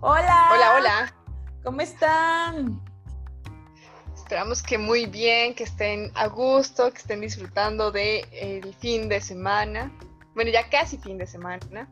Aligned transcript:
Hola. 0.00 0.50
Hola, 0.52 0.74
hola. 0.76 1.14
¿Cómo 1.64 1.80
están? 1.80 2.80
Esperamos 4.14 4.62
que 4.62 4.78
muy 4.78 5.06
bien, 5.06 5.56
que 5.56 5.64
estén 5.64 6.12
a 6.14 6.28
gusto, 6.28 6.92
que 6.92 6.98
estén 6.98 7.20
disfrutando 7.20 7.90
del 7.90 8.24
el 8.30 8.74
fin 8.74 9.08
de 9.08 9.20
semana. 9.20 9.90
Bueno, 10.36 10.52
ya 10.52 10.70
casi 10.70 10.98
fin 10.98 11.18
de 11.18 11.26
semana. 11.26 11.88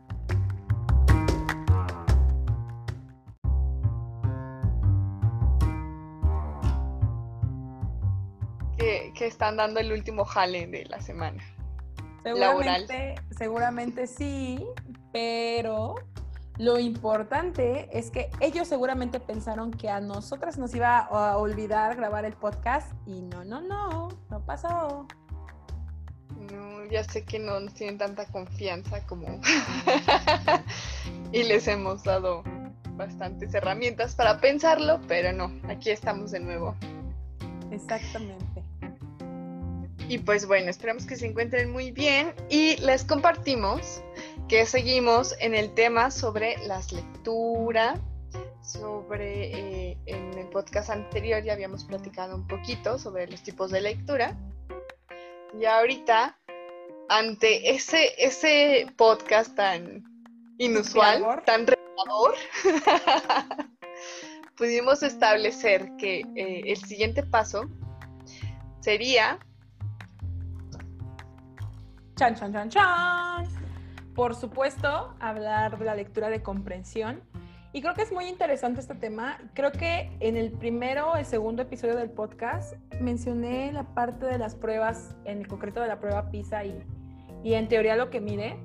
Que, 8.77 9.11
que 9.13 9.27
están 9.27 9.57
dando 9.57 9.81
el 9.81 9.91
último 9.91 10.23
jale 10.23 10.65
de 10.67 10.85
la 10.85 11.01
semana. 11.01 11.43
Seguramente, 12.23 13.15
seguramente 13.37 14.07
sí, 14.07 14.65
pero 15.11 15.95
lo 16.57 16.79
importante 16.79 17.87
es 17.97 18.09
que 18.09 18.29
ellos 18.39 18.67
seguramente 18.67 19.19
pensaron 19.19 19.71
que 19.71 19.89
a 19.89 19.99
nosotras 19.99 20.57
nos 20.57 20.73
iba 20.73 20.99
a 20.99 21.37
olvidar 21.37 21.95
grabar 21.95 22.25
el 22.25 22.33
podcast 22.33 22.91
y 23.05 23.21
no, 23.21 23.43
no, 23.43 23.61
no, 23.61 24.09
no 24.29 24.45
pasó. 24.45 25.07
No, 26.51 26.85
ya 26.85 27.03
sé 27.03 27.23
que 27.23 27.37
no 27.37 27.59
nos 27.59 27.73
tienen 27.73 27.97
tanta 27.97 28.25
confianza 28.25 29.05
como... 29.05 29.27
y 31.31 31.43
les 31.43 31.67
hemos 31.67 32.03
dado 32.03 32.43
bastantes 32.95 33.53
herramientas 33.53 34.15
para 34.15 34.39
pensarlo, 34.39 34.99
pero 35.07 35.33
no, 35.33 35.51
aquí 35.69 35.91
estamos 35.91 36.31
de 36.31 36.39
nuevo. 36.39 36.75
Exactamente. 37.71 38.63
Y 40.09 40.19
pues 40.19 40.47
bueno, 40.47 40.69
esperamos 40.69 41.05
que 41.05 41.17
se 41.17 41.27
encuentren 41.27 41.71
muy 41.71 41.91
bien 41.91 42.33
y 42.49 42.77
les 42.77 43.03
compartimos 43.03 44.01
que 44.47 44.65
seguimos 44.65 45.35
en 45.39 45.53
el 45.53 45.73
tema 45.73 46.09
sobre 46.09 46.57
las 46.65 46.93
lecturas, 46.93 47.99
sobre, 48.61 49.91
eh, 49.91 49.97
en 50.05 50.37
el 50.37 50.47
podcast 50.47 50.89
anterior 50.89 51.43
ya 51.43 51.53
habíamos 51.53 51.83
platicado 51.83 52.35
un 52.35 52.47
poquito 52.47 52.97
sobre 52.97 53.27
los 53.27 53.41
tipos 53.43 53.71
de 53.71 53.81
lectura. 53.81 54.37
Y 55.59 55.65
ahorita, 55.65 56.37
ante 57.09 57.71
ese, 57.71 58.13
ese 58.17 58.87
podcast 58.95 59.53
tan 59.55 60.03
inusual, 60.57 61.43
tan 61.45 61.67
revelador, 61.67 62.35
pudimos 64.57 65.03
establecer 65.03 65.89
que 65.97 66.21
eh, 66.35 66.61
el 66.65 66.77
siguiente 66.77 67.23
paso 67.23 67.69
sería... 68.79 69.39
Chan, 72.15 72.33
chan, 72.35 72.51
chan, 72.53 72.69
chan 72.69 73.56
por 74.17 74.33
supuesto, 74.33 75.13
hablar 75.19 75.77
de 75.77 75.85
la 75.85 75.93
lectura 75.93 76.29
de 76.29 76.41
comprensión. 76.41 77.21
Y 77.71 77.81
creo 77.83 77.93
que 77.93 78.01
es 78.01 78.11
muy 78.11 78.25
interesante 78.25 78.81
este 78.81 78.95
tema. 78.95 79.37
Creo 79.53 79.71
que 79.71 80.09
en 80.19 80.35
el 80.35 80.51
primero, 80.51 81.15
el 81.15 81.23
segundo 81.23 81.61
episodio 81.61 81.95
del 81.95 82.09
podcast, 82.09 82.73
mencioné 82.99 83.71
la 83.71 83.83
parte 83.83 84.25
de 84.25 84.39
las 84.39 84.55
pruebas, 84.55 85.15
en 85.25 85.37
el 85.37 85.47
concreto 85.47 85.81
de 85.81 85.87
la 85.87 85.99
prueba 85.99 86.31
PISA 86.31 86.65
y, 86.65 86.83
y 87.43 87.53
en 87.53 87.67
teoría 87.67 87.95
lo 87.95 88.09
que 88.09 88.19
mide. 88.19 88.57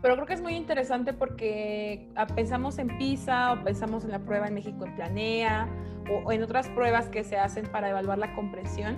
Pero 0.00 0.14
creo 0.14 0.26
que 0.26 0.32
es 0.32 0.40
muy 0.40 0.54
interesante 0.54 1.12
porque 1.12 2.08
ah, 2.16 2.26
pensamos 2.26 2.78
en 2.78 2.96
PISA 2.96 3.52
o 3.52 3.62
pensamos 3.62 4.04
en 4.04 4.12
la 4.12 4.20
prueba 4.20 4.48
en 4.48 4.54
México 4.54 4.86
en 4.86 4.94
Planea 4.94 5.68
o, 6.10 6.26
o 6.26 6.32
en 6.32 6.42
otras 6.42 6.70
pruebas 6.70 7.10
que 7.10 7.22
se 7.22 7.36
hacen 7.36 7.66
para 7.66 7.90
evaluar 7.90 8.16
la 8.16 8.34
comprensión. 8.34 8.96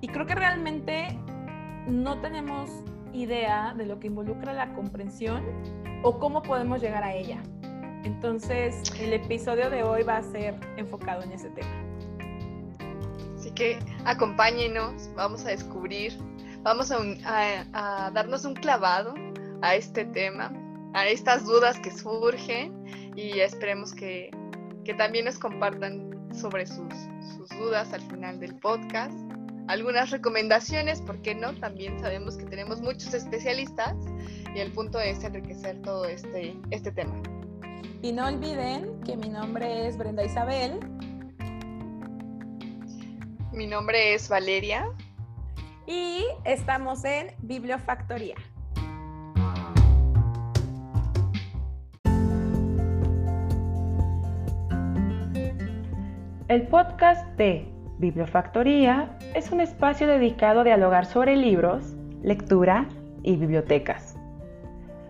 Y 0.00 0.08
creo 0.08 0.26
que 0.26 0.34
realmente 0.34 1.16
no 1.86 2.20
tenemos 2.20 2.82
idea 3.22 3.74
de 3.76 3.86
lo 3.86 3.98
que 3.98 4.06
involucra 4.08 4.52
la 4.52 4.72
comprensión 4.74 5.44
o 6.02 6.18
cómo 6.18 6.42
podemos 6.42 6.80
llegar 6.80 7.02
a 7.02 7.14
ella. 7.14 7.42
Entonces, 8.04 8.82
el 9.00 9.12
episodio 9.12 9.68
de 9.70 9.82
hoy 9.82 10.02
va 10.04 10.18
a 10.18 10.22
ser 10.22 10.54
enfocado 10.76 11.22
en 11.22 11.32
ese 11.32 11.50
tema. 11.50 11.86
Así 13.34 13.50
que 13.50 13.78
acompáñenos, 14.04 15.10
vamos 15.16 15.44
a 15.44 15.48
descubrir, 15.48 16.16
vamos 16.62 16.92
a, 16.92 18.10
darnos 18.12 18.44
un 18.44 18.54
clavado 18.54 19.14
a 19.62 19.74
este 19.74 20.04
tema, 20.04 20.52
a 20.94 21.06
estas 21.06 21.44
dudas 21.44 21.78
que 21.80 21.90
surgen 21.90 22.84
y 23.16 23.40
esperemos 23.40 23.92
que, 23.92 24.30
que 24.84 24.94
también 24.94 25.24
nos 25.24 25.38
compartan 25.38 26.10
sobre 26.32 26.66
sus, 26.66 26.94
sus 27.36 27.48
dudas 27.58 27.92
al 27.92 28.02
final 28.02 28.38
del 28.38 28.54
podcast 28.56 29.25
algunas 29.68 30.10
recomendaciones, 30.10 31.00
¿por 31.00 31.20
qué 31.22 31.34
no? 31.34 31.54
También 31.54 31.98
sabemos 32.00 32.36
que 32.36 32.44
tenemos 32.44 32.80
muchos 32.80 33.12
especialistas 33.14 33.94
y 34.54 34.60
el 34.60 34.72
punto 34.72 35.00
es 35.00 35.22
enriquecer 35.24 35.80
todo 35.82 36.04
este, 36.04 36.56
este 36.70 36.92
tema. 36.92 37.14
Y 38.02 38.12
no 38.12 38.26
olviden 38.26 39.00
que 39.02 39.16
mi 39.16 39.28
nombre 39.28 39.88
es 39.88 39.96
Brenda 39.96 40.24
Isabel. 40.24 40.78
Mi 43.52 43.66
nombre 43.66 44.14
es 44.14 44.28
Valeria. 44.28 44.88
Y 45.86 46.24
estamos 46.44 47.04
en 47.04 47.34
Bibliofactoría. 47.42 48.36
El 56.48 56.68
podcast 56.68 57.26
de 57.36 57.68
Bibliofactoría 57.98 59.16
es 59.36 59.52
un 59.52 59.60
espacio 59.60 60.06
dedicado 60.06 60.60
a 60.60 60.64
dialogar 60.64 61.04
sobre 61.04 61.36
libros, 61.36 61.94
lectura 62.22 62.86
y 63.22 63.36
bibliotecas. 63.36 64.16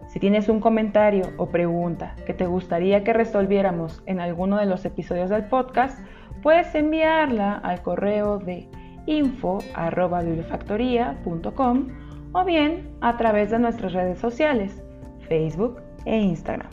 Si 0.08 0.18
tienes 0.18 0.48
un 0.48 0.58
comentario 0.58 1.30
o 1.36 1.46
pregunta 1.46 2.16
que 2.26 2.34
te 2.34 2.46
gustaría 2.46 3.04
que 3.04 3.12
resolviéramos 3.12 4.02
en 4.06 4.18
alguno 4.18 4.58
de 4.58 4.66
los 4.66 4.84
episodios 4.84 5.30
del 5.30 5.44
podcast, 5.44 6.00
puedes 6.42 6.74
enviarla 6.74 7.52
al 7.52 7.82
correo 7.82 8.38
de 8.38 8.68
info.bibliofactoría.com 9.06 11.88
o 12.32 12.44
bien 12.44 12.90
a 13.02 13.16
través 13.16 13.52
de 13.52 13.60
nuestras 13.60 13.92
redes 13.92 14.18
sociales, 14.18 14.82
Facebook 15.28 15.80
e 16.04 16.18
Instagram. 16.18 16.70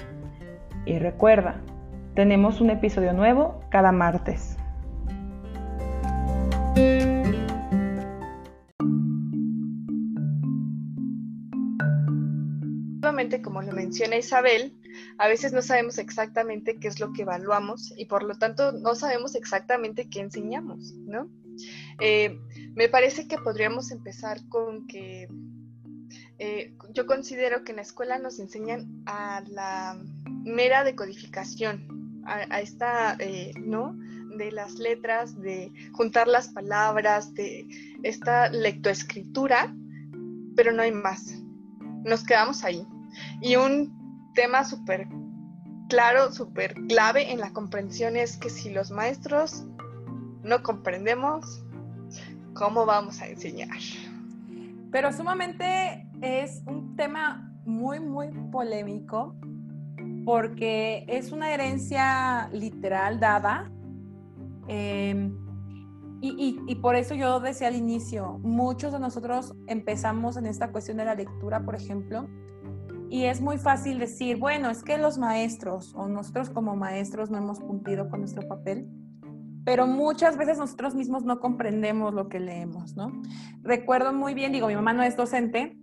Y 0.87 0.97
recuerda, 0.97 1.61
tenemos 2.15 2.61
un 2.61 2.71
episodio 2.71 3.13
nuevo 3.13 3.59
cada 3.69 3.91
martes. 3.91 4.57
Como 13.41 13.61
lo 13.61 13.71
menciona 13.71 14.17
Isabel, 14.17 14.75
a 15.17 15.27
veces 15.27 15.53
no 15.53 15.61
sabemos 15.61 15.97
exactamente 15.97 16.77
qué 16.79 16.87
es 16.87 16.99
lo 16.99 17.13
que 17.13 17.23
evaluamos 17.23 17.93
y 17.97 18.05
por 18.05 18.23
lo 18.23 18.37
tanto 18.37 18.71
no 18.71 18.95
sabemos 18.95 19.35
exactamente 19.35 20.09
qué 20.09 20.19
enseñamos, 20.19 20.93
¿no? 20.93 21.29
Eh, 21.99 22.39
me 22.75 22.89
parece 22.89 23.27
que 23.27 23.37
podríamos 23.37 23.91
empezar 23.91 24.39
con 24.49 24.87
que 24.87 25.27
eh, 26.39 26.75
yo 26.93 27.05
considero 27.05 27.63
que 27.63 27.71
en 27.71 27.77
la 27.77 27.83
escuela 27.83 28.17
nos 28.19 28.39
enseñan 28.39 29.03
a 29.05 29.43
la 29.47 29.99
mera 30.43 30.83
decodificación, 30.83 32.21
a, 32.25 32.45
a 32.49 32.61
esta, 32.61 33.15
eh, 33.19 33.53
¿no? 33.59 33.95
de 34.37 34.51
las 34.51 34.75
letras, 34.75 35.39
de 35.39 35.71
juntar 35.91 36.27
las 36.27 36.49
palabras, 36.49 37.33
de 37.33 37.67
esta 38.03 38.49
lectoescritura, 38.49 39.73
pero 40.55 40.71
no 40.71 40.81
hay 40.81 40.91
más. 40.91 41.41
Nos 42.03 42.23
quedamos 42.23 42.63
ahí. 42.63 42.85
Y 43.41 43.55
un 43.55 44.31
tema 44.33 44.63
súper 44.63 45.07
claro, 45.89 46.31
súper 46.31 46.73
clave 46.87 47.31
en 47.31 47.39
la 47.39 47.51
comprensión 47.51 48.15
es 48.15 48.37
que 48.37 48.49
si 48.49 48.69
los 48.69 48.91
maestros 48.91 49.65
no 50.43 50.63
comprendemos, 50.63 51.63
¿cómo 52.53 52.85
vamos 52.85 53.21
a 53.21 53.27
enseñar? 53.27 53.77
Pero 54.91 55.11
sumamente 55.11 56.07
es 56.21 56.63
un 56.67 56.95
tema 56.95 57.51
muy, 57.65 57.99
muy 57.99 58.29
polémico 58.51 59.35
porque 60.25 61.05
es 61.07 61.31
una 61.31 61.53
herencia 61.53 62.49
literal 62.51 63.19
dada 63.19 63.71
eh, 64.67 65.31
y, 66.21 66.29
y, 66.29 66.71
y, 66.71 66.75
por 66.75 66.95
eso 66.95 67.15
yo 67.15 67.41
decía 67.41 67.67
al 67.67 67.75
inicio, 67.75 68.39
muchos 68.43 68.93
de 68.93 68.99
nosotros 68.99 69.53
empezamos 69.67 70.37
en 70.37 70.45
esta 70.45 70.71
cuestión 70.71 70.95
de 70.95 71.03
la 71.03 71.15
lectura, 71.15 71.65
por 71.65 71.75
ejemplo, 71.75 72.29
y 73.13 73.25
es 73.25 73.41
muy 73.41 73.59
fácil 73.59 73.99
decir, 73.99 74.37
bueno, 74.37 74.71
es 74.71 74.81
que 74.81 74.97
los 74.97 75.19
maestros 75.19 75.93
o 75.93 76.07
nosotros 76.07 76.49
como 76.49 76.75
maestros 76.75 77.29
no 77.29 77.37
hemos 77.37 77.59
cumplido 77.59 78.09
con 78.09 78.21
nuestro 78.21 78.47
papel, 78.47 78.89
pero 79.63 79.85
muchas 79.85 80.35
veces 80.35 80.57
nosotros 80.57 80.95
mismos 80.95 81.23
no 81.23 81.39
comprendemos 81.39 82.11
lo 82.15 82.27
que 82.27 82.39
leemos, 82.39 82.95
¿no? 82.95 83.11
Recuerdo 83.61 84.13
muy 84.13 84.33
bien, 84.33 84.51
digo, 84.51 84.65
mi 84.65 84.73
mamá 84.73 84.93
no 84.93 85.03
es 85.03 85.15
docente, 85.15 85.77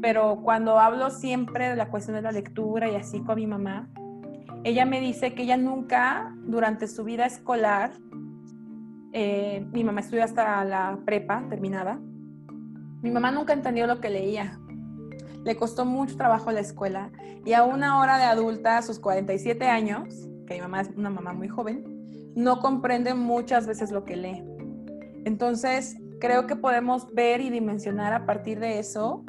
pero 0.00 0.40
cuando 0.42 0.80
hablo 0.80 1.10
siempre 1.10 1.68
de 1.68 1.76
la 1.76 1.90
cuestión 1.90 2.16
de 2.16 2.22
la 2.22 2.32
lectura 2.32 2.90
y 2.90 2.94
así 2.94 3.20
con 3.20 3.36
mi 3.36 3.46
mamá, 3.46 3.90
ella 4.64 4.86
me 4.86 4.98
dice 4.98 5.34
que 5.34 5.42
ella 5.42 5.58
nunca, 5.58 6.34
durante 6.46 6.88
su 6.88 7.04
vida 7.04 7.26
escolar, 7.26 7.92
eh, 9.12 9.66
mi 9.72 9.84
mamá 9.84 10.00
estudió 10.00 10.24
hasta 10.24 10.64
la 10.64 11.00
prepa 11.04 11.44
terminada, 11.50 12.00
mi 13.02 13.10
mamá 13.10 13.30
nunca 13.30 13.52
entendió 13.52 13.86
lo 13.86 14.00
que 14.00 14.08
leía. 14.08 14.58
Le 15.46 15.56
costó 15.56 15.84
mucho 15.84 16.16
trabajo 16.16 16.50
la 16.50 16.58
escuela 16.58 17.12
y 17.44 17.52
a 17.52 17.62
una 17.62 18.00
hora 18.00 18.18
de 18.18 18.24
adulta, 18.24 18.78
a 18.78 18.82
sus 18.82 18.98
47 18.98 19.64
años, 19.68 20.28
que 20.44 20.54
mi 20.54 20.60
mamá 20.60 20.80
es 20.80 20.90
una 20.96 21.08
mamá 21.08 21.32
muy 21.34 21.46
joven, 21.46 21.84
no 22.34 22.58
comprende 22.58 23.14
muchas 23.14 23.64
veces 23.68 23.92
lo 23.92 24.04
que 24.04 24.16
lee. 24.16 24.42
Entonces, 25.24 25.98
creo 26.18 26.48
que 26.48 26.56
podemos 26.56 27.14
ver 27.14 27.40
y 27.40 27.50
dimensionar 27.50 28.12
a 28.12 28.26
partir 28.26 28.58
de 28.58 28.80
eso 28.80 29.24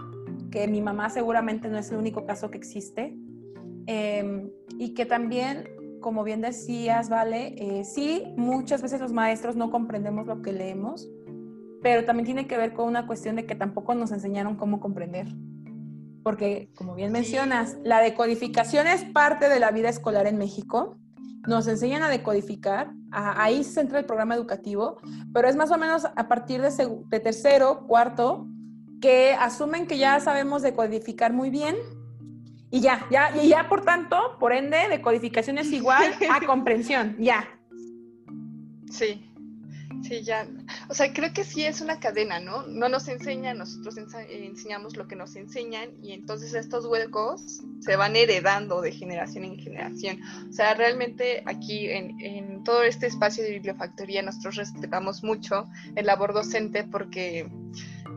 que 0.49 0.67
mi 0.67 0.81
mamá 0.81 1.11
seguramente 1.11 1.69
no 1.69 1.77
es 1.77 1.91
el 1.91 1.99
único 1.99 2.25
caso 2.25 2.49
que 2.49 2.57
existe 2.57 3.15
em, 3.85 4.49
y 4.79 4.95
que 4.95 5.05
también, 5.05 5.69
como 6.01 6.23
bien 6.23 6.41
decías, 6.41 7.09
Vale, 7.09 7.53
eh, 7.59 7.83
sí, 7.83 8.23
muchas 8.37 8.81
veces 8.81 8.99
los 8.99 9.13
maestros 9.13 9.55
no 9.55 9.69
comprendemos 9.69 10.25
lo 10.25 10.41
que 10.41 10.51
leemos, 10.51 11.07
pero 11.83 12.05
también 12.05 12.25
tiene 12.25 12.47
que 12.47 12.57
ver 12.57 12.73
con 12.73 12.87
una 12.87 13.05
cuestión 13.05 13.35
de 13.35 13.45
que 13.45 13.53
tampoco 13.53 13.93
nos 13.93 14.11
enseñaron 14.11 14.55
cómo 14.55 14.79
comprender. 14.79 15.27
Porque, 16.27 16.67
como 16.75 16.93
bien 16.93 17.13
mencionas, 17.13 17.77
la 17.85 18.01
decodificación 18.01 18.85
es 18.85 19.05
parte 19.05 19.47
de 19.47 19.61
la 19.61 19.71
vida 19.71 19.87
escolar 19.87 20.27
en 20.27 20.37
México. 20.37 20.97
Nos 21.47 21.69
enseñan 21.69 22.03
a 22.03 22.09
decodificar, 22.09 22.91
ahí 23.11 23.63
se 23.63 23.75
centra 23.75 23.99
el 23.99 24.05
programa 24.05 24.35
educativo, 24.35 24.97
pero 25.33 25.47
es 25.47 25.55
más 25.55 25.71
o 25.71 25.77
menos 25.77 26.03
a 26.03 26.27
partir 26.27 26.61
de, 26.61 26.69
de 27.07 27.19
tercero, 27.21 27.87
cuarto, 27.87 28.45
que 28.99 29.35
asumen 29.39 29.87
que 29.87 29.97
ya 29.97 30.19
sabemos 30.19 30.63
decodificar 30.63 31.31
muy 31.31 31.49
bien 31.49 31.77
y 32.71 32.81
ya, 32.81 33.07
ya, 33.09 33.31
y 33.41 33.47
ya 33.47 33.69
por 33.69 33.85
tanto, 33.85 34.17
por 34.37 34.51
ende, 34.51 34.89
decodificación 34.89 35.59
es 35.59 35.71
igual 35.71 36.13
a 36.29 36.41
comprensión, 36.45 37.15
ya. 37.19 37.47
Sí, 38.91 39.31
Sí, 40.03 40.21
ya. 40.23 40.47
O 40.89 40.93
sea, 40.93 41.11
creo 41.13 41.33
que 41.33 41.43
sí 41.43 41.65
es 41.65 41.81
una 41.81 41.99
cadena, 41.99 42.39
¿no? 42.39 42.67
No 42.67 42.89
nos 42.89 43.07
enseñan, 43.07 43.57
nosotros 43.57 43.95
enseñamos 43.97 44.95
lo 44.95 45.07
que 45.07 45.15
nos 45.15 45.35
enseñan 45.35 45.91
y 46.01 46.13
entonces 46.13 46.53
estos 46.53 46.85
huecos 46.85 47.61
se 47.79 47.95
van 47.95 48.15
heredando 48.15 48.81
de 48.81 48.91
generación 48.91 49.45
en 49.45 49.57
generación. 49.57 50.19
O 50.49 50.53
sea, 50.53 50.73
realmente 50.73 51.43
aquí 51.45 51.89
en, 51.89 52.19
en 52.21 52.63
todo 52.63 52.83
este 52.83 53.07
espacio 53.07 53.43
de 53.43 53.51
bibliofactoría 53.51 54.21
nosotros 54.21 54.55
respetamos 54.55 55.23
mucho 55.23 55.65
el 55.95 56.05
labor 56.05 56.33
docente 56.33 56.83
porque, 56.83 57.49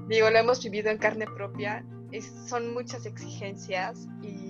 digo, 0.08 0.30
lo 0.30 0.38
hemos 0.38 0.62
vivido 0.62 0.90
en 0.90 0.98
carne 0.98 1.26
propia, 1.26 1.84
son 2.48 2.74
muchas 2.74 3.06
exigencias 3.06 4.08
y 4.22 4.49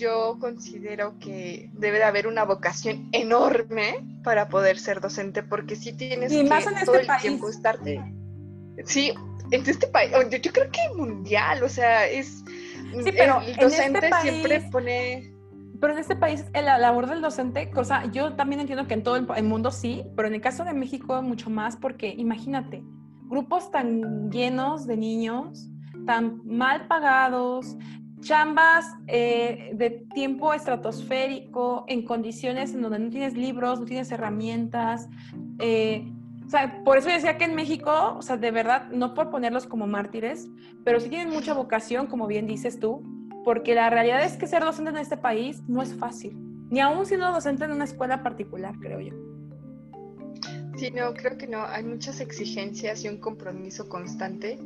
yo 0.00 0.38
considero 0.40 1.18
que 1.18 1.70
debe 1.74 1.98
de 1.98 2.04
haber 2.04 2.26
una 2.26 2.44
vocación 2.44 3.08
enorme 3.12 4.04
para 4.24 4.48
poder 4.48 4.78
ser 4.78 5.00
docente, 5.00 5.42
porque 5.42 5.76
si 5.76 5.92
tienes 5.92 6.32
que 6.32 6.44
todo 6.84 6.96
este 6.96 7.12
el 7.12 7.20
tiempo 7.20 7.48
estarte. 7.48 8.02
Sí, 8.86 9.12
en 9.50 9.68
este 9.68 9.86
país, 9.88 10.10
yo, 10.42 10.52
creo 10.52 10.70
que 10.70 10.96
mundial, 10.96 11.62
o 11.62 11.68
sea, 11.68 12.06
es. 12.06 12.42
Sí, 13.04 13.12
pero 13.16 13.40
el 13.42 13.54
docente 13.56 14.00
este 14.02 14.20
siempre 14.22 14.60
pone. 14.72 15.32
Pero 15.80 15.92
en 15.94 15.98
este 15.98 16.16
país, 16.16 16.44
la 16.52 16.78
labor 16.78 17.08
del 17.08 17.20
docente, 17.22 17.70
cosa, 17.70 18.04
yo 18.12 18.34
también 18.34 18.60
entiendo 18.60 18.86
que 18.86 18.94
en 18.94 19.02
todo 19.02 19.16
el 19.16 19.44
mundo 19.44 19.70
sí, 19.70 20.04
pero 20.16 20.28
en 20.28 20.34
el 20.34 20.40
caso 20.40 20.64
de 20.64 20.74
México 20.74 21.22
mucho 21.22 21.48
más, 21.48 21.76
porque 21.76 22.14
imagínate, 22.18 22.82
grupos 23.28 23.70
tan 23.70 24.30
llenos 24.30 24.86
de 24.86 24.98
niños, 24.98 25.70
tan 26.04 26.42
mal 26.44 26.86
pagados, 26.86 27.76
chambas 28.20 28.86
eh, 29.06 29.70
de 29.74 29.90
tiempo 30.14 30.52
estratosférico, 30.52 31.84
en 31.88 32.04
condiciones 32.04 32.74
en 32.74 32.82
donde 32.82 32.98
no 32.98 33.10
tienes 33.10 33.34
libros, 33.34 33.80
no 33.80 33.86
tienes 33.86 34.10
herramientas. 34.12 35.08
Eh, 35.58 36.10
o 36.46 36.48
sea, 36.50 36.82
por 36.84 36.98
eso 36.98 37.08
decía 37.08 37.38
que 37.38 37.44
en 37.44 37.54
México, 37.54 38.16
o 38.16 38.22
sea, 38.22 38.36
de 38.36 38.50
verdad, 38.50 38.88
no 38.90 39.14
por 39.14 39.30
ponerlos 39.30 39.66
como 39.66 39.86
mártires, 39.86 40.48
pero 40.84 41.00
sí 41.00 41.08
tienen 41.08 41.30
mucha 41.30 41.54
vocación, 41.54 42.06
como 42.06 42.26
bien 42.26 42.46
dices 42.46 42.80
tú, 42.80 43.02
porque 43.44 43.74
la 43.74 43.88
realidad 43.88 44.24
es 44.24 44.36
que 44.36 44.46
ser 44.46 44.64
docente 44.64 44.90
en 44.90 44.98
este 44.98 45.16
país 45.16 45.62
no 45.68 45.80
es 45.80 45.94
fácil, 45.94 46.36
ni 46.70 46.80
aún 46.80 47.06
siendo 47.06 47.30
docente 47.30 47.64
en 47.64 47.72
una 47.72 47.84
escuela 47.84 48.22
particular, 48.22 48.74
creo 48.80 49.00
yo. 49.00 49.14
Sí, 50.76 50.90
no, 50.90 51.12
creo 51.12 51.36
que 51.36 51.46
no. 51.46 51.62
Hay 51.66 51.84
muchas 51.84 52.20
exigencias 52.20 53.04
y 53.04 53.08
un 53.08 53.18
compromiso 53.18 53.88
constante 53.88 54.58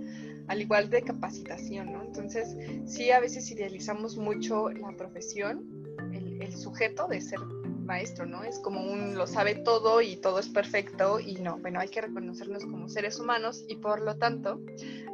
al 0.48 0.60
igual 0.60 0.90
de 0.90 1.02
capacitación, 1.02 1.92
¿no? 1.92 2.02
Entonces, 2.02 2.56
sí, 2.86 3.10
a 3.10 3.20
veces 3.20 3.50
idealizamos 3.50 4.16
mucho 4.16 4.70
la 4.70 4.92
profesión, 4.96 5.64
el, 6.12 6.34
sujeto 6.54 7.08
de 7.08 7.20
ser 7.20 7.40
maestro, 7.84 8.26
¿no? 8.26 8.44
Es 8.44 8.58
como 8.58 8.80
un 8.80 9.16
lo 9.16 9.26
sabe 9.26 9.54
todo 9.54 10.02
y 10.02 10.16
todo 10.16 10.38
es 10.38 10.48
perfecto 10.48 11.18
y 11.18 11.36
no, 11.36 11.58
bueno, 11.58 11.80
hay 11.80 11.88
que 11.88 12.00
reconocernos 12.00 12.64
como 12.64 12.88
seres 12.88 13.18
humanos 13.18 13.64
y 13.66 13.76
por 13.76 14.00
lo 14.00 14.16
tanto 14.18 14.60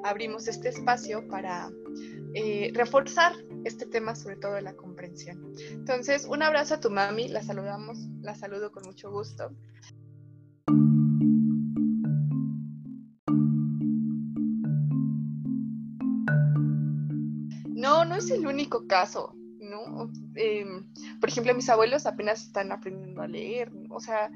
abrimos 0.05 0.49
este 0.49 0.69
espacio 0.69 1.27
para 1.29 1.71
eh, 2.35 2.71
reforzar 2.75 3.33
este 3.65 3.87
tema, 3.87 4.15
sobre 4.15 4.37
todo 4.37 4.55
de 4.55 4.63
la 4.63 4.75
comprensión. 4.75 5.53
Entonces, 5.71 6.27
un 6.27 6.43
abrazo 6.43 6.75
a 6.75 6.81
tu 6.81 6.91
mami, 6.91 7.29
la 7.29 7.43
saludamos, 7.43 7.99
la 8.23 8.35
saludo 8.35 8.73
con 8.73 8.85
mucho 8.85 9.11
gusto. 9.11 9.51
No, 17.91 18.05
no 18.05 18.15
es 18.15 18.31
el 18.31 18.47
único 18.47 18.87
caso, 18.87 19.35
¿no? 19.59 20.09
Em, 20.37 20.87
por 21.19 21.29
ejemplo, 21.29 21.53
mis 21.57 21.69
abuelos 21.69 22.07
apenas 22.07 22.41
están 22.43 22.71
aprendiendo 22.71 23.21
a 23.21 23.27
leer, 23.27 23.73
o 23.89 23.99
sea, 23.99 24.31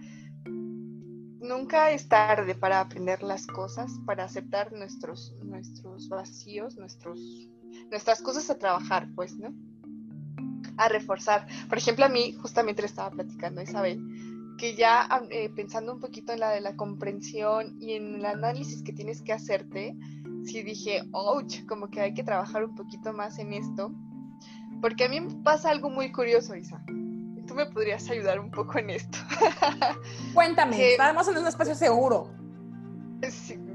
nunca 0.44 1.92
es 1.92 2.08
tarde 2.08 2.56
para 2.56 2.80
aprender 2.80 3.22
las 3.22 3.46
cosas, 3.46 3.92
para 4.06 4.24
aceptar 4.24 4.72
nuestros, 4.72 5.36
nuestros 5.44 6.08
vacíos, 6.08 6.76
nuestros, 6.76 7.20
nuestras 7.92 8.20
cosas 8.22 8.50
a 8.50 8.58
trabajar, 8.58 9.08
pues, 9.14 9.36
¿no? 9.36 9.54
A 10.76 10.88
reforzar. 10.88 11.46
Por 11.68 11.78
ejemplo, 11.78 12.04
a 12.04 12.08
mí 12.08 12.32
justamente 12.32 12.82
le 12.82 12.86
estaba 12.86 13.10
platicando 13.12 13.62
Isabel 13.62 14.00
que 14.58 14.74
ya 14.74 15.08
eh, 15.30 15.48
pensando 15.50 15.92
un 15.92 16.00
poquito 16.00 16.32
en 16.32 16.40
la 16.40 16.50
de 16.50 16.60
la 16.60 16.76
comprensión 16.76 17.76
y 17.80 17.92
en 17.92 18.16
el 18.16 18.26
análisis 18.26 18.82
que 18.82 18.92
tienes 18.92 19.22
que 19.22 19.32
hacerte, 19.32 19.96
sí 20.44 20.62
dije, 20.62 21.02
ouch, 21.12 21.64
como 21.66 21.88
que 21.88 22.00
hay 22.00 22.14
que 22.14 22.22
trabajar 22.22 22.64
un 22.64 22.74
poquito 22.74 23.12
más 23.12 23.38
en 23.38 23.52
esto. 23.52 23.92
Porque 24.80 25.04
a 25.04 25.08
mí 25.08 25.20
me 25.20 25.34
pasa 25.42 25.70
algo 25.70 25.90
muy 25.90 26.12
curioso, 26.12 26.54
Isa. 26.54 26.82
Tú 27.46 27.54
me 27.54 27.66
podrías 27.66 28.08
ayudar 28.10 28.40
un 28.40 28.50
poco 28.50 28.78
en 28.78 28.90
esto. 28.90 29.18
Cuéntame, 30.34 30.92
estamos 30.92 31.28
en 31.28 31.38
un 31.38 31.46
espacio 31.46 31.74
seguro. 31.74 32.30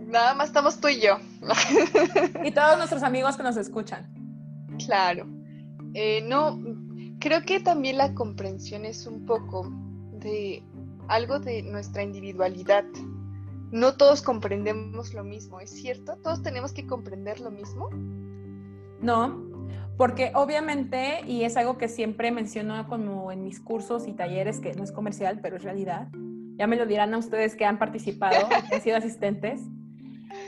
nada 0.07 0.33
más 0.33 0.47
estamos 0.47 0.79
tú 0.79 0.87
y 0.87 1.01
yo. 1.01 1.17
y 2.43 2.51
todos 2.51 2.77
nuestros 2.77 3.03
amigos 3.03 3.37
que 3.37 3.43
nos 3.43 3.57
escuchan. 3.57 4.11
Claro. 4.85 5.27
Eh, 5.93 6.21
no, 6.21 6.59
creo 7.19 7.41
que 7.43 7.59
también 7.59 7.97
la 7.97 8.13
comprensión 8.13 8.85
es 8.85 9.05
un 9.05 9.25
poco 9.25 9.71
de 10.13 10.63
algo 11.07 11.39
de 11.39 11.63
nuestra 11.63 12.03
individualidad 12.03 12.85
no 13.71 13.95
todos 13.95 14.21
comprendemos 14.21 15.13
lo 15.13 15.23
mismo, 15.23 15.59
¿es 15.59 15.69
cierto? 15.69 16.17
¿Todos 16.17 16.41
tenemos 16.41 16.73
que 16.73 16.87
comprender 16.87 17.39
lo 17.39 17.51
mismo? 17.51 17.89
No, 19.01 19.49
porque 19.97 20.31
obviamente, 20.33 21.21
y 21.27 21.43
es 21.43 21.57
algo 21.57 21.77
que 21.77 21.87
siempre 21.87 22.31
menciono 22.31 22.87
como 22.87 23.31
en 23.31 23.43
mis 23.43 23.59
cursos 23.59 24.07
y 24.07 24.13
talleres, 24.13 24.59
que 24.59 24.73
no 24.73 24.83
es 24.83 24.91
comercial, 24.91 25.39
pero 25.41 25.57
es 25.57 25.63
realidad, 25.63 26.07
ya 26.57 26.67
me 26.67 26.75
lo 26.75 26.85
dirán 26.85 27.13
a 27.13 27.17
ustedes 27.17 27.55
que 27.55 27.65
han 27.65 27.79
participado, 27.79 28.47
que 28.69 28.75
han 28.75 28.81
sido 28.81 28.97
asistentes, 28.97 29.61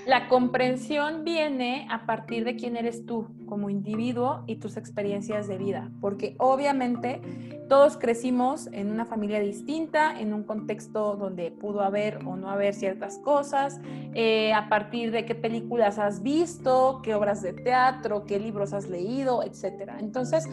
la 0.05 0.27
comprensión 0.27 1.23
viene 1.23 1.87
a 1.89 2.05
partir 2.05 2.43
de 2.43 2.55
quién 2.55 2.75
eres 2.75 3.05
tú 3.05 3.27
como 3.45 3.69
individuo 3.69 4.43
y 4.47 4.55
tus 4.55 4.77
experiencias 4.77 5.47
de 5.47 5.57
vida, 5.57 5.91
porque 6.01 6.35
obviamente 6.39 7.21
todos 7.69 7.97
crecimos 7.97 8.67
en 8.71 8.91
una 8.91 9.05
familia 9.05 9.39
distinta, 9.39 10.19
en 10.19 10.33
un 10.33 10.43
contexto 10.43 11.15
donde 11.15 11.51
pudo 11.51 11.81
haber 11.81 12.17
o 12.25 12.35
no 12.35 12.49
haber 12.49 12.73
ciertas 12.73 13.19
cosas, 13.19 13.79
eh, 14.13 14.53
a 14.53 14.69
partir 14.69 15.11
de 15.11 15.25
qué 15.25 15.35
películas 15.35 15.99
has 15.99 16.23
visto, 16.23 17.01
qué 17.03 17.13
obras 17.13 17.41
de 17.41 17.53
teatro, 17.53 18.25
qué 18.25 18.39
libros 18.39 18.73
has 18.73 18.89
leído, 18.89 19.43
etc. 19.43 19.91
Entonces, 19.99 20.49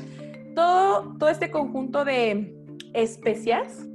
todo, 0.54 1.16
todo 1.18 1.30
este 1.30 1.50
conjunto 1.50 2.04
de 2.04 2.54
especias 2.92 3.86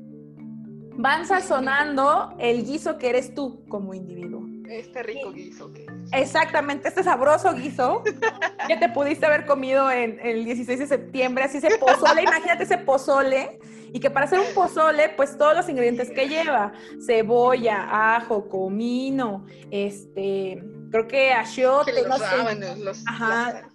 van 0.95 1.25
sazonando 1.25 2.33
el 2.39 2.65
guiso 2.65 2.97
que 2.97 3.09
eres 3.09 3.33
tú 3.33 3.63
como 3.67 3.93
individuo. 3.93 4.42
Este 4.69 5.03
rico 5.03 5.31
guiso. 5.31 5.71
Exactamente, 6.11 6.87
este 6.87 7.03
sabroso 7.03 7.53
guiso 7.53 8.03
que 8.67 8.77
te 8.77 8.89
pudiste 8.89 9.25
haber 9.25 9.45
comido 9.45 9.91
en, 9.91 10.19
el 10.21 10.45
16 10.45 10.79
de 10.79 10.87
septiembre, 10.87 11.43
así 11.43 11.57
ese 11.57 11.77
pozole, 11.77 12.23
imagínate 12.23 12.63
ese 12.63 12.77
pozole, 12.77 13.59
y 13.91 13.99
que 13.99 14.09
para 14.09 14.25
hacer 14.25 14.39
un 14.39 14.53
pozole, 14.55 15.09
pues 15.09 15.37
todos 15.37 15.55
los 15.55 15.69
ingredientes 15.69 16.09
que 16.09 16.27
lleva, 16.27 16.73
cebolla, 17.05 18.15
ajo, 18.15 18.49
comino, 18.49 19.45
este, 19.69 20.63
creo 20.91 21.07
que 21.07 21.31
achiote, 21.31 21.93
los 22.07 23.03
ajá, 23.07 23.69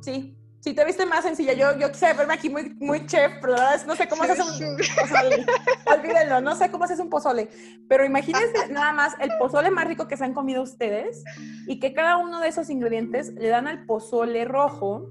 sí, 0.00 0.34
si 0.60 0.74
te 0.74 0.84
viste 0.84 1.06
más 1.06 1.24
sencilla, 1.24 1.54
yo, 1.54 1.78
yo 1.78 1.90
quise 1.90 2.12
verme 2.12 2.34
aquí 2.34 2.50
muy, 2.50 2.74
muy 2.78 3.06
chef, 3.06 3.32
pero 3.40 3.54
la 3.54 3.60
verdad 3.60 3.74
es 3.76 3.86
no 3.86 3.96
sé 3.96 4.06
cómo 4.08 4.24
se 4.24 4.32
hace 4.32 4.42
un 4.42 4.76
pozole. 4.76 5.46
Olvídenlo, 5.86 6.40
no 6.42 6.54
sé 6.54 6.70
cómo 6.70 6.86
se 6.86 6.92
hace 6.92 7.02
un 7.02 7.08
pozole. 7.08 7.48
Pero 7.88 8.04
imagínense 8.04 8.68
nada 8.70 8.92
más 8.92 9.14
el 9.20 9.30
pozole 9.38 9.70
más 9.70 9.86
rico 9.88 10.06
que 10.06 10.18
se 10.18 10.24
han 10.24 10.34
comido 10.34 10.62
ustedes 10.62 11.24
y 11.66 11.80
que 11.80 11.94
cada 11.94 12.18
uno 12.18 12.40
de 12.40 12.48
esos 12.48 12.68
ingredientes 12.68 13.32
le 13.32 13.48
dan 13.48 13.68
al 13.68 13.86
pozole 13.86 14.44
rojo 14.44 15.08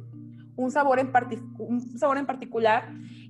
un 0.56 0.72
sabor 0.72 1.00
en, 1.00 1.12
un 1.58 1.98
sabor 1.98 2.18
en 2.18 2.26
particular 2.26 2.90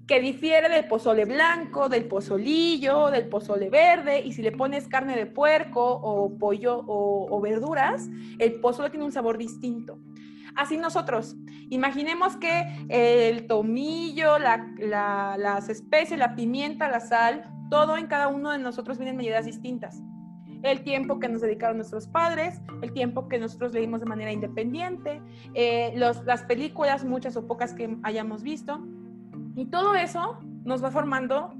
que 0.09 0.19
difiere 0.19 0.69
del 0.69 0.87
pozole 0.87 1.25
blanco, 1.25 1.87
del 1.87 2.05
pozolillo, 2.05 3.11
del 3.11 3.29
pozole 3.29 3.69
verde, 3.69 4.19
y 4.25 4.33
si 4.33 4.41
le 4.41 4.51
pones 4.51 4.87
carne 4.87 5.15
de 5.15 5.27
puerco 5.27 5.83
o 5.83 6.35
pollo 6.35 6.83
o, 6.87 7.39
verduras, 7.39 8.09
el 8.39 8.59
pozole 8.59 8.89
tiene 8.89 9.05
un 9.05 9.11
sabor 9.11 9.37
distinto. 9.37 9.99
Así 10.55 10.77
nosotros, 10.77 11.35
imaginemos 11.69 12.37
que 12.37 12.65
el 12.89 13.47
tomillo, 13.47 14.37
las 14.39 15.69
especies, 15.69 16.19
la 16.19 16.35
pimienta, 16.35 16.89
la 16.89 16.99
sal, 16.99 17.51
todo 17.69 17.97
en 17.97 18.07
cada 18.07 18.27
uno 18.27 18.51
de 18.51 18.59
nosotros 18.59 18.97
viene 18.97 19.11
en 19.11 19.17
medidas 19.17 19.45
distintas. 19.45 20.01
El 20.61 20.83
tiempo 20.83 21.19
que 21.19 21.29
nos 21.29 21.41
dedicaron 21.41 21.77
nuestros 21.77 22.07
padres, 22.07 22.61
el 22.81 22.91
tiempo 22.91 23.29
que 23.29 23.39
nosotros 23.39 23.73
leímos 23.73 24.01
de 24.01 24.07
manera 24.07 24.31
independiente, 24.31 25.21
eh, 25.53 25.93
las 25.95 26.43
películas, 26.43 27.05
muchas 27.05 27.37
o 27.37 27.47
pocas 27.47 27.73
que 27.73 27.97
hayamos 28.03 28.43
visto, 28.43 28.85
y 29.55 29.67
todo 29.67 29.95
eso 29.95 30.39
nos 30.63 30.83
va 30.83 30.91
formando 30.91 31.53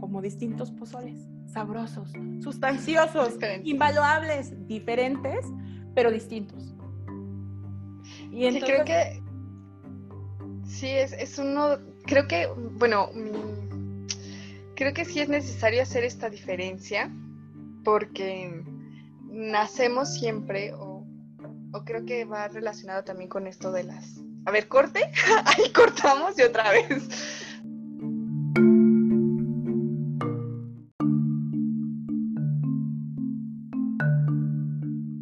como 0.00 0.22
distintos 0.22 0.70
pozoles, 0.70 1.28
sabrosos, 1.46 2.12
sustanciosos, 2.40 3.36
invaluables, 3.64 4.54
diferentes, 4.66 5.44
pero 5.94 6.10
distintos. 6.10 6.74
Y 8.38 8.46
entonces... 8.46 8.70
creo 8.70 8.84
que 8.84 9.22
sí, 10.66 10.88
es, 10.88 11.12
es 11.12 11.38
uno, 11.38 11.78
creo 12.06 12.28
que, 12.28 12.46
bueno, 12.46 13.10
creo 14.76 14.94
que 14.94 15.04
sí 15.04 15.20
es 15.20 15.28
necesario 15.28 15.82
hacer 15.82 16.04
esta 16.04 16.30
diferencia 16.30 17.10
porque 17.84 18.62
nacemos 19.24 20.14
siempre, 20.14 20.72
o, 20.74 21.04
o 21.72 21.84
creo 21.84 22.04
que 22.04 22.24
va 22.24 22.48
relacionado 22.48 23.02
también 23.04 23.28
con 23.28 23.46
esto 23.46 23.72
de 23.72 23.84
las 23.84 24.20
a 24.48 24.50
ver, 24.50 24.66
corte. 24.66 25.00
Ahí 25.44 25.70
cortamos 25.74 26.38
y 26.38 26.42
otra 26.42 26.70
vez. 26.70 27.06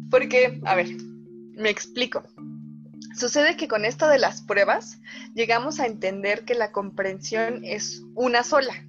Porque, 0.09 0.61
a 0.63 0.75
ver, 0.75 0.87
me 1.57 1.69
explico. 1.69 2.23
Sucede 3.17 3.57
que 3.57 3.67
con 3.67 3.83
esto 3.83 4.07
de 4.07 4.19
las 4.19 4.43
pruebas 4.43 4.99
llegamos 5.33 5.79
a 5.79 5.87
entender 5.87 6.45
que 6.45 6.53
la 6.53 6.71
comprensión 6.71 7.63
es 7.63 8.03
una 8.13 8.43
sola, 8.43 8.85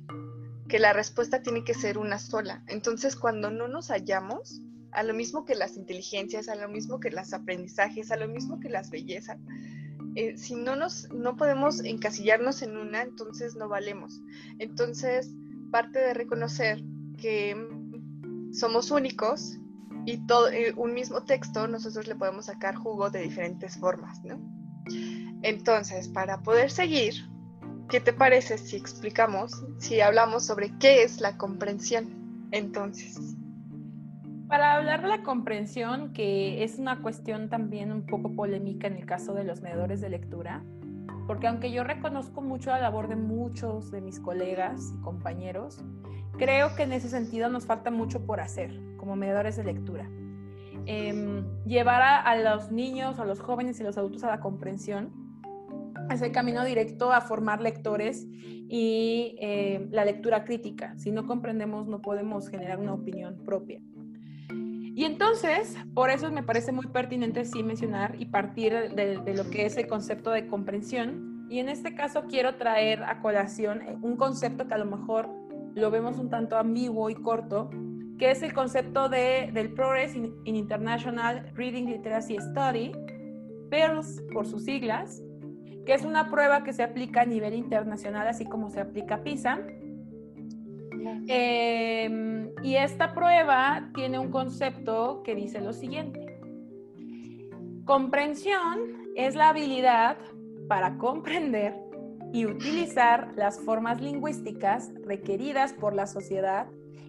que 0.69 0.79
la 0.79 0.93
respuesta 0.93 1.43
tiene 1.43 1.65
que 1.65 1.73
ser 1.73 1.97
una 1.97 2.19
sola. 2.19 2.63
Entonces, 2.67 3.17
cuando 3.17 3.51
no 3.51 3.69
nos 3.69 3.89
hallamos, 3.89 4.61
a 4.93 5.03
lo 5.03 5.15
mismo 5.15 5.47
que 5.47 5.55
las 5.55 5.79
inteligencias, 5.79 6.51
a 6.51 6.57
lo 6.57 6.69
mismo 6.69 7.01
que 7.01 7.11
los 7.11 7.33
aprendizajes, 7.33 8.11
a 8.11 8.17
lo 8.17 8.29
mismo 8.29 8.61
que 8.61 8.69
las 8.69 8.91
bellezas, 8.91 9.39
eh, 10.15 10.37
si 10.37 10.57
no 10.57 10.77
nos, 10.77 11.11
no 11.11 11.39
podemos 11.39 11.83
encasillarnos 11.83 12.61
en 12.61 12.77
una, 12.77 13.01
entonces 13.01 13.57
no 13.57 13.71
valemos. 13.71 14.21
Entonces, 14.59 15.31
parte 15.71 16.01
de 16.01 16.13
reconocer 16.13 16.83
que 17.17 17.57
somos 18.53 18.91
únicos 18.91 19.57
y 20.09 20.17
todo 20.27 20.49
eh, 20.49 20.73
un 20.75 20.95
mismo 20.95 21.23
texto 21.23 21.69
nosotros 21.69 22.07
le 22.07 22.15
podemos 22.15 22.47
sacar 22.47 22.75
jugo 22.75 23.11
de 23.11 23.21
diferentes 23.21 23.77
formas, 23.77 24.25
¿no? 24.25 24.41
Entonces, 25.43 26.09
para 26.09 26.41
poder 26.41 26.71
seguir, 26.71 27.13
¿qué 27.91 28.01
te 28.01 28.15
parece 28.15 28.57
si 28.57 28.77
explicamos, 28.77 29.53
si 29.77 30.01
hablamos 30.01 30.47
sobre 30.47 30.73
qué 30.79 31.03
es 31.03 31.21
la 31.21 31.37
comprensión? 31.37 32.49
Entonces. 32.53 33.37
Para 34.49 34.77
hablar 34.77 35.03
de 35.03 35.09
la 35.09 35.23
comprensión, 35.23 36.15
que 36.15 36.65
es 36.65 36.79
una 36.79 37.03
cuestión 37.03 37.51
también 37.51 37.93
un 37.93 38.07
poco 38.07 38.35
polémica 38.35 38.87
en 38.87 38.97
el 38.97 39.05
caso 39.05 39.35
de 39.35 39.45
los 39.45 39.61
medidores 39.61 40.01
de 40.01 40.09
lectura, 40.09 40.65
porque 41.27 41.49
aunque 41.49 41.71
yo 41.71 41.85
reconozco 41.85 42.41
mucho 42.41 42.71
la 42.71 42.81
labor 42.81 43.09
de 43.09 43.17
muchos 43.17 43.91
de 43.91 44.01
mis 44.01 44.21
colegas 44.21 44.81
y 44.99 45.03
compañeros, 45.03 45.85
creo 46.39 46.75
que 46.75 46.85
en 46.85 46.93
ese 46.93 47.09
sentido 47.09 47.49
nos 47.51 47.67
falta 47.67 47.91
mucho 47.91 48.25
por 48.25 48.41
hacer 48.41 48.81
como 48.97 49.17
medidores 49.17 49.57
de 49.57 49.65
lectura. 49.65 50.09
Em, 50.87 51.45
llevar 51.67 52.01
a, 52.03 52.35
los 52.37 52.73
niños, 52.73 53.19
a 53.19 53.27
los 53.27 53.41
jóvenes 53.41 53.79
y 53.81 53.85
los 53.85 53.99
adultos 53.99 54.25
a 54.25 54.29
la 54.29 54.41
comprensión 54.41 55.29
el 56.23 56.33
camino 56.33 56.65
directo 56.65 57.13
a 57.13 57.21
formar 57.21 57.61
lectores 57.61 58.27
y 58.33 59.37
eh, 59.41 59.87
la 59.91 60.05
lectura 60.05 60.45
crítica. 60.45 60.95
Si 60.97 61.11
no 61.11 61.27
comprendemos, 61.27 61.87
no 61.87 62.01
podemos 62.01 62.49
generar 62.49 62.79
una 62.79 62.95
opinión 62.95 63.37
propia. 63.45 63.81
Y 64.51 65.05
entonces, 65.05 65.77
por 65.95 66.11
eso 66.11 66.31
me 66.33 66.43
parece 66.43 66.73
muy 66.73 66.87
pertinente 66.89 67.45
sí 67.45 67.63
mencionar 67.63 68.17
y 68.19 68.27
partir 68.27 68.73
de, 68.95 69.35
lo 69.35 69.49
que 69.49 69.67
es 69.67 69.77
el 69.77 69.87
concepto 69.87 70.31
de 70.31 70.47
comprensión. 70.49 71.47
Y 71.51 71.61
en 71.61 71.69
este 71.69 71.95
caso 71.95 72.25
quiero 72.29 72.57
traer 72.57 73.05
a 73.05 73.21
colación 73.21 73.83
eh, 73.83 73.97
un 74.03 74.17
concepto 74.17 74.67
que 74.67 74.75
a 74.75 74.79
lo 74.79 74.87
mejor 74.87 75.31
lo 75.79 75.91
vemos 75.91 76.19
un 76.19 76.29
tanto 76.29 76.57
ambiguo 76.57 77.11
y 77.11 77.15
corto, 77.15 77.71
que 78.19 78.31
es 78.31 78.43
el 78.43 78.53
concepto 78.53 79.09
de, 79.09 79.51
del 79.53 79.73
Progress 79.73 80.15
in, 80.15 80.35
International 80.45 81.51
Reading 81.55 81.87
Literacy 81.87 82.37
Study, 82.39 82.93
PIRLS 83.71 84.23
por 84.33 84.47
sus 84.47 84.65
siglas, 84.65 85.23
que 85.87 85.95
es 85.95 86.05
una 86.05 86.31
prueba 86.31 86.65
que 86.65 86.73
se 86.73 86.83
aplica 86.83 87.23
a 87.23 87.25
nivel 87.25 87.55
internacional, 87.55 88.27
así 88.29 88.45
como 88.45 88.71
se 88.71 88.81
aplica 88.81 89.23
PISA, 89.23 89.61
Em, 91.27 92.51
y 92.63 92.77
esta 92.77 93.13
prueba 93.13 93.91
tiene 93.95 94.19
un 94.19 94.31
concepto 94.31 95.23
que 95.23 95.35
dice 95.35 95.61
lo 95.61 95.73
siguiente. 95.73 96.39
Comprensión 97.85 99.13
es 99.15 99.35
la 99.35 99.51
habilidad 99.51 100.19
para 100.69 100.99
comprender 100.99 101.75
y 102.33 102.47
utilizar 102.47 103.33
las 103.37 103.61
formas 103.61 104.01
lingüísticas 104.01 104.91
requeridas 105.05 105.73
por 105.73 105.95
la 105.95 106.07
sociedad 106.07 106.67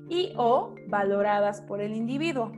y 0.10 0.34
o 0.38 0.76
valoradas 0.88 1.62
por 1.62 1.82
el 1.82 1.94
individuo. 1.96 2.52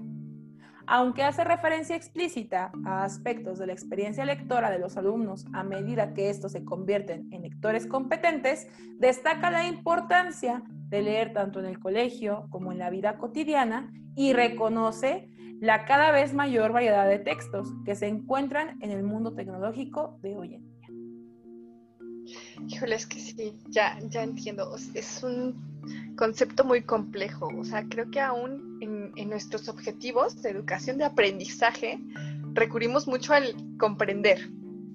Aunque 0.87 1.23
hace 1.23 1.43
referencia 1.43 1.95
explícita 1.95 2.71
a 2.85 3.03
aspectos 3.03 3.59
de 3.59 3.67
la 3.67 3.73
experiencia 3.73 4.25
lectora 4.25 4.71
de 4.71 4.79
los 4.79 4.97
alumnos 4.97 5.45
a 5.53 5.63
medida 5.63 6.13
que 6.13 6.29
estos 6.29 6.51
se 6.51 6.65
convierten 6.65 7.31
en 7.31 7.43
lectores 7.43 7.87
competentes, 7.87 8.67
destaca 8.97 9.51
la 9.51 9.67
importancia 9.67 10.63
de 10.89 11.01
leer 11.01 11.33
tanto 11.33 11.59
en 11.59 11.65
el 11.65 11.79
colegio 11.79 12.47
como 12.49 12.71
en 12.71 12.79
la 12.79 12.89
vida 12.89 13.17
cotidiana 13.17 13.91
y 14.15 14.33
reconoce 14.33 15.29
la 15.61 15.85
cada 15.85 16.11
vez 16.11 16.33
mayor 16.33 16.73
variedad 16.73 17.07
de 17.07 17.19
textos 17.19 17.69
que 17.85 17.95
se 17.95 18.07
encuentran 18.07 18.81
en 18.81 18.91
el 18.91 19.03
mundo 19.03 19.33
tecnológico 19.33 20.19
de 20.21 20.35
hoy. 20.35 20.70
Híjole, 22.67 22.95
es 22.95 23.05
que 23.05 23.19
sí, 23.19 23.53
ya, 23.69 23.99
ya 24.09 24.23
entiendo. 24.23 24.75
Es 24.93 25.23
un 25.23 26.15
concepto 26.15 26.63
muy 26.63 26.83
complejo. 26.83 27.49
O 27.57 27.63
sea, 27.63 27.85
creo 27.89 28.09
que 28.11 28.19
aún 28.19 28.79
en, 28.81 29.29
nuestros 29.29 29.69
objetivos 29.69 30.41
de 30.41 30.49
educación 30.49 30.97
de 30.97 31.05
aprendizaje 31.05 31.99
recurrimos 32.53 33.07
mucho 33.07 33.33
al 33.33 33.55
comprender, 33.77 34.49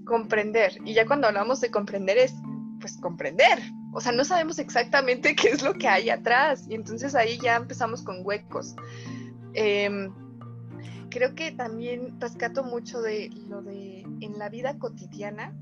comprender. 0.04 0.78
Y 0.84 0.94
ya 0.94 1.06
cuando 1.06 1.26
hablamos 1.26 1.60
de 1.60 1.70
comprender 1.70 2.18
es, 2.18 2.34
pues, 2.80 2.98
comprender, 2.98 3.58
o 3.92 4.00
sea, 4.00 4.12
no 4.12 4.24
sabemos 4.24 4.58
exactamente 4.58 5.34
qué 5.36 5.48
es 5.48 5.62
lo 5.62 5.72
que 5.74 5.88
hay 5.88 6.10
atrás 6.10 6.66
y 6.68 6.74
entonces 6.74 7.14
ahí 7.14 7.38
ya 7.38 7.56
empezamos 7.56 8.02
con 8.02 8.20
huecos. 8.24 8.76
Em, 9.54 10.12
creo 11.08 11.34
que 11.34 11.50
también 11.52 12.20
rescato 12.20 12.62
mucho 12.62 13.00
de 13.00 13.30
lo 13.48 13.62
de 13.62 14.02
en 14.20 14.38
la 14.38 14.50
vida 14.50 14.78
cotidiana 14.78 15.54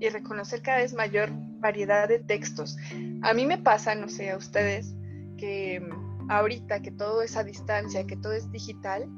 y 0.00 0.08
reconocer 0.08 0.62
cada 0.62 0.78
vez 0.78 0.94
mayor 0.94 1.30
variedad 1.60 2.08
de 2.08 2.18
textos. 2.18 2.76
A 3.22 3.32
mí 3.34 3.46
me 3.46 3.58
pasa, 3.58 3.94
no 3.94 4.08
sé, 4.08 4.30
a 4.30 4.36
ustedes, 4.36 4.94
que 5.36 5.76
em, 5.76 5.90
ahorita 6.28 6.82
que 6.82 6.90
todo 6.90 7.22
es 7.22 7.36
a 7.36 7.44
distancia, 7.44 8.06
que 8.06 8.16
todo 8.16 8.32
es 8.32 8.50
digital, 8.50 9.08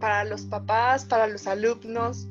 para 0.00 0.24
los 0.24 0.44
papás, 0.46 1.04
para 1.06 1.26
los 1.28 1.46
alumnos, 1.46 2.28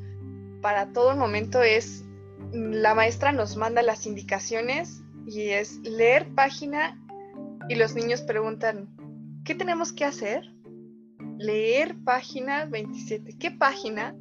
para 0.62 0.92
todo 0.94 1.16
momento 1.16 1.63
es 1.63 2.06
la 2.54 2.94
maestra 2.94 3.32
nos 3.32 3.58
manda 3.58 3.82
las 3.82 4.06
indicaciones 4.06 5.04
y 5.25 5.50
es 5.50 5.80
leer 5.80 6.34
página 6.36 7.00
y 7.68 7.75
los 7.75 7.96
niños 7.96 8.22
preguntan, 8.22 8.90
¿qué 9.44 9.56
tenemos 9.56 9.92
que 9.92 10.06
hacer? 10.06 10.54
Leer 11.40 11.96
página 12.04 12.66
27. 12.66 13.38
¿Qué 13.40 13.52
página? 13.52 14.16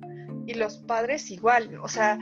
Y 0.46 0.54
los 0.54 0.78
padres 0.78 1.30
igual. 1.30 1.78
O 1.82 1.88
sea, 1.88 2.18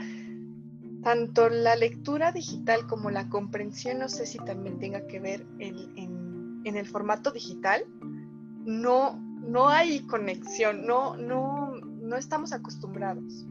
tanto 1.02 1.48
la 1.48 1.76
lectura 1.76 2.32
digital 2.32 2.86
como 2.86 3.10
la 3.10 3.28
comprensión, 3.28 3.98
no 3.98 4.08
sé 4.08 4.26
si 4.26 4.38
también 4.38 4.78
tenga 4.78 5.06
que 5.06 5.20
ver 5.20 5.46
en, 5.58 6.62
el 6.64 6.86
formato 6.86 7.30
digital. 7.30 7.84
No, 8.64 9.16
no 9.16 9.68
hay 9.68 10.00
conexión, 10.06 10.86
no, 10.86 11.16
no, 11.16 11.72
no 11.72 12.16
estamos 12.16 12.52
acostumbrados. 12.52 13.46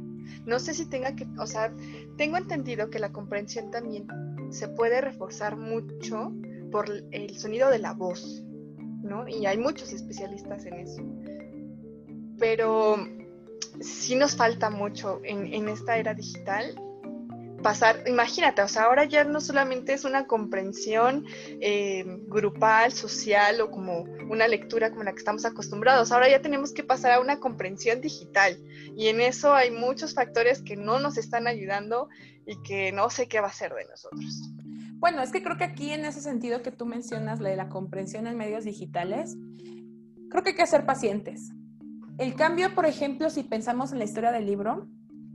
No 0.45 0.59
sé 0.59 0.73
si 0.73 0.85
tenga 0.85 1.15
que, 1.15 1.27
o 1.37 1.47
sea, 1.47 1.73
tengo 2.17 2.37
entendido 2.37 2.89
que 2.89 2.99
la 2.99 3.11
comprensión 3.11 3.71
también 3.71 4.07
se 4.51 4.67
puede 4.67 5.01
reforzar 5.01 5.57
mucho 5.57 6.33
por 6.71 6.85
el 7.11 7.37
sonido 7.37 7.69
de 7.69 7.79
la 7.79 7.93
voz, 7.93 8.43
¿no? 9.01 9.27
Y 9.27 9.45
hay 9.47 9.57
muchos 9.57 9.91
especialistas 9.91 10.65
en 10.65 10.73
eso. 10.75 11.01
Pero 12.37 12.97
sí 13.81 14.15
nos 14.15 14.35
falta 14.35 14.69
mucho 14.69 15.21
en, 15.23 15.67
esta 15.67 15.97
era 15.97 16.13
digital 16.13 16.75
pasar, 17.61 18.03
imagínate, 18.07 18.61
o 18.61 18.67
sea, 18.67 18.83
ahora 18.83 19.05
ya 19.05 19.23
no 19.23 19.41
solamente 19.41 19.93
es 19.93 20.03
una 20.03 20.27
comprensión 20.27 21.25
eh, 21.61 22.03
grupal, 22.27 22.91
social 22.91 23.61
o 23.61 23.71
como 23.71 24.03
una 24.29 24.47
lectura 24.47 24.89
como 24.91 25.03
la 25.03 25.11
que 25.11 25.19
estamos 25.19 25.45
acostumbrados, 25.45 26.11
ahora 26.11 26.29
ya 26.29 26.41
tenemos 26.41 26.73
que 26.73 26.83
pasar 26.83 27.13
a 27.13 27.19
una 27.19 27.39
comprensión 27.39 28.01
digital 28.01 28.57
y 28.95 29.07
en 29.07 29.21
eso 29.21 29.53
hay 29.53 29.71
muchos 29.71 30.13
factores 30.13 30.61
que 30.61 30.75
no 30.75 30.99
nos 30.99 31.17
están 31.17 31.47
ayudando 31.47 32.09
y 32.45 32.61
que 32.63 32.91
no 32.91 33.09
sé 33.09 33.27
qué 33.27 33.39
va 33.39 33.47
a 33.47 33.53
ser 33.53 33.73
de 33.73 33.85
nosotros. 33.85 34.41
Bueno, 34.99 35.21
es 35.21 35.31
que 35.31 35.41
creo 35.41 35.57
que 35.57 35.63
aquí 35.63 35.91
en 35.91 36.03
ese 36.03 36.21
sentido 36.21 36.61
que 36.61 36.71
tú 36.71 36.85
mencionas, 36.85 37.39
la 37.39 37.49
de 37.49 37.55
la 37.55 37.69
comprensión 37.69 38.27
en 38.27 38.35
medios 38.35 38.65
digitales, 38.65 39.37
creo 40.29 40.43
que 40.43 40.49
hay 40.49 40.55
que 40.55 40.67
ser 40.67 40.85
pacientes. 40.85 41.51
El 42.17 42.35
cambio, 42.35 42.75
por 42.75 42.85
ejemplo, 42.85 43.29
si 43.29 43.43
pensamos 43.43 43.93
en 43.93 43.99
la 43.99 44.03
historia 44.03 44.31
del 44.31 44.45
libro, 44.45 44.89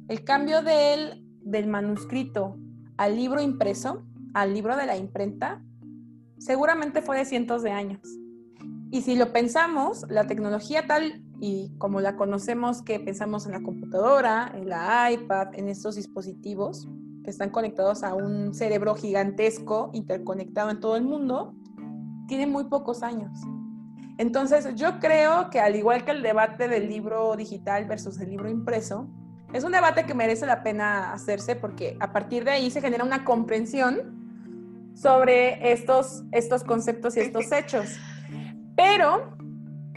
el 0.08 0.22
cambio 0.22 0.60
del, 0.60 1.23
del 1.44 1.66
manuscrito 1.66 2.56
al 2.96 3.16
libro 3.16 3.40
impreso, 3.40 4.04
al 4.34 4.54
libro 4.54 4.76
de 4.76 4.86
la 4.86 4.96
imprenta, 4.96 5.62
seguramente 6.38 7.02
fue 7.02 7.18
de 7.18 7.24
cientos 7.24 7.62
de 7.62 7.70
años. 7.70 8.00
Y 8.90 9.02
si 9.02 9.16
lo 9.16 9.32
pensamos, 9.32 10.04
la 10.08 10.26
tecnología 10.26 10.86
tal 10.86 11.22
y 11.40 11.72
como 11.78 12.00
la 12.00 12.16
conocemos, 12.16 12.82
que 12.82 13.00
pensamos 13.00 13.46
en 13.46 13.52
la 13.52 13.62
computadora, 13.62 14.52
en 14.54 14.68
la 14.68 15.10
iPad, 15.10 15.48
en 15.54 15.68
estos 15.68 15.96
dispositivos 15.96 16.88
que 17.24 17.30
están 17.30 17.50
conectados 17.50 18.04
a 18.04 18.14
un 18.14 18.54
cerebro 18.54 18.94
gigantesco 18.94 19.90
interconectado 19.94 20.70
en 20.70 20.80
todo 20.80 20.96
el 20.96 21.04
mundo, 21.04 21.54
tiene 22.28 22.46
muy 22.46 22.64
pocos 22.64 23.02
años. 23.02 23.40
Entonces, 24.18 24.74
yo 24.76 25.00
creo 25.00 25.50
que 25.50 25.58
al 25.58 25.74
igual 25.74 26.04
que 26.04 26.12
el 26.12 26.22
debate 26.22 26.68
del 26.68 26.88
libro 26.88 27.34
digital 27.34 27.86
versus 27.86 28.20
el 28.20 28.30
libro 28.30 28.48
impreso, 28.48 29.08
es 29.54 29.62
un 29.62 29.70
debate 29.70 30.04
que 30.04 30.14
merece 30.14 30.46
la 30.46 30.64
pena 30.64 31.12
hacerse 31.12 31.54
porque 31.54 31.96
a 32.00 32.12
partir 32.12 32.44
de 32.44 32.50
ahí 32.50 32.70
se 32.72 32.80
genera 32.80 33.04
una 33.04 33.24
comprensión 33.24 34.92
sobre 34.94 35.72
estos, 35.72 36.24
estos 36.32 36.64
conceptos 36.64 37.16
y 37.16 37.20
estos 37.20 37.52
hechos. 37.52 37.86
Pero 38.76 39.36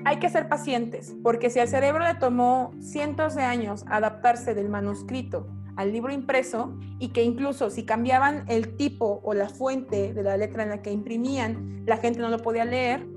hay 0.05 0.19
que 0.19 0.29
ser 0.29 0.47
pacientes, 0.47 1.15
porque 1.23 1.49
si 1.49 1.59
al 1.59 1.67
cerebro 1.67 2.05
le 2.05 2.13
tomó 2.13 2.71
cientos 2.79 3.33
de 3.33 3.41
años 3.41 3.83
adaptarse 3.89 4.53
del 4.53 4.69
manuscrito 4.69 5.47
al 5.75 5.91
libro 5.91 6.13
impreso 6.13 6.77
y 6.99 7.09
que 7.09 7.23
incluso 7.23 7.71
si 7.71 7.83
cambiaban 7.83 8.45
el 8.47 8.75
tipo 8.75 9.21
o 9.23 9.33
la 9.33 9.49
fuente 9.49 10.13
de 10.13 10.21
la 10.21 10.37
letra 10.37 10.63
en 10.63 10.69
la 10.69 10.83
que 10.83 10.91
imprimían, 10.91 11.83
la 11.87 11.97
gente 11.97 12.19
no 12.19 12.29
lo 12.29 12.37
podía 12.37 12.63
leer, 12.63 13.07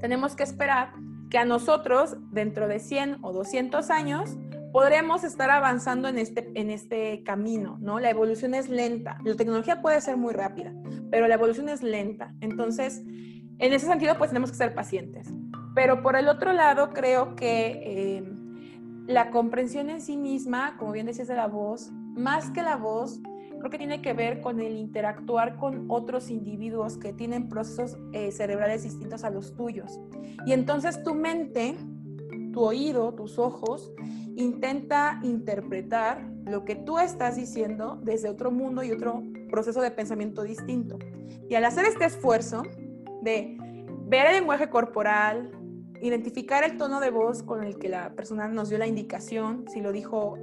tenemos 0.00 0.34
que 0.34 0.44
esperar 0.44 0.94
que 1.28 1.36
a 1.36 1.44
nosotros, 1.44 2.16
dentro 2.30 2.68
de 2.68 2.78
100 2.78 3.18
o 3.20 3.34
200 3.34 3.90
años, 3.90 4.38
podremos 4.78 5.24
estar 5.24 5.50
avanzando 5.50 6.06
en 6.06 6.18
este, 6.18 6.52
en 6.54 6.70
este 6.70 7.24
camino, 7.24 7.78
¿no? 7.80 7.98
La 7.98 8.10
evolución 8.10 8.54
es 8.54 8.68
lenta. 8.68 9.18
La 9.24 9.34
tecnología 9.34 9.82
puede 9.82 10.00
ser 10.00 10.16
muy 10.16 10.32
rápida, 10.32 10.72
pero 11.10 11.26
la 11.26 11.34
evolución 11.34 11.68
es 11.68 11.82
lenta. 11.82 12.32
Entonces, 12.40 13.02
en 13.58 13.72
ese 13.72 13.86
sentido, 13.86 14.16
pues 14.16 14.30
tenemos 14.30 14.52
que 14.52 14.56
ser 14.56 14.76
pacientes. 14.76 15.34
Pero 15.74 16.00
por 16.00 16.14
el 16.14 16.28
otro 16.28 16.52
lado, 16.52 16.90
creo 16.90 17.34
que 17.34 17.80
eh, 17.82 18.32
la 19.08 19.32
comprensión 19.32 19.90
en 19.90 20.00
sí 20.00 20.16
misma, 20.16 20.76
como 20.76 20.92
bien 20.92 21.06
decías 21.06 21.26
de 21.26 21.34
la 21.34 21.48
voz, 21.48 21.90
más 22.14 22.52
que 22.52 22.62
la 22.62 22.76
voz, 22.76 23.20
creo 23.58 23.70
que 23.72 23.78
tiene 23.78 24.00
que 24.00 24.12
ver 24.12 24.40
con 24.40 24.60
el 24.60 24.76
interactuar 24.76 25.56
con 25.56 25.86
otros 25.88 26.30
individuos 26.30 26.98
que 26.98 27.12
tienen 27.12 27.48
procesos 27.48 27.98
eh, 28.12 28.30
cerebrales 28.30 28.84
distintos 28.84 29.24
a 29.24 29.30
los 29.30 29.56
tuyos. 29.56 29.98
Y 30.46 30.52
entonces 30.52 31.02
tu 31.02 31.16
mente, 31.16 31.74
tu 32.58 32.64
oído, 32.64 33.14
tus 33.14 33.38
ojos, 33.38 33.92
intenta 34.34 35.20
interpretar 35.22 36.28
lo 36.44 36.64
que 36.64 36.74
tú 36.74 36.98
estás 36.98 37.36
diciendo 37.36 38.00
desde 38.02 38.28
otro 38.28 38.50
mundo 38.50 38.82
y 38.82 38.90
otro 38.90 39.22
proceso 39.48 39.80
de 39.80 39.92
pensamiento 39.92 40.42
distinto. 40.42 40.98
Y 41.48 41.54
al 41.54 41.64
hacer 41.64 41.84
este 41.84 42.06
esfuerzo 42.06 42.64
de 43.22 43.56
ver 44.06 44.26
el 44.26 44.32
lenguaje 44.32 44.68
corporal, 44.70 45.52
identificar 46.02 46.64
el 46.64 46.76
tono 46.78 46.98
de 46.98 47.10
voz 47.10 47.44
con 47.44 47.62
el 47.62 47.78
que 47.78 47.88
la 47.88 48.16
persona 48.16 48.48
nos 48.48 48.70
dio 48.70 48.78
la 48.78 48.88
indicación, 48.88 49.64
si 49.72 49.80
lo 49.80 49.92
dijo 49.92 50.36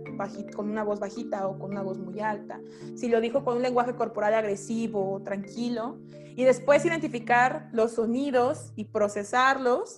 con 0.56 0.70
una 0.70 0.86
voz 0.86 1.02
bajita 1.02 1.50
o 1.50 1.60
con 1.60 1.72
una 1.72 1.82
voz 1.82 1.98
muy 1.98 2.22
alta, 2.22 2.62
si 2.96 3.10
lo 3.10 3.20
dijo 3.20 3.44
con 3.44 3.58
un 3.58 3.62
lenguaje 3.62 3.94
corporal 3.94 4.36
agresivo 4.36 5.16
o 5.16 5.22
tranquilo, 5.22 5.98
y 6.38 6.46
después 6.46 6.86
identificar 6.86 7.68
los 7.74 7.92
sonidos 7.92 8.72
y 8.78 8.86
procesarlos. 8.86 9.98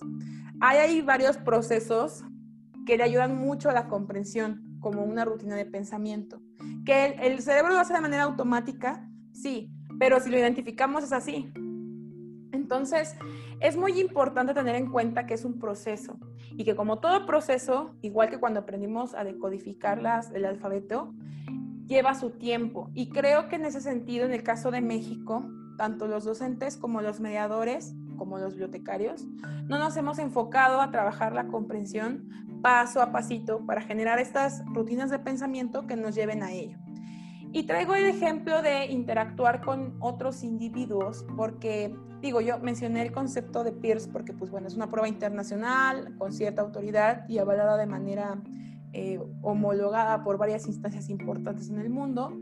Hay 0.60 1.02
varios 1.02 1.36
procesos 1.36 2.24
que 2.84 2.96
le 2.96 3.04
ayudan 3.04 3.36
mucho 3.36 3.70
a 3.70 3.72
la 3.72 3.86
comprensión, 3.86 4.78
como 4.80 5.04
una 5.04 5.24
rutina 5.24 5.54
de 5.56 5.66
pensamiento. 5.66 6.40
Que 6.84 7.16
el, 7.20 7.40
cerebro 7.42 7.72
lo 7.72 7.78
hace 7.78 7.94
de 7.94 8.00
manera 8.00 8.24
automática, 8.24 9.08
sí, 9.32 9.70
pero 9.98 10.20
si 10.20 10.30
lo 10.30 10.38
identificamos 10.38 11.04
es 11.04 11.12
así. 11.12 11.52
Entonces, 12.52 13.14
es 13.60 13.76
muy 13.76 14.00
importante 14.00 14.54
tener 14.54 14.74
en 14.74 14.90
cuenta 14.90 15.26
que 15.26 15.34
es 15.34 15.44
un 15.44 15.58
proceso 15.58 16.18
y 16.56 16.64
que 16.64 16.74
como 16.74 16.98
todo 16.98 17.26
proceso, 17.26 17.94
igual 18.02 18.30
que 18.30 18.38
cuando 18.38 18.60
aprendimos 18.60 19.14
a 19.14 19.22
decodificar 19.22 20.02
las, 20.02 20.32
el 20.32 20.44
alfabeto, 20.44 21.14
lleva 21.86 22.14
su 22.14 22.30
tiempo. 22.30 22.90
Y 22.94 23.10
creo 23.10 23.48
que 23.48 23.56
en 23.56 23.64
ese 23.64 23.80
sentido, 23.80 24.26
en 24.26 24.32
el 24.32 24.42
caso 24.42 24.70
de 24.70 24.80
México, 24.80 25.44
tanto 25.76 26.08
los 26.08 26.24
docentes 26.24 26.76
como 26.76 27.00
los 27.00 27.20
mediadores, 27.20 27.94
como 28.18 28.38
los 28.38 28.52
bibliotecarios, 28.52 29.24
no 29.66 29.78
nos 29.78 29.96
hemos 29.96 30.18
enfocado 30.18 30.80
a 30.80 30.90
trabajar 30.90 31.32
la 31.32 31.46
comprensión 31.46 32.28
paso 32.60 33.00
a 33.00 33.12
pasito 33.12 33.64
para 33.64 33.80
generar 33.80 34.18
estas 34.18 34.64
rutinas 34.66 35.10
de 35.10 35.18
pensamiento 35.18 35.86
que 35.86 35.96
nos 35.96 36.14
lleven 36.14 36.42
a 36.42 36.52
ello. 36.52 36.76
Y 37.52 37.62
traigo 37.64 37.94
el 37.94 38.04
ejemplo 38.04 38.60
de 38.60 38.86
interactuar 38.86 39.62
con 39.62 39.96
otros 40.00 40.42
individuos 40.42 41.24
porque, 41.36 41.94
digo, 42.20 42.42
yo 42.42 42.58
mencioné 42.58 43.00
el 43.00 43.12
concepto 43.12 43.64
de 43.64 43.72
peers 43.72 44.06
porque, 44.06 44.34
pues 44.34 44.50
bueno, 44.50 44.68
es 44.68 44.74
una 44.74 44.90
prueba 44.90 45.08
internacional 45.08 46.14
con 46.18 46.32
cierta 46.32 46.60
autoridad 46.60 47.26
y 47.26 47.38
avalada 47.38 47.78
de 47.78 47.86
manera 47.86 48.42
eh, 48.92 49.18
homologada 49.40 50.22
por 50.24 50.36
varias 50.36 50.66
instancias 50.66 51.08
importantes 51.08 51.70
en 51.70 51.78
el 51.78 51.88
mundo. 51.88 52.36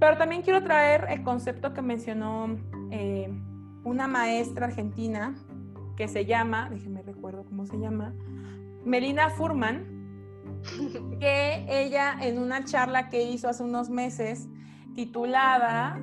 Pero 0.00 0.16
también 0.16 0.42
quiero 0.42 0.62
traer 0.62 1.06
el 1.10 1.22
concepto 1.22 1.74
que 1.74 1.82
mencionó 1.82 2.56
eh, 2.90 3.28
una 3.88 4.06
maestra 4.06 4.66
argentina 4.66 5.34
que 5.96 6.08
se 6.08 6.24
llama, 6.24 6.68
déjenme 6.70 7.02
recuerdo 7.02 7.44
cómo 7.44 7.66
se 7.66 7.78
llama, 7.78 8.14
Melina 8.84 9.30
Furman, 9.30 9.98
que 11.20 11.66
ella 11.68 12.16
en 12.20 12.38
una 12.38 12.64
charla 12.64 13.08
que 13.08 13.22
hizo 13.22 13.48
hace 13.48 13.62
unos 13.62 13.90
meses 13.90 14.48
titulada 14.94 16.00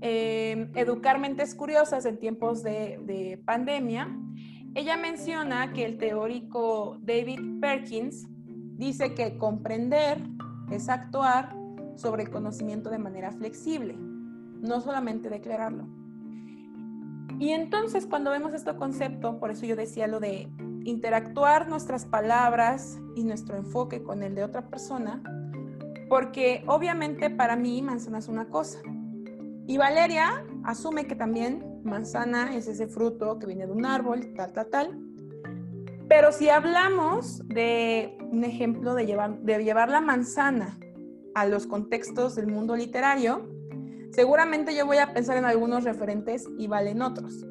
eh, 0.00 0.70
Educar 0.74 1.18
mentes 1.18 1.54
curiosas 1.54 2.04
en 2.04 2.18
tiempos 2.18 2.62
de, 2.62 3.00
de 3.04 3.40
pandemia, 3.44 4.08
ella 4.74 4.96
menciona 4.96 5.72
que 5.72 5.84
el 5.84 5.96
teórico 5.96 6.98
David 7.00 7.60
Perkins 7.60 8.26
dice 8.76 9.14
que 9.14 9.38
comprender 9.38 10.18
es 10.70 10.88
actuar 10.88 11.56
sobre 11.94 12.24
el 12.24 12.30
conocimiento 12.30 12.90
de 12.90 12.98
manera 12.98 13.32
flexible, 13.32 13.96
no 13.96 14.80
solamente 14.80 15.30
declararlo. 15.30 16.03
Y 17.38 17.50
entonces 17.50 18.06
cuando 18.06 18.30
vemos 18.30 18.54
este 18.54 18.74
concepto, 18.76 19.38
por 19.38 19.50
eso 19.50 19.66
yo 19.66 19.76
decía 19.76 20.06
lo 20.06 20.20
de 20.20 20.48
interactuar 20.84 21.68
nuestras 21.68 22.04
palabras 22.04 22.98
y 23.16 23.24
nuestro 23.24 23.56
enfoque 23.56 24.02
con 24.02 24.22
el 24.22 24.34
de 24.34 24.44
otra 24.44 24.68
persona, 24.68 25.22
porque 26.08 26.62
obviamente 26.66 27.30
para 27.30 27.56
mí 27.56 27.82
manzana 27.82 28.18
es 28.18 28.28
una 28.28 28.48
cosa. 28.48 28.80
Y 29.66 29.78
Valeria 29.78 30.44
asume 30.64 31.06
que 31.06 31.16
también 31.16 31.80
manzana 31.84 32.54
es 32.54 32.68
ese 32.68 32.86
fruto 32.86 33.38
que 33.38 33.46
viene 33.46 33.66
de 33.66 33.72
un 33.72 33.86
árbol, 33.86 34.34
tal, 34.34 34.52
tal, 34.52 34.66
tal. 34.66 35.00
Pero 36.08 36.32
si 36.32 36.50
hablamos 36.50 37.46
de 37.48 38.18
un 38.30 38.44
ejemplo 38.44 38.94
de 38.94 39.06
llevar, 39.06 39.38
de 39.40 39.64
llevar 39.64 39.88
la 39.88 40.02
manzana 40.02 40.78
a 41.34 41.46
los 41.46 41.66
contextos 41.66 42.34
del 42.34 42.46
mundo 42.46 42.76
literario, 42.76 43.53
seguramente 44.14 44.74
yo 44.74 44.86
voy 44.86 44.98
a 44.98 45.12
pensar 45.12 45.36
en 45.36 45.44
algunos 45.44 45.84
referentes 45.84 46.46
y 46.58 46.66
Vale 46.66 46.90
en 46.90 47.02
otros. 47.02 47.44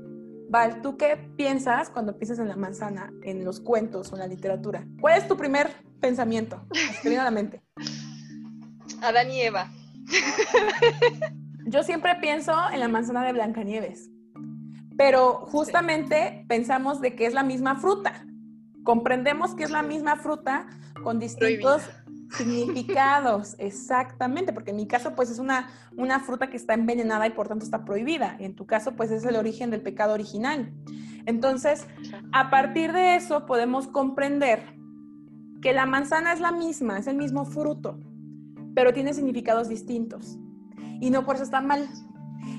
Val, 0.49 0.81
¿tú 0.81 0.97
qué 0.97 1.17
piensas 1.35 1.89
cuando 1.89 2.17
piensas 2.17 2.39
en 2.39 2.47
la 2.47 2.55
manzana, 2.55 3.11
en 3.23 3.43
los 3.43 3.59
cuentos 3.59 4.11
o 4.11 4.15
en 4.15 4.19
la 4.19 4.27
literatura? 4.27 4.85
¿Cuál 5.01 5.17
es 5.17 5.27
tu 5.27 5.35
primer 5.35 5.71
pensamiento? 5.99 6.65
Viene 7.03 7.19
a 7.19 7.23
la 7.23 7.31
mente. 7.31 7.63
Adán 9.01 9.31
y 9.31 9.41
Eva. 9.41 9.71
Yo 11.65 11.83
siempre 11.83 12.15
pienso 12.21 12.53
en 12.71 12.79
la 12.79 12.87
manzana 12.87 13.25
de 13.25 13.33
Blancanieves, 13.33 14.09
pero 14.97 15.45
justamente 15.47 16.45
pensamos 16.47 17.01
de 17.01 17.15
que 17.15 17.25
es 17.25 17.33
la 17.33 17.43
misma 17.43 17.77
fruta. 17.77 18.25
Comprendemos 18.83 19.55
que 19.55 19.63
es 19.63 19.71
la 19.71 19.81
misma 19.81 20.17
fruta 20.17 20.67
con 21.03 21.19
distintos 21.19 21.89
significados, 22.35 23.55
exactamente, 23.57 24.53
porque 24.53 24.71
en 24.71 24.77
mi 24.77 24.87
caso 24.87 25.15
pues 25.15 25.29
es 25.29 25.39
una, 25.39 25.69
una 25.97 26.19
fruta 26.19 26.49
que 26.49 26.57
está 26.57 26.73
envenenada 26.73 27.27
y 27.27 27.31
por 27.31 27.47
tanto 27.47 27.65
está 27.65 27.85
prohibida. 27.85 28.35
En 28.39 28.55
tu 28.55 28.65
caso 28.65 28.93
pues 28.93 29.11
es 29.11 29.23
el 29.25 29.35
origen 29.35 29.69
del 29.69 29.81
pecado 29.81 30.13
original. 30.13 30.73
Entonces, 31.25 31.87
a 32.31 32.49
partir 32.49 32.91
de 32.91 33.15
eso 33.15 33.45
podemos 33.45 33.87
comprender 33.87 34.61
que 35.61 35.73
la 35.73 35.85
manzana 35.85 36.33
es 36.33 36.41
la 36.41 36.51
misma, 36.51 36.97
es 36.97 37.07
el 37.07 37.15
mismo 37.15 37.45
fruto, 37.45 37.99
pero 38.75 38.93
tiene 38.93 39.13
significados 39.13 39.69
distintos. 39.69 40.37
Y 40.99 41.09
no 41.09 41.25
por 41.25 41.35
eso 41.35 41.45
está 41.45 41.61
mal. 41.61 41.87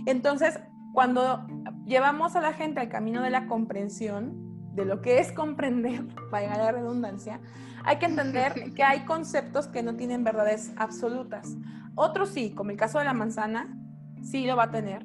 Entonces, 0.07 0.59
cuando 0.95 1.47
llevamos 1.87 2.37
a 2.37 2.41
la 2.41 2.53
gente 2.53 2.81
al 2.81 2.89
camino 2.89 3.21
de 3.23 3.31
la 3.31 3.47
comprensión, 3.47 4.44
de 4.75 4.85
lo 4.85 5.01
que 5.01 5.19
es 5.19 5.33
comprender, 5.33 6.05
vaya 6.31 6.57
la 6.57 6.73
redundancia, 6.73 7.41
hay 7.85 7.99
que 7.99 8.07
entender 8.07 8.73
que 8.75 8.83
hay 8.83 9.05
conceptos 9.05 9.69
que 9.69 9.83
no 9.83 9.97
tienen 9.97 10.25
verdades 10.25 10.73
absolutas. 10.77 11.57
Otros 11.95 12.31
sí, 12.31 12.51
como 12.51 12.71
el 12.71 12.77
caso 12.77 12.99
de 12.99 13.05
la 13.05 13.15
manzana, 13.15 13.79
sí 14.23 14.47
lo 14.47 14.57
va 14.57 14.65
a 14.65 14.71
tener, 14.71 15.05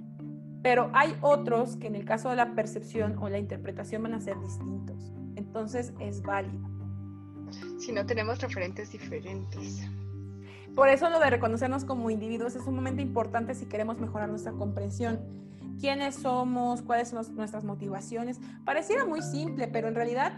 pero 0.62 0.90
hay 0.94 1.16
otros 1.22 1.78
que 1.78 1.88
en 1.88 1.96
el 1.96 2.06
caso 2.06 2.30
de 2.30 2.36
la 2.36 2.54
percepción 2.56 3.18
o 3.20 3.30
la 3.30 3.38
interpretación 3.38 4.04
van 4.04 4.14
a 4.14 4.20
ser 4.20 4.40
distintos. 4.40 5.14
Entonces 5.36 5.94
es 6.00 6.22
válido. 6.22 6.68
Si 7.80 7.92
no 7.92 8.06
tenemos 8.06 8.42
referentes 8.42 8.92
diferentes. 8.92 9.88
Por 10.76 10.90
eso 10.90 11.10
lo 11.10 11.20
de 11.20 11.30
reconocernos 11.30 11.86
como 11.86 12.10
individuos 12.10 12.56
es 12.56 12.66
un 12.68 12.76
momento 12.76 13.02
importante 13.02 13.56
si 13.56 13.66
queremos 13.66 14.00
mejorar 14.00 14.30
nuestra 14.30 14.52
comprensión. 14.52 15.20
¿Quiénes 15.80 16.16
somos? 16.16 16.82
¿Cuáles 16.82 17.08
son 17.08 17.26
nuestras 17.36 17.64
motivaciones? 17.64 18.40
Pareciera 18.66 19.06
muy 19.06 19.22
simple, 19.22 19.68
pero 19.68 19.88
en 19.88 19.96
realidad, 19.96 20.34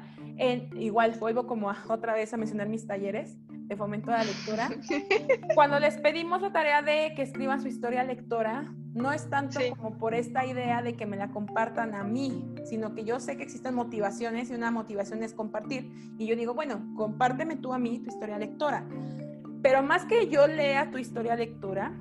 igual 0.76 1.16
vuelvo 1.20 1.48
como 1.48 1.72
otra 1.90 2.14
vez 2.14 2.34
a 2.34 2.38
mencionar 2.38 2.70
mis 2.70 2.86
talleres 2.86 3.38
de 3.50 3.76
fomento 3.76 4.12
de 4.12 4.18
la 4.18 4.24
lectura. 4.24 4.70
Cuando 5.56 5.80
les 5.80 5.98
pedimos 5.98 6.42
la 6.42 6.52
tarea 6.52 6.82
de 6.82 7.14
que 7.16 7.24
escriban 7.24 7.62
su 7.62 7.70
historia 7.70 8.04
lectora, 8.04 8.72
no 8.94 9.14
es 9.14 9.30
tanto 9.30 9.60
como 9.78 9.98
por 9.98 10.14
esta 10.14 10.46
idea 10.46 10.82
de 10.82 10.96
que 10.96 11.06
me 11.06 11.18
la 11.18 11.30
compartan 11.30 11.96
a 11.96 12.04
mí, 12.04 12.54
sino 12.66 12.94
que 12.94 13.04
yo 13.06 13.20
sé 13.20 13.38
que 13.38 13.44
existen 13.44 13.74
motivaciones 13.74 14.52
y 14.52 14.54
una 14.54 14.70
motivación 14.70 15.24
es 15.24 15.34
compartir. 15.34 15.90
Y 16.18 16.28
yo 16.28 16.36
digo, 16.36 16.54
bueno, 16.54 16.94
compárteme 16.96 17.56
tú 17.56 17.74
a 17.74 17.80
mí 17.80 18.00
tu 18.00 18.10
historia 18.10 18.38
lectora. 18.38 18.86
Pero 19.64 19.82
más 19.82 20.06
que 20.06 20.28
yo 20.28 20.48
lea 20.48 20.92
tu 20.92 20.98
historia 20.98 21.36
lectora, 21.36 21.94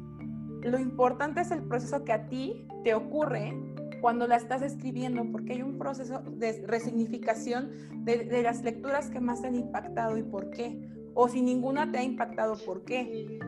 lo 0.63 0.79
importante 0.79 1.41
es 1.41 1.51
el 1.51 1.63
proceso 1.63 2.05
que 2.05 2.13
a 2.13 2.29
ti 2.29 2.67
te 2.85 2.95
ocurre 2.95 3.55
cuando 4.01 4.27
la 4.27 4.37
estás 4.37 4.63
escribiendo, 4.63 5.25
porque 5.31 5.55
hay 5.55 5.63
un 5.63 5.79
proceso 5.79 6.23
de 6.33 6.65
resignificación 6.67 7.71
de, 8.05 8.43
las 8.43 8.63
lecturas 8.63 9.11
que 9.11 9.21
más 9.21 9.43
te 9.43 9.49
han 9.49 9.57
impactado 9.57 10.17
y 10.17 10.23
por 10.23 10.51
qué. 10.51 10.89
O 11.15 11.29
si 11.29 11.43
ninguna 11.43 11.91
te 11.91 11.99
ha 11.99 12.03
impactado, 12.03 12.57
¿por 12.65 12.85
qué? 12.85 13.39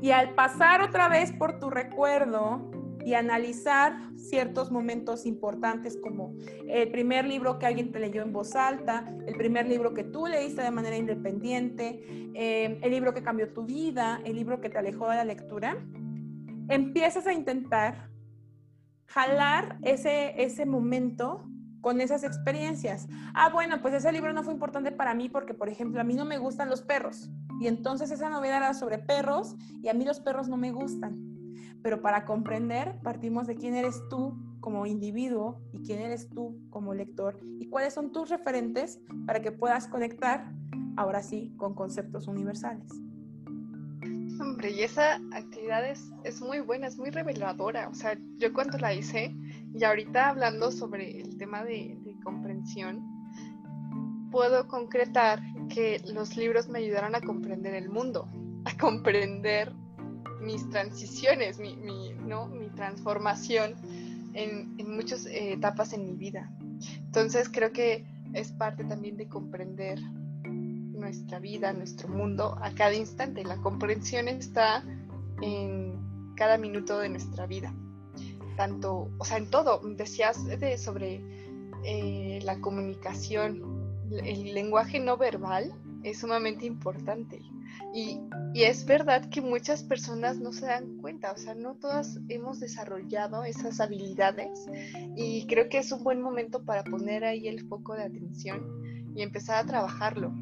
Y 0.00 0.10
al 0.10 0.34
pasar 0.34 0.82
otra 0.82 1.08
vez 1.08 1.30
por 1.32 1.60
tu 1.60 1.70
recuerdo, 1.70 2.70
y 3.04 3.14
analizar 3.14 3.96
ciertos 4.16 4.70
momentos 4.70 5.26
importantes 5.26 5.96
como 5.96 6.34
el 6.68 6.90
primer 6.90 7.24
libro 7.26 7.58
que 7.58 7.66
alguien 7.66 7.90
te 7.92 7.98
leyó 7.98 8.22
en 8.22 8.32
voz 8.32 8.54
alta, 8.54 9.12
el 9.26 9.34
primer 9.34 9.66
libro 9.66 9.92
que 9.94 10.04
tú 10.04 10.26
leíste 10.26 10.62
de 10.62 10.70
manera 10.70 10.96
independiente, 10.96 12.02
eh, 12.34 12.78
el 12.80 12.90
libro 12.90 13.12
que 13.12 13.22
cambió 13.22 13.52
tu 13.52 13.64
vida, 13.64 14.20
el 14.24 14.36
libro 14.36 14.60
que 14.60 14.68
te 14.68 14.78
alejó 14.78 15.08
de 15.10 15.16
la 15.16 15.24
lectura, 15.24 15.76
empiezas 16.74 17.26
a 17.26 17.32
intentar 17.32 18.10
jalar 19.06 19.78
ese, 19.82 20.42
ese 20.42 20.66
momento 20.66 21.44
con 21.80 22.00
esas 22.00 22.22
experiencias. 22.24 23.08
Ah, 23.34 23.50
bueno, 23.52 23.82
pues 23.82 23.94
ese 23.94 24.12
libro 24.12 24.32
no 24.32 24.44
fue 24.44 24.52
importante 24.52 24.92
para 24.92 25.14
mí 25.14 25.28
porque, 25.28 25.54
por 25.54 25.68
ejemplo, 25.68 26.00
a 26.00 26.04
mí 26.04 26.14
no 26.14 26.24
me 26.24 26.38
gustan 26.38 26.70
los 26.70 26.82
perros. 26.82 27.28
Y 27.60 27.66
entonces 27.66 28.10
esa 28.10 28.28
novela 28.28 28.56
era 28.58 28.74
sobre 28.74 28.98
perros 28.98 29.56
y 29.82 29.88
a 29.88 29.94
mí 29.94 30.04
los 30.04 30.20
perros 30.20 30.48
no 30.48 30.56
me 30.56 30.72
gustan 30.72 31.32
pero 31.82 32.00
para 32.00 32.24
comprender 32.24 32.98
partimos 33.02 33.46
de 33.46 33.56
quién 33.56 33.74
eres 33.74 34.00
tú 34.08 34.38
como 34.60 34.86
individuo 34.86 35.60
y 35.72 35.80
quién 35.82 35.98
eres 35.98 36.28
tú 36.30 36.56
como 36.70 36.94
lector 36.94 37.40
y 37.58 37.68
cuáles 37.68 37.94
son 37.94 38.12
tus 38.12 38.30
referentes 38.30 39.00
para 39.26 39.42
que 39.42 39.50
puedas 39.50 39.88
conectar, 39.88 40.52
ahora 40.96 41.22
sí, 41.22 41.52
con 41.56 41.74
conceptos 41.74 42.28
universales. 42.28 42.88
Hombre, 44.42 44.72
y 44.72 44.82
esa 44.82 45.20
actividad 45.30 45.88
es, 45.88 46.10
es 46.24 46.40
muy 46.40 46.58
buena, 46.58 46.88
es 46.88 46.98
muy 46.98 47.10
reveladora. 47.10 47.88
O 47.88 47.94
sea, 47.94 48.18
yo 48.38 48.52
cuando 48.52 48.76
la 48.76 48.92
hice, 48.92 49.32
y 49.72 49.84
ahorita 49.84 50.30
hablando 50.30 50.72
sobre 50.72 51.20
el 51.20 51.38
tema 51.38 51.62
de, 51.62 51.96
comprensión, 52.24 53.04
puedo 54.32 54.66
concretar 54.66 55.40
que 55.68 56.02
los 56.12 56.36
libros 56.36 56.68
me 56.68 56.80
ayudaron 56.80 57.14
a 57.14 57.20
comprender 57.20 57.74
el 57.74 57.88
mundo, 57.88 58.28
a 58.64 58.76
comprender 58.78 59.72
mis 60.40 60.68
transiciones, 60.70 61.60
mi, 61.60 61.76
¿no? 62.26 62.46
mi 62.46 62.68
transformación 62.70 63.76
en, 64.34 64.74
en 64.76 64.96
muchas 64.96 65.24
etapas 65.26 65.92
en 65.92 66.04
mi 66.04 66.14
vida. 66.14 66.52
Entonces 66.98 67.48
creo 67.48 67.72
que 67.72 68.04
es 68.32 68.50
parte 68.50 68.82
también 68.82 69.16
de 69.16 69.28
comprender 69.28 70.00
nuestra 71.02 71.38
vida, 71.38 71.72
nuestro 71.72 72.08
mundo 72.08 72.56
a 72.62 72.74
cada 72.74 72.94
instante. 72.94 73.44
La 73.44 73.58
comprensión 73.58 74.28
está 74.28 74.82
en 75.42 76.34
cada 76.36 76.56
minuto 76.56 76.98
de 76.98 77.10
nuestra 77.10 77.46
vida. 77.46 77.74
Tanto, 78.56 79.10
o 79.18 79.24
sea, 79.24 79.36
en 79.36 79.50
todo. 79.50 79.80
Decías 79.96 80.46
de, 80.46 80.78
sobre 80.78 81.20
eh, 81.84 82.40
la 82.42 82.58
comunicación, 82.60 83.62
el 84.24 84.54
lenguaje 84.54 84.98
no 84.98 85.16
verbal 85.16 85.74
es 86.02 86.20
sumamente 86.20 86.66
importante. 86.66 87.40
Y, 87.94 88.20
es 88.54 88.84
verdad 88.84 89.28
que 89.28 89.40
muchas 89.40 89.82
personas 89.82 90.38
no 90.38 90.52
se 90.52 90.66
dan 90.66 90.98
cuenta, 90.98 91.32
o 91.32 91.36
sea, 91.36 91.54
no 91.54 91.74
todas 91.74 92.18
hemos 92.28 92.60
desarrollado 92.60 93.44
esas 93.44 93.80
habilidades 93.80 94.66
y 95.16 95.46
creo 95.46 95.68
que 95.68 95.78
es 95.78 95.90
un 95.90 96.04
buen 96.04 96.20
momento 96.20 96.62
para 96.64 96.84
poner 96.84 97.24
ahí 97.24 97.48
el 97.48 97.66
foco 97.66 97.94
de 97.94 98.04
atención 98.04 98.62
y 99.14 99.22
empezar 99.22 99.56
a 99.56 99.66
trabajarlo. 99.66 100.32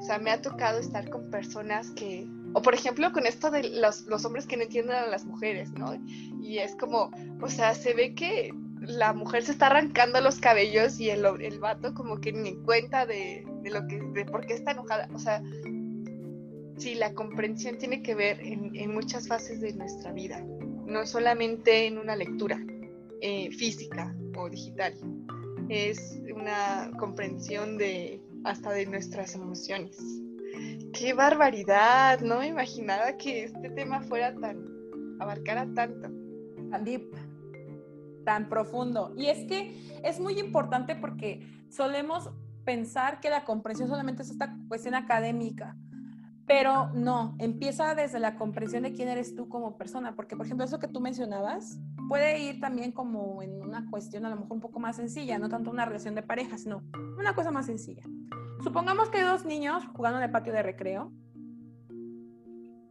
O 0.00 0.02
sea, 0.02 0.18
me 0.18 0.30
ha 0.30 0.40
tocado 0.40 0.78
estar 0.78 1.08
con 1.10 1.30
personas 1.30 1.90
que, 1.90 2.26
o 2.54 2.62
por 2.62 2.74
ejemplo 2.74 3.12
con 3.12 3.26
esto 3.26 3.50
de 3.50 3.68
los, 3.68 4.24
hombres 4.24 4.46
que 4.46 4.56
no 4.56 4.62
entienden 4.62 4.96
a 4.96 5.06
las 5.06 5.24
mujeres, 5.26 5.72
¿no? 5.72 5.94
Y 6.42 6.58
es 6.58 6.74
como, 6.74 7.10
o 7.40 7.48
sea, 7.48 7.74
se 7.74 7.92
ve 7.94 8.14
que 8.14 8.52
la 8.80 9.12
mujer 9.12 9.42
se 9.42 9.52
está 9.52 9.66
arrancando 9.66 10.20
los 10.22 10.40
cabellos 10.40 10.98
y 10.98 11.10
el, 11.10 11.24
el 11.42 11.58
vato 11.60 11.92
como 11.92 12.18
que 12.18 12.32
ni 12.32 12.56
cuenta 12.56 13.04
de, 13.04 13.46
de 13.62 13.70
lo 13.70 13.86
que, 13.86 14.00
de 14.00 14.24
por 14.24 14.46
qué 14.46 14.54
está 14.54 14.72
enojada. 14.72 15.08
O 15.14 15.18
sea, 15.18 15.42
sí, 16.80 16.94
la 16.94 17.14
comprensión 17.14 17.78
tiene 17.78 18.02
que 18.02 18.14
ver 18.14 18.40
en, 18.40 18.92
muchas 18.92 19.28
fases 19.28 19.60
de 19.60 19.74
nuestra 19.74 20.12
vida, 20.12 20.42
no 20.86 21.06
solamente 21.06 21.86
en 21.86 21.98
una 21.98 22.16
lectura 22.16 22.58
eh, 23.20 23.50
física 23.52 24.14
o 24.36 24.48
digital, 24.48 24.94
es 25.68 26.18
una 26.34 26.90
comprensión 26.98 27.76
de 27.76 28.20
hasta 28.44 28.70
de 28.70 28.86
nuestras 28.86 29.34
emociones. 29.34 29.98
¡Qué 30.92 31.12
barbaridad! 31.14 32.20
No 32.20 32.38
me 32.38 32.48
imaginaba 32.48 33.16
que 33.16 33.44
este 33.44 33.70
tema 33.70 34.00
fuera 34.02 34.34
tan, 34.34 34.64
abarcara 35.20 35.66
tanto. 35.74 36.08
Tan 36.70 36.84
deep, 36.84 37.10
tan 38.24 38.48
profundo. 38.48 39.12
Y 39.16 39.26
es 39.26 39.46
que 39.46 40.00
es 40.04 40.20
muy 40.20 40.38
importante 40.38 40.94
porque 40.94 41.46
solemos 41.68 42.30
pensar 42.64 43.20
que 43.20 43.30
la 43.30 43.44
comprensión 43.44 43.88
solamente 43.88 44.22
es 44.22 44.30
esta 44.30 44.56
cuestión 44.68 44.94
académica, 44.94 45.76
pero 46.46 46.90
no, 46.94 47.36
empieza 47.38 47.94
desde 47.94 48.18
la 48.18 48.36
comprensión 48.36 48.82
de 48.82 48.92
quién 48.92 49.08
eres 49.08 49.34
tú 49.34 49.48
como 49.48 49.76
persona, 49.76 50.14
porque 50.14 50.36
por 50.36 50.46
ejemplo 50.46 50.64
eso 50.64 50.78
que 50.78 50.88
tú 50.88 51.00
mencionabas 51.00 51.78
puede 52.10 52.40
ir 52.40 52.58
también 52.58 52.90
como 52.90 53.40
en 53.40 53.62
una 53.62 53.88
cuestión 53.88 54.26
a 54.26 54.30
lo 54.30 54.34
mejor 54.34 54.54
un 54.54 54.60
poco 54.60 54.80
más 54.80 54.96
sencilla, 54.96 55.38
no 55.38 55.48
tanto 55.48 55.70
una 55.70 55.84
relación 55.84 56.16
de 56.16 56.24
parejas, 56.24 56.66
no, 56.66 56.82
una 57.16 57.36
cosa 57.36 57.52
más 57.52 57.66
sencilla. 57.66 58.02
Supongamos 58.64 59.10
que 59.10 59.22
dos 59.22 59.44
niños 59.44 59.84
jugando 59.94 60.18
en 60.18 60.24
el 60.24 60.30
patio 60.32 60.52
de 60.52 60.64
recreo 60.64 61.12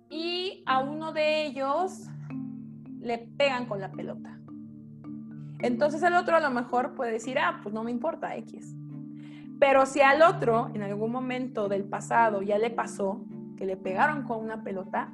y 0.09 0.63
a 0.65 0.79
uno 0.79 1.11
de 1.11 1.45
ellos 1.45 2.07
le 3.01 3.17
pegan 3.17 3.65
con 3.65 3.81
la 3.81 3.91
pelota. 3.91 4.39
Entonces 5.59 6.01
el 6.01 6.13
otro 6.13 6.37
a 6.37 6.39
lo 6.39 6.49
mejor 6.49 6.95
puede 6.95 7.11
decir, 7.11 7.37
ah, 7.39 7.59
pues 7.61 7.75
no 7.75 7.83
me 7.83 7.91
importa 7.91 8.37
X. 8.37 8.73
Pero 9.59 9.85
si 9.85 9.99
al 9.99 10.21
otro 10.21 10.71
en 10.73 10.81
algún 10.81 11.11
momento 11.11 11.67
del 11.67 11.83
pasado 11.83 12.41
ya 12.41 12.57
le 12.57 12.69
pasó, 12.69 13.25
que 13.57 13.65
le 13.65 13.75
pegaron 13.75 14.23
con 14.23 14.39
una 14.39 14.63
pelota, 14.63 15.11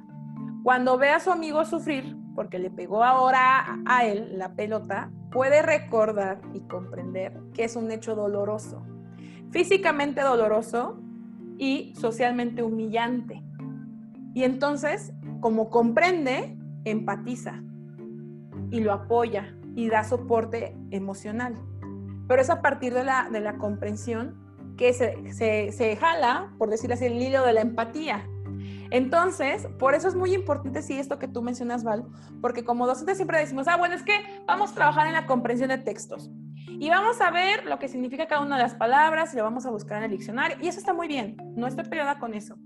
cuando 0.62 0.96
ve 0.96 1.10
a 1.10 1.18
su 1.18 1.32
amigo 1.32 1.64
sufrir, 1.64 2.16
porque 2.36 2.58
le 2.58 2.70
pegó 2.70 3.02
ahora 3.02 3.80
a 3.86 4.04
él 4.04 4.38
la 4.38 4.54
pelota, 4.54 5.10
puede 5.32 5.62
recordar 5.62 6.40
y 6.54 6.60
comprender 6.60 7.40
que 7.54 7.64
es 7.64 7.74
un 7.74 7.90
hecho 7.90 8.14
doloroso, 8.14 8.84
físicamente 9.50 10.20
doloroso 10.20 11.00
y 11.58 11.94
socialmente 11.96 12.62
humillante. 12.62 13.42
Y 14.34 14.44
entonces, 14.44 15.14
como 15.40 15.70
comprende, 15.70 16.56
empatiza 16.84 17.62
y 18.70 18.80
lo 18.80 18.92
apoya 18.92 19.56
y 19.74 19.88
da 19.88 20.04
soporte 20.04 20.76
emocional. 20.90 21.54
Pero 22.28 22.42
es 22.42 22.50
a 22.50 22.60
partir 22.60 22.92
de 22.92 23.02
la, 23.02 23.30
de 23.30 23.40
la 23.40 23.56
comprensión 23.56 24.74
que 24.76 24.92
se, 24.92 25.32
se, 25.32 25.72
se 25.72 25.96
jala, 25.96 26.52
por 26.58 26.68
decirlo 26.68 26.94
así, 26.94 27.06
el 27.06 27.20
hilo 27.20 27.44
de 27.46 27.54
la 27.54 27.62
empatía 27.62 28.28
entonces, 28.90 29.66
por 29.78 29.94
eso 29.94 30.08
es 30.08 30.14
muy 30.14 30.34
importante, 30.34 30.82
sí, 30.82 30.98
esto 30.98 31.18
que 31.18 31.28
tú 31.28 31.42
mencionas, 31.42 31.84
Val, 31.84 32.06
porque 32.40 32.64
como 32.64 32.86
docentes 32.86 33.16
siempre 33.16 33.38
decimos, 33.38 33.68
ah, 33.68 33.76
bueno, 33.76 33.94
es 33.94 34.02
que 34.02 34.14
vamos 34.46 34.72
a 34.72 34.74
trabajar 34.74 35.06
en 35.06 35.12
la 35.12 35.26
comprensión 35.26 35.68
de 35.68 35.78
textos 35.78 36.30
y 36.78 36.90
vamos 36.90 37.20
a 37.20 37.30
ver 37.30 37.64
lo 37.64 37.78
que 37.78 37.88
significa 37.88 38.26
cada 38.26 38.42
una 38.42 38.56
de 38.56 38.62
las 38.62 38.74
palabras 38.74 39.32
y 39.32 39.38
lo 39.38 39.44
vamos 39.44 39.64
a 39.64 39.70
buscar 39.70 39.98
en 39.98 40.04
el 40.04 40.10
diccionario. 40.10 40.58
Y 40.60 40.68
eso 40.68 40.78
está 40.78 40.92
muy 40.92 41.08
bien, 41.08 41.36
no 41.56 41.66
estoy 41.66 41.84
peleada 41.84 42.18
con 42.18 42.34
eso. 42.34 42.58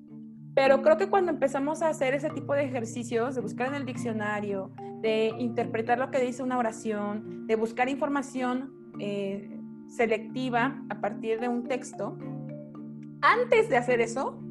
Pero 0.55 0.83
creo 0.83 0.97
que 0.97 1.09
cuando 1.09 1.31
empezamos 1.31 1.81
a 1.81 1.89
hacer 1.89 2.15
ese 2.15 2.29
tipo 2.31 2.55
de 2.55 2.65
ejercicios, 2.65 3.37
de 3.37 3.41
buscar 3.41 3.69
en 3.69 3.75
el 3.75 3.87
diccionario, 3.87 4.73
de 5.01 5.33
interpretar 5.39 5.99
lo 5.99 6.11
que 6.11 6.19
dice 6.19 6.43
una 6.43 6.59
oración, 6.59 7.47
de 7.47 7.55
buscar 7.55 7.89
información 7.89 8.73
eh, 8.99 9.49
selectiva 9.87 10.83
a 10.91 11.01
partir 11.01 11.39
de 11.39 11.49
un 11.49 11.69
texto, 11.69 12.19
antes 13.23 13.69
de 13.69 13.77
hacer 13.77 14.01
eso, 14.01 14.43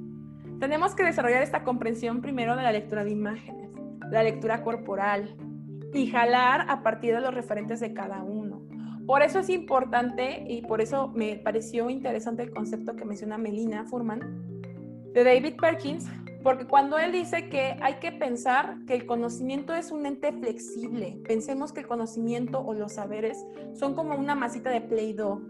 tenemos 0.60 0.94
que 0.94 1.04
desarrollar 1.04 1.42
esta 1.42 1.64
comprensión 1.64 2.22
primero 2.22 2.56
de 2.56 2.64
la 2.64 2.72
lectura 2.72 3.04
de 3.04 3.12
imágenes, 3.12 3.72
la 4.12 4.24
lectura 4.24 4.62
corporal 4.62 5.36
y 5.94 6.08
jalar 6.08 6.66
a 6.70 6.84
partir 6.84 7.16
de 7.16 7.22
los 7.22 7.34
referentes 7.34 7.80
de 7.80 7.94
cada 7.94 8.24
uno. 8.24 8.62
Por 9.08 9.24
eso 9.24 9.40
es 9.40 9.50
importante 9.50 10.46
y 10.48 10.62
por 10.62 10.82
eso 10.82 11.08
me 11.16 11.38
pareció 11.38 11.90
interesante 11.90 12.44
el 12.44 12.52
concepto 12.52 12.96
que 12.96 13.06
menciona 13.06 13.38
Melina 13.38 13.86
Furman 13.86 14.20
de 15.14 15.24
David 15.24 15.56
Perkins, 15.60 16.08
porque 16.44 16.66
cuando 16.66 17.00
él 17.00 17.12
dice 17.12 17.50
que 17.50 17.76
hay 17.82 17.96
que 17.96 18.12
pensar 18.12 18.78
que 18.86 18.94
el 18.94 19.06
conocimiento 19.06 19.74
es 19.74 19.92
un 19.92 20.06
ente 20.06 20.32
flexible, 20.32 21.20
pensemos 21.28 21.74
que 21.74 21.80
el 21.80 21.88
conocimiento 21.88 22.60
o 22.60 22.74
los 22.74 22.94
saberes 22.94 23.44
son 23.74 23.96
como 23.96 24.16
una 24.16 24.36
masita 24.36 24.70
de 24.70 24.82
Play-Doh, 24.82 25.42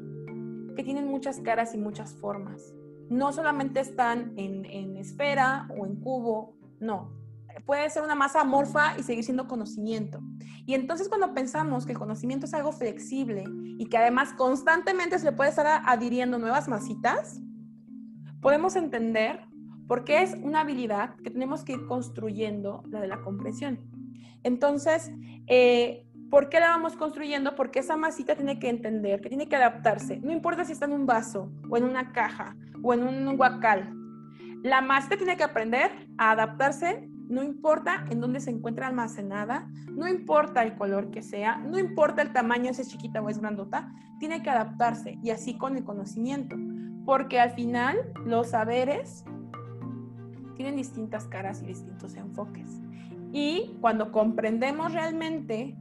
que 0.76 0.84
tienen 0.84 1.08
muchas 1.08 1.42
caras 1.42 1.76
y 1.76 1.78
muchas 1.78 2.16
formas. 2.16 2.74
No 3.10 3.32
solamente 3.32 3.80
están 3.80 4.34
en, 4.38 4.66
en 4.66 4.98
esfera 4.98 5.68
o 5.78 5.86
en 5.86 5.96
cubo, 5.98 6.56
no. 6.80 7.12
Puede 7.66 7.90
ser 7.90 8.04
una 8.04 8.16
masa 8.16 8.42
amorfa 8.42 8.98
y 8.98 9.04
seguir 9.04 9.24
siendo 9.24 9.48
conocimiento. 9.48 10.22
Y 10.66 10.76
entonces 10.76 11.10
cuando 11.10 11.34
pensamos 11.34 11.86
que 11.86 11.94
el 11.94 12.00
conocimiento 12.00 12.46
es 12.46 12.54
algo 12.54 12.72
flexible 12.72 13.44
y 13.78 13.86
que 13.88 13.98
además 13.98 14.34
constantemente 14.34 15.18
se 15.20 15.26
le 15.26 15.32
puede 15.32 15.50
estar 15.50 15.82
adhiriendo 15.86 16.38
nuevas 16.38 16.68
masitas, 16.68 17.42
podemos 18.42 18.76
entender 18.76 19.42
porque 19.88 20.22
es 20.22 20.36
una 20.44 20.62
habilidad 20.62 21.16
que 21.24 21.32
tenemos 21.32 21.64
que 21.64 21.74
ir 21.74 21.88
construyendo, 21.88 22.84
la 22.90 23.02
de 23.02 23.08
la 23.08 23.22
comprensión. 23.22 23.80
Entonces, 24.44 25.12
eh, 25.48 26.06
¿por 26.30 26.50
qué 26.50 26.60
la 26.60 26.70
vamos 26.70 26.96
construyendo? 26.96 27.56
Porque 27.56 27.80
esa 27.80 27.98
masita 27.98 28.36
tiene 28.36 28.60
que 28.60 28.70
entender, 28.70 29.20
que 29.20 29.30
tiene 29.30 29.50
que 29.50 29.56
adaptarse. 29.56 30.20
No 30.20 30.32
importa 30.32 30.64
si 30.64 30.74
está 30.74 30.86
en 30.86 30.94
un 30.94 31.08
vaso 31.08 31.52
o 31.70 31.76
en 31.76 31.86
una 31.86 32.12
caja 32.12 32.56
o 32.84 32.94
en 32.94 33.04
un 33.04 33.38
guacal. 33.38 33.94
La 34.64 34.82
masita 34.82 35.18
tiene 35.18 35.38
que 35.38 35.44
aprender 35.44 35.92
a 36.18 36.32
adaptarse, 36.32 37.10
no 37.30 37.44
importa 37.44 38.06
en 38.10 38.20
dónde 38.20 38.40
se 38.40 38.50
encuentra 38.50 38.88
almacenada, 38.88 39.70
no 39.92 40.08
importa 40.08 40.64
el 40.64 40.76
color 40.76 41.12
que 41.12 41.22
sea, 41.22 41.58
no 41.58 41.80
importa 41.80 42.22
el 42.22 42.34
tamaño, 42.34 42.74
si 42.74 42.82
es 42.82 42.90
chiquita 42.90 43.22
o 43.22 43.30
es 43.30 43.40
grandota, 43.40 43.94
tiene 44.20 44.44
que 44.44 44.50
adaptarse 44.50 45.18
y 45.24 45.30
así 45.30 45.58
con 45.58 45.78
el 45.78 45.84
conocimiento. 45.84 46.56
Porque 47.06 47.40
al 47.40 47.52
final 47.52 47.98
los 48.26 48.50
saberes 48.50 49.24
tienen 50.56 50.76
distintas 50.76 51.26
caras 51.26 51.62
y 51.64 51.68
distintos 51.68 52.16
enfoques. 52.16 52.82
Y 53.32 53.78
cuando 53.80 54.12
comprendemos 54.12 54.94
realmente 54.94 55.78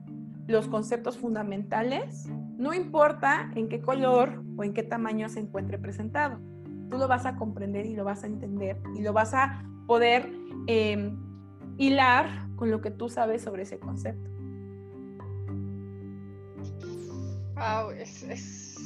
los 0.47 0.69
conceptos 0.69 1.19
fundamentales, 1.19 2.29
no 2.57 2.73
importa 2.75 3.51
en 3.55 3.69
qué 3.69 3.81
color 3.81 4.45
o 4.57 4.65
en 4.65 4.73
qué 4.75 4.83
tamaño 4.83 5.29
se 5.29 5.41
encuentre 5.41 5.79
presentado, 5.79 6.41
tú 6.89 6.99
lo 6.99 7.09
vas 7.09 7.27
a 7.27 7.37
comprender 7.37 7.87
y 7.87 7.95
lo 7.95 8.05
vas 8.05 8.25
a 8.25 8.27
entender 8.27 8.81
y 8.95 9.03
lo 9.03 9.13
vas 9.13 9.35
a 9.35 9.65
poder 9.87 10.31
em, 10.67 11.17
hilar 11.77 12.49
con 12.57 12.71
lo 12.71 12.81
que 12.81 12.91
tú 12.91 13.09
sabes 13.09 13.43
sobre 13.43 13.63
ese 13.63 13.79
concepto. 13.79 14.29
Wow, 17.55 17.91
es 17.91 18.77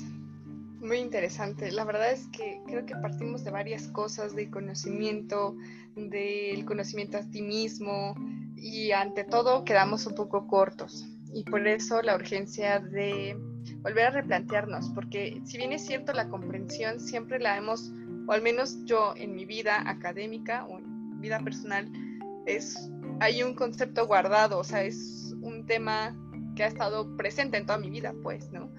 muy 0.80 0.98
interesante. 0.98 1.70
La 1.70 1.84
verdad 1.84 2.10
es 2.10 2.26
que 2.28 2.60
creo 2.66 2.84
que 2.84 2.96
partimos 2.96 3.44
de 3.44 3.50
varias 3.50 3.88
cosas, 3.88 4.34
de 4.34 4.50
conocimiento, 4.50 5.56
del 5.94 6.64
conocimiento 6.64 7.18
a 7.18 7.30
ti 7.30 7.42
mismo 7.42 8.14
y 8.56 8.92
ante 8.92 9.24
todo 9.24 9.64
quedamos 9.64 10.06
un 10.06 10.14
poco 10.14 10.46
cortos 10.46 11.06
y 11.32 11.44
por 11.44 11.66
eso 11.66 12.02
la 12.02 12.14
urgencia 12.14 12.80
de 12.80 13.36
volver 13.82 14.06
a 14.06 14.10
replantearnos, 14.10 14.90
porque 14.94 15.40
si 15.44 15.58
bien 15.58 15.72
es 15.72 15.84
cierto 15.84 16.12
la 16.12 16.28
comprensión 16.28 17.00
siempre 17.00 17.38
la 17.38 17.56
hemos, 17.56 17.92
o 18.26 18.32
al 18.32 18.42
menos 18.42 18.84
yo 18.84 19.14
en 19.16 19.34
mi 19.34 19.44
vida 19.44 19.88
académica 19.88 20.64
o 20.66 20.78
en 20.78 21.20
vida 21.20 21.40
personal, 21.40 21.90
es, 22.46 22.90
hay 23.20 23.42
un 23.42 23.54
concepto 23.54 24.06
guardado, 24.06 24.58
o 24.58 24.64
sea, 24.64 24.82
es 24.82 25.34
un 25.40 25.66
tema 25.66 26.16
que 26.56 26.64
ha 26.64 26.68
estado 26.68 27.16
presente 27.16 27.56
en 27.56 27.66
toda 27.66 27.78
mi 27.78 27.90
vida, 27.90 28.14
pues, 28.22 28.50
¿no? 28.52 28.70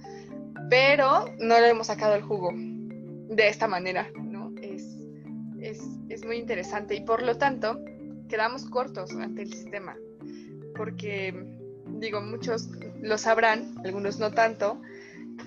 Pero 0.70 1.26
no 1.40 1.60
le 1.60 1.70
hemos 1.70 1.88
sacado 1.88 2.16
el 2.16 2.22
jugo 2.22 2.52
de 2.54 3.48
esta 3.48 3.68
manera, 3.68 4.08
es, 5.64 6.26
muy 6.26 6.38
interesante 6.38 6.96
y 6.96 7.02
por 7.02 7.24
lo 7.24 7.38
tanto 7.38 7.80
quedamos 8.30 8.66
cortos 8.66 9.12
ante 9.16 9.44
el 9.44 9.54
sistema, 9.54 9.96
porque 10.76 11.34
digo, 12.00 12.22
muchos 12.22 12.70
lo 13.02 13.18
sabrán, 13.18 13.76
algunos 13.84 14.20
no 14.20 14.32
tanto, 14.32 14.82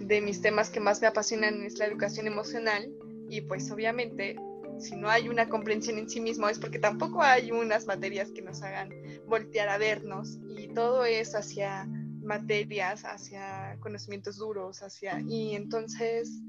de 0.01 0.21
mis 0.21 0.41
temas 0.41 0.71
que 0.71 0.81
más 0.81 1.01
me 1.01 1.07
apasionan 1.07 1.63
es 1.63 1.79
la 1.79 1.87
educación 1.87 2.27
emocional. 2.27 2.91
Y 3.29 3.41
pues 3.43 3.71
obviamente 3.71 4.37
si 4.79 4.97
no 4.97 5.09
hay 5.09 5.29
una 5.29 5.49
comprensión 5.49 5.99
en 5.99 6.09
sí 6.09 6.21
mismo 6.21 6.49
es 6.49 6.59
porque 6.59 6.79
tampoco 6.79 7.23
hay 7.23 7.51
unas 7.51 7.87
materias 7.87 8.31
que 8.31 8.43
nos 8.43 8.63
hagan 8.63 8.91
voltear 9.27 9.69
a 9.69 9.79
vernos. 9.79 10.39
Y 10.57 10.69
todo 10.69 11.05
es 11.05 11.35
hacia 11.35 11.87
materias, 12.23 13.05
hacia 13.05 13.77
conocimientos 13.81 14.37
duros, 14.37 14.83
hacia 14.83 15.21
y 15.21 15.55
entonces 15.55 16.41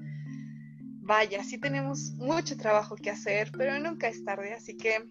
vaya, 1.08 1.42
sí 1.44 1.58
tenemos 1.58 2.12
mucho 2.18 2.58
trabajo 2.58 2.96
que 2.96 3.10
hacer, 3.10 3.52
pero 3.58 3.80
nunca 3.80 4.10
es 4.10 4.26
tarde, 4.26 4.54
así 4.54 4.76
que, 4.76 5.10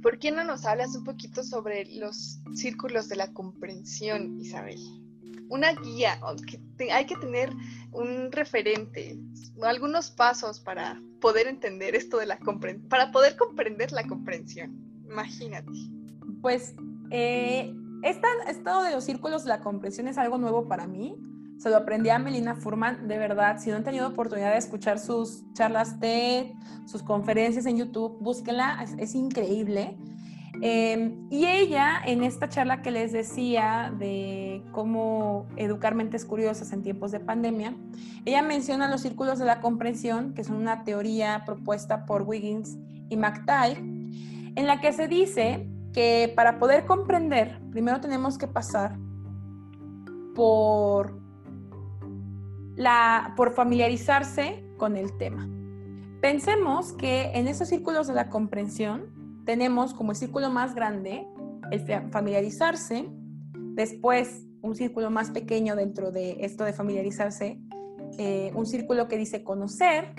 ¿por 0.00 0.18
qué 0.18 0.30
no 0.30 0.44
nos 0.44 0.64
hablas 0.64 0.94
un 0.94 1.02
poquito 1.02 1.42
sobre 1.42 1.84
los 1.96 2.40
círculos 2.54 3.08
de 3.08 3.16
la 3.16 3.32
comprensión, 3.32 4.40
Isabel? 4.40 4.78
Una 5.52 5.72
guía, 5.72 6.18
hay 6.90 7.04
que 7.06 7.16
tener 7.16 7.52
un 7.92 8.32
referente, 8.32 9.18
algunos 9.62 10.10
pasos 10.10 10.60
para 10.60 10.98
poder 11.20 11.46
entender 11.46 11.94
esto 11.94 12.16
de 12.16 12.26
la 12.26 12.38
comprensión, 12.38 12.88
para 12.88 13.12
poder 13.12 13.36
comprender 13.36 13.92
la 13.92 14.06
comprensión. 14.06 14.74
Imagínate. 15.04 15.70
Pues 16.40 16.74
eh, 17.10 17.72
esta, 18.02 18.28
esto 18.48 18.82
de 18.82 18.92
los 18.92 19.04
círculos 19.04 19.44
la 19.44 19.60
comprensión 19.60 20.08
es 20.08 20.16
algo 20.16 20.38
nuevo 20.38 20.66
para 20.66 20.86
mí 20.86 21.16
se 21.62 21.70
lo 21.70 21.76
aprendí 21.76 22.10
a 22.10 22.18
Melina 22.18 22.56
Furman, 22.56 23.06
de 23.06 23.18
verdad, 23.18 23.60
si 23.60 23.70
no 23.70 23.76
han 23.76 23.84
tenido 23.84 24.08
oportunidad 24.08 24.50
de 24.50 24.58
escuchar 24.58 24.98
sus 24.98 25.44
charlas 25.52 26.00
TED, 26.00 26.46
sus 26.86 27.04
conferencias 27.04 27.66
en 27.66 27.76
YouTube, 27.76 28.18
búsquenla, 28.18 28.84
es, 28.98 29.14
increíble. 29.14 29.96
Em, 30.64 31.26
y 31.28 31.46
ella, 31.46 32.00
en 32.06 32.22
esta 32.22 32.48
charla 32.48 32.82
que 32.82 32.92
les 32.92 33.10
decía 33.10 33.92
de 33.98 34.62
cómo 34.70 35.48
educar 35.56 35.96
mentes 35.96 36.24
curiosas 36.24 36.72
en 36.72 36.82
tiempos 36.82 37.10
de 37.10 37.18
pandemia, 37.18 37.74
ella 38.24 38.42
menciona 38.42 38.88
los 38.88 39.00
círculos 39.00 39.40
de 39.40 39.44
la 39.44 39.60
comprensión, 39.60 40.34
que 40.34 40.44
son 40.44 40.54
una 40.54 40.84
teoría 40.84 41.42
propuesta 41.44 42.06
por 42.06 42.22
Wiggins 42.22 42.78
y 43.08 43.16
McTighe, 43.16 43.78
en 44.54 44.66
la 44.68 44.80
que 44.80 44.92
se 44.92 45.08
dice 45.08 45.68
que 45.92 46.32
para 46.36 46.60
poder 46.60 46.86
comprender, 46.86 47.60
primero 47.72 48.00
tenemos 48.00 48.38
que 48.38 48.46
pasar 48.46 48.96
por 50.32 51.20
la, 52.76 53.34
por 53.36 53.52
familiarizarse 53.52 54.64
con 54.76 54.96
el 54.96 55.18
tema. 55.18 55.48
Pensemos 56.20 56.92
que 56.92 57.32
en 57.34 57.48
esos 57.48 57.66
círculos 57.66 58.06
de 58.06 58.14
la 58.14 58.28
comprensión 58.30 59.11
tenemos 59.44 59.94
como 59.94 60.12
el 60.12 60.16
círculo 60.16 60.50
más 60.50 60.74
grande 60.74 61.26
el 61.70 62.10
familiarizarse, 62.10 63.08
después 63.74 64.46
un 64.60 64.74
círculo 64.74 65.10
más 65.10 65.30
pequeño 65.30 65.74
dentro 65.74 66.10
de 66.10 66.36
esto 66.40 66.64
de 66.64 66.72
familiarizarse, 66.72 67.60
eh, 68.18 68.52
un 68.54 68.66
círculo 68.66 69.08
que 69.08 69.16
dice 69.16 69.42
conocer, 69.42 70.14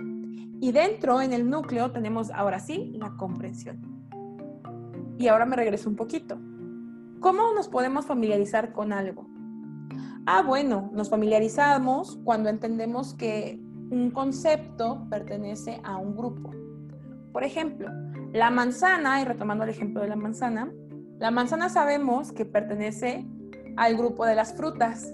y 0.59 0.71
dentro 0.71 1.21
en 1.21 1.33
el 1.33 1.49
núcleo 1.49 1.91
tenemos 1.91 2.31
ahora 2.31 2.59
sí 2.59 2.93
la 2.95 3.11
comprensión. 3.17 3.81
Y 5.17 5.27
ahora 5.27 5.45
me 5.45 5.55
regreso 5.55 5.89
un 5.89 5.95
poquito. 5.95 6.37
¿Cómo 7.19 7.53
nos 7.53 7.67
podemos 7.67 8.05
familiarizar 8.05 8.73
con 8.73 8.93
algo? 8.93 9.27
Ah, 10.25 10.41
bueno, 10.41 10.89
nos 10.93 11.09
familiarizamos 11.09 12.17
cuando 12.23 12.49
entendemos 12.49 13.13
que 13.13 13.59
un 13.91 14.09
concepto 14.11 15.05
pertenece 15.09 15.79
a 15.83 15.97
un 15.97 16.15
grupo. 16.15 16.51
Por 17.31 17.43
ejemplo, 17.43 17.89
la 18.33 18.49
manzana, 18.49 19.21
y 19.21 19.25
retomando 19.25 19.63
el 19.63 19.69
ejemplo 19.69 20.01
de 20.01 20.07
la 20.07 20.15
manzana, 20.15 20.73
la 21.19 21.29
manzana 21.29 21.69
sabemos 21.69 22.31
que 22.31 22.45
pertenece 22.45 23.25
al 23.77 23.95
grupo 23.95 24.25
de 24.25 24.33
las 24.33 24.57
frutas. 24.57 25.13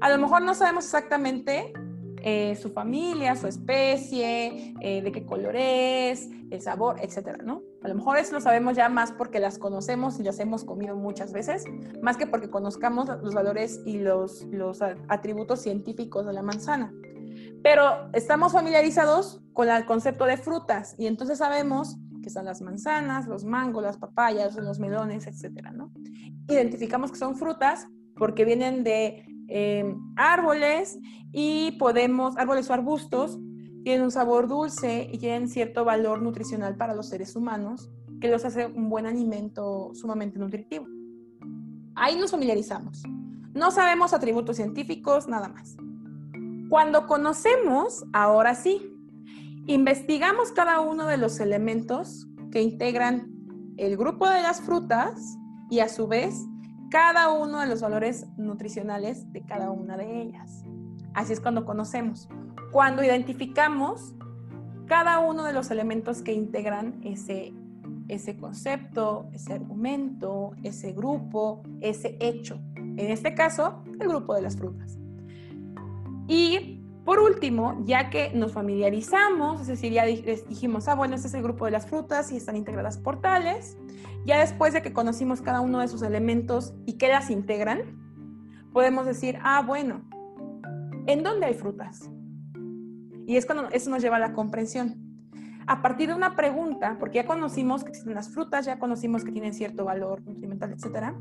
A 0.00 0.10
lo 0.10 0.18
mejor 0.18 0.42
no 0.42 0.52
sabemos 0.52 0.84
exactamente 0.84 1.72
eh, 2.24 2.56
su 2.56 2.70
familia, 2.70 3.36
su 3.36 3.46
especie, 3.46 4.74
eh, 4.80 5.00
de 5.00 5.12
qué 5.12 5.24
color 5.24 5.54
es, 5.56 6.28
el 6.50 6.60
sabor, 6.60 6.96
etcétera, 7.00 7.38
¿no? 7.44 7.62
A 7.84 7.88
lo 7.88 7.94
mejor 7.94 8.18
eso 8.18 8.34
lo 8.34 8.40
sabemos 8.40 8.76
ya 8.76 8.88
más 8.88 9.12
porque 9.12 9.38
las 9.38 9.58
conocemos 9.58 10.18
y 10.18 10.24
las 10.24 10.40
hemos 10.40 10.64
comido 10.64 10.96
muchas 10.96 11.32
veces, 11.32 11.64
más 12.02 12.16
que 12.16 12.26
porque 12.26 12.50
conozcamos 12.50 13.08
los 13.22 13.32
valores 13.32 13.80
y 13.86 13.98
los, 13.98 14.42
los 14.50 14.82
atributos 14.82 15.62
científicos 15.62 16.26
de 16.26 16.32
la 16.32 16.42
manzana. 16.42 16.92
Pero 17.62 18.10
estamos 18.12 18.52
familiarizados 18.52 19.40
con 19.52 19.68
el 19.68 19.84
concepto 19.84 20.24
de 20.24 20.36
frutas 20.36 20.94
y 20.98 21.06
entonces 21.06 21.38
sabemos 21.38 21.96
que 22.22 22.30
son 22.30 22.44
las 22.44 22.62
manzanas, 22.62 23.26
los 23.26 23.44
mangos, 23.44 23.82
las 23.82 23.98
papayas, 23.98 24.54
los 24.56 24.78
melones, 24.78 25.26
etcétera, 25.26 25.72
¿no? 25.72 25.92
Identificamos 26.48 27.10
que 27.10 27.18
son 27.18 27.36
frutas 27.36 27.88
porque 28.16 28.44
vienen 28.44 28.84
de 28.84 29.24
eh, 29.48 29.94
árboles 30.16 30.98
y 31.32 31.72
podemos, 31.72 32.36
árboles 32.36 32.70
o 32.70 32.74
arbustos, 32.74 33.38
tienen 33.84 34.02
un 34.02 34.10
sabor 34.10 34.48
dulce 34.48 35.08
y 35.12 35.18
tienen 35.18 35.48
cierto 35.48 35.84
valor 35.84 36.22
nutricional 36.22 36.76
para 36.76 36.94
los 36.94 37.08
seres 37.08 37.34
humanos, 37.34 37.90
que 38.20 38.28
los 38.28 38.44
hace 38.44 38.66
un 38.66 38.88
buen 38.88 39.06
alimento 39.06 39.90
sumamente 39.94 40.38
nutritivo. 40.38 40.86
Ahí 41.94 42.16
nos 42.16 42.30
familiarizamos. 42.30 43.02
No 43.54 43.70
sabemos 43.70 44.14
atributos 44.14 44.56
científicos, 44.56 45.26
nada 45.28 45.48
más. 45.48 45.76
Cuando 46.72 47.06
conocemos, 47.06 48.02
ahora 48.14 48.54
sí, 48.54 48.80
investigamos 49.66 50.52
cada 50.52 50.80
uno 50.80 51.06
de 51.06 51.18
los 51.18 51.38
elementos 51.38 52.26
que 52.50 52.62
integran 52.62 53.30
el 53.76 53.98
grupo 53.98 54.26
de 54.26 54.40
las 54.40 54.62
frutas 54.62 55.36
y 55.68 55.80
a 55.80 55.90
su 55.90 56.08
vez 56.08 56.34
cada 56.90 57.30
uno 57.30 57.60
de 57.60 57.66
los 57.66 57.82
valores 57.82 58.26
nutricionales 58.38 59.30
de 59.34 59.42
cada 59.44 59.70
una 59.70 59.98
de 59.98 60.22
ellas. 60.22 60.64
Así 61.12 61.34
es 61.34 61.42
cuando 61.42 61.66
conocemos. 61.66 62.30
Cuando 62.70 63.04
identificamos 63.04 64.14
cada 64.86 65.18
uno 65.18 65.44
de 65.44 65.52
los 65.52 65.70
elementos 65.70 66.22
que 66.22 66.32
integran 66.32 67.02
ese, 67.04 67.52
ese 68.08 68.38
concepto, 68.38 69.28
ese 69.34 69.52
argumento, 69.52 70.52
ese 70.62 70.92
grupo, 70.94 71.64
ese 71.82 72.16
hecho. 72.18 72.58
En 72.76 73.10
este 73.10 73.34
caso, 73.34 73.84
el 74.00 74.08
grupo 74.08 74.34
de 74.34 74.40
las 74.40 74.56
frutas. 74.56 75.01
Y 76.26 76.82
por 77.04 77.18
último, 77.18 77.82
ya 77.84 78.10
que 78.10 78.32
nos 78.32 78.52
familiarizamos, 78.52 79.62
es 79.62 79.66
decir, 79.66 79.92
ya 79.92 80.04
dijimos, 80.04 80.86
ah, 80.86 80.94
bueno, 80.94 81.16
este 81.16 81.26
es 81.28 81.34
el 81.34 81.42
grupo 81.42 81.64
de 81.64 81.72
las 81.72 81.86
frutas 81.86 82.30
y 82.30 82.36
están 82.36 82.56
integradas 82.56 82.96
por 82.96 83.20
tales, 83.20 83.76
ya 84.24 84.38
después 84.38 84.72
de 84.72 84.82
que 84.82 84.92
conocimos 84.92 85.42
cada 85.42 85.60
uno 85.60 85.80
de 85.80 85.88
sus 85.88 86.02
elementos 86.02 86.74
y 86.86 86.98
qué 86.98 87.08
las 87.08 87.30
integran, 87.30 87.80
podemos 88.72 89.04
decir, 89.04 89.38
ah, 89.42 89.62
bueno, 89.66 90.02
¿en 91.06 91.24
dónde 91.24 91.46
hay 91.46 91.54
frutas? 91.54 92.08
Y 93.26 93.36
es 93.36 93.46
cuando 93.46 93.68
eso 93.70 93.90
nos 93.90 94.00
lleva 94.00 94.16
a 94.16 94.20
la 94.20 94.32
comprensión. 94.32 94.96
A 95.66 95.82
partir 95.82 96.08
de 96.08 96.14
una 96.14 96.36
pregunta, 96.36 96.96
porque 96.98 97.16
ya 97.16 97.26
conocimos 97.26 97.82
que 97.82 97.90
existen 97.90 98.14
las 98.14 98.30
frutas, 98.30 98.64
ya 98.66 98.78
conocimos 98.78 99.24
que 99.24 99.32
tienen 99.32 99.54
cierto 99.54 99.84
valor 99.84 100.22
nutrimental, 100.24 100.72
etcétera, 100.72 101.16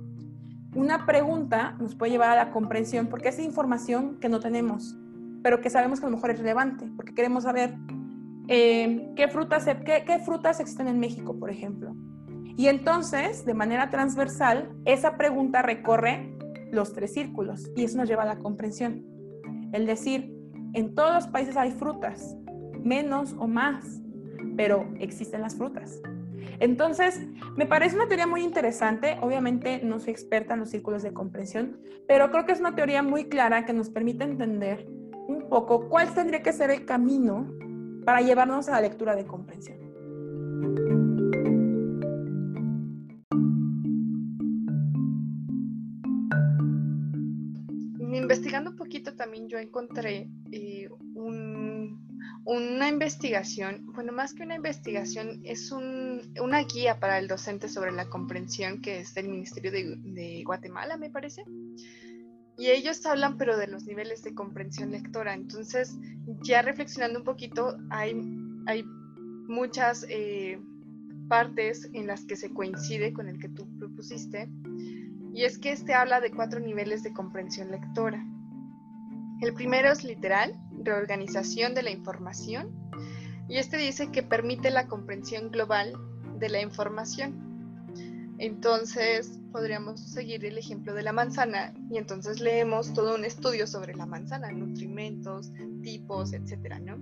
una 0.76 1.06
pregunta 1.06 1.76
nos 1.80 1.96
puede 1.96 2.12
llevar 2.12 2.30
a 2.30 2.36
la 2.36 2.52
comprensión 2.52 3.08
porque 3.08 3.30
es 3.30 3.40
información 3.40 4.20
que 4.20 4.30
no 4.30 4.40
tenemos 4.40 4.96
pero 5.42 5.62
que 5.62 5.70
sabemos 5.70 6.00
que 6.00 6.06
a 6.06 6.10
lo 6.10 6.16
mejor 6.16 6.32
es 6.32 6.40
relevante, 6.40 6.90
porque 6.96 7.14
queremos 7.14 7.44
saber 7.44 7.76
eh, 8.48 9.12
qué, 9.16 9.28
frutas, 9.28 9.66
qué, 9.86 10.04
qué 10.06 10.20
frutas 10.20 10.60
existen 10.60 10.88
en 10.88 11.00
México, 11.00 11.38
por 11.38 11.50
ejemplo. 11.50 11.96
Y 12.58 12.68
entonces, 12.68 13.46
de 13.46 13.54
manera 13.54 13.90
transversal, 13.90 14.72
esa 14.86 15.18
pregunta 15.18 15.62
recorre 15.62 16.38
los 16.72 16.94
tres 16.94 17.14
círculos 17.14 17.70
y 17.76 17.84
eso 17.84 17.98
nos 17.98 18.08
lleva 18.08 18.24
a 18.24 18.28
la 18.28 18.38
comprensión. 18.38 19.06
El 19.74 19.86
decir, 19.86 20.34
en 20.74 20.94
todos 20.94 21.14
los 21.14 21.28
países 21.28 21.58
hay 21.58 21.72
frutas, 21.72 22.36
menos 22.84 23.34
o 23.40 23.48
más, 23.48 24.02
pero 24.58 24.88
existen 25.00 25.42
las 25.42 25.56
frutas. 25.56 26.02
Entonces, 26.60 27.22
me 27.56 27.66
parece 27.66 27.96
una 27.96 28.08
teoría 28.08 28.28
muy 28.28 28.44
interesante. 28.44 29.18
Obviamente 29.22 29.82
no 29.84 30.00
soy 30.00 30.12
experta 30.12 30.54
en 30.54 30.62
los 30.62 30.70
círculos 30.70 31.04
de 31.04 31.14
comprensión, 31.14 31.80
pero 32.08 32.32
creo 32.32 32.46
que 32.46 32.52
es 32.52 32.60
una 32.60 32.76
teoría 32.76 33.04
muy 33.04 33.26
clara 33.26 33.66
que 33.66 33.74
nos 33.74 33.90
permite 33.90 34.24
entender 34.24 34.88
un 35.28 35.48
poco 35.50 35.88
cuál 35.90 36.14
tendría 36.14 36.42
que 36.42 36.54
ser 36.54 36.72
el 36.72 36.86
camino 36.86 37.48
para 38.06 38.22
llevarnos 38.22 38.68
a 38.68 38.74
la 38.74 38.82
lectura 38.82 39.16
de 39.16 39.26
comprensión. 39.26 39.80
Investigando 48.14 48.70
un 48.70 48.76
poquito 48.76 49.16
también 49.16 49.48
yo 49.50 49.58
encontré 49.58 50.30
eh, 50.52 50.88
una 52.44 52.90
investigación, 52.90 53.86
bueno, 53.94 54.12
más 54.12 54.34
que 54.34 54.44
una 54.44 54.56
investigación, 54.56 55.42
es 55.44 55.72
una 55.72 56.64
guía 56.64 57.00
para 57.00 57.20
el 57.20 57.28
docente 57.28 57.70
sobre 57.70 57.92
la 57.92 58.10
comprensión 58.10 58.82
que 58.82 59.00
es 59.00 59.14
del 59.14 59.28
Ministerio 59.28 59.72
de 59.72 60.44
Guatemala, 60.44 60.98
me 60.98 61.10
parece 61.10 61.44
y 62.62 62.70
ellos 62.70 63.04
hablan 63.08 63.38
pero 63.38 63.58
de 63.58 63.66
los 63.66 63.86
niveles 63.86 64.24
de 64.24 64.36
comprensión 64.36 64.92
lectora. 64.92 65.34
Entonces, 65.34 65.98
ya 66.44 66.62
reflexionando 66.62 67.18
un 67.18 67.26
poquito, 67.26 67.76
hay, 67.90 68.16
hay 68.68 68.84
muchas 68.84 70.06
eh, 70.10 70.60
partes 71.28 71.90
en 71.94 72.06
las 72.06 72.24
que 72.24 72.36
se 72.36 72.54
coincide 72.54 73.14
con 73.14 73.28
el 73.28 73.40
que 73.40 73.50
tú 73.50 73.68
propusiste. 73.80 74.48
Y 75.34 75.44
es 75.46 75.58
que 75.58 75.72
este 75.72 75.96
habla 75.96 76.22
de 76.22 76.30
cuatro 76.30 76.60
niveles 76.60 77.02
de 77.02 77.14
comprensión 77.14 77.72
lectora. 77.72 78.24
El 79.42 79.56
primero 79.56 79.92
es 79.92 80.04
literal, 80.04 80.56
reorganización 80.84 81.74
de 81.74 81.82
la 81.82 81.90
información. 81.90 82.70
Y 83.50 83.58
este 83.58 83.78
dice 83.78 84.12
que 84.12 84.22
permite 84.22 84.70
la 84.70 84.88
comprensión 84.88 85.50
global 85.50 85.94
de 86.38 86.48
la 86.48 86.62
información. 86.62 87.52
Entonces 88.38 89.40
podríamos 89.52 90.00
seguir 90.00 90.46
el 90.46 90.58
ejemplo 90.58 90.94
de 90.94 91.04
la 91.04 91.12
manzana 91.12 91.74
y 91.90 91.98
entonces 91.98 92.40
leemos 92.40 92.94
todo 92.94 93.16
un 93.16 93.26
estudio 93.26 93.68
sobre 93.68 93.96
la 93.96 94.06
manzana, 94.06 94.52
nutrimentos, 94.52 95.52
tipos, 95.84 96.34
etcétera, 96.34 96.80
¿no? 96.80 96.98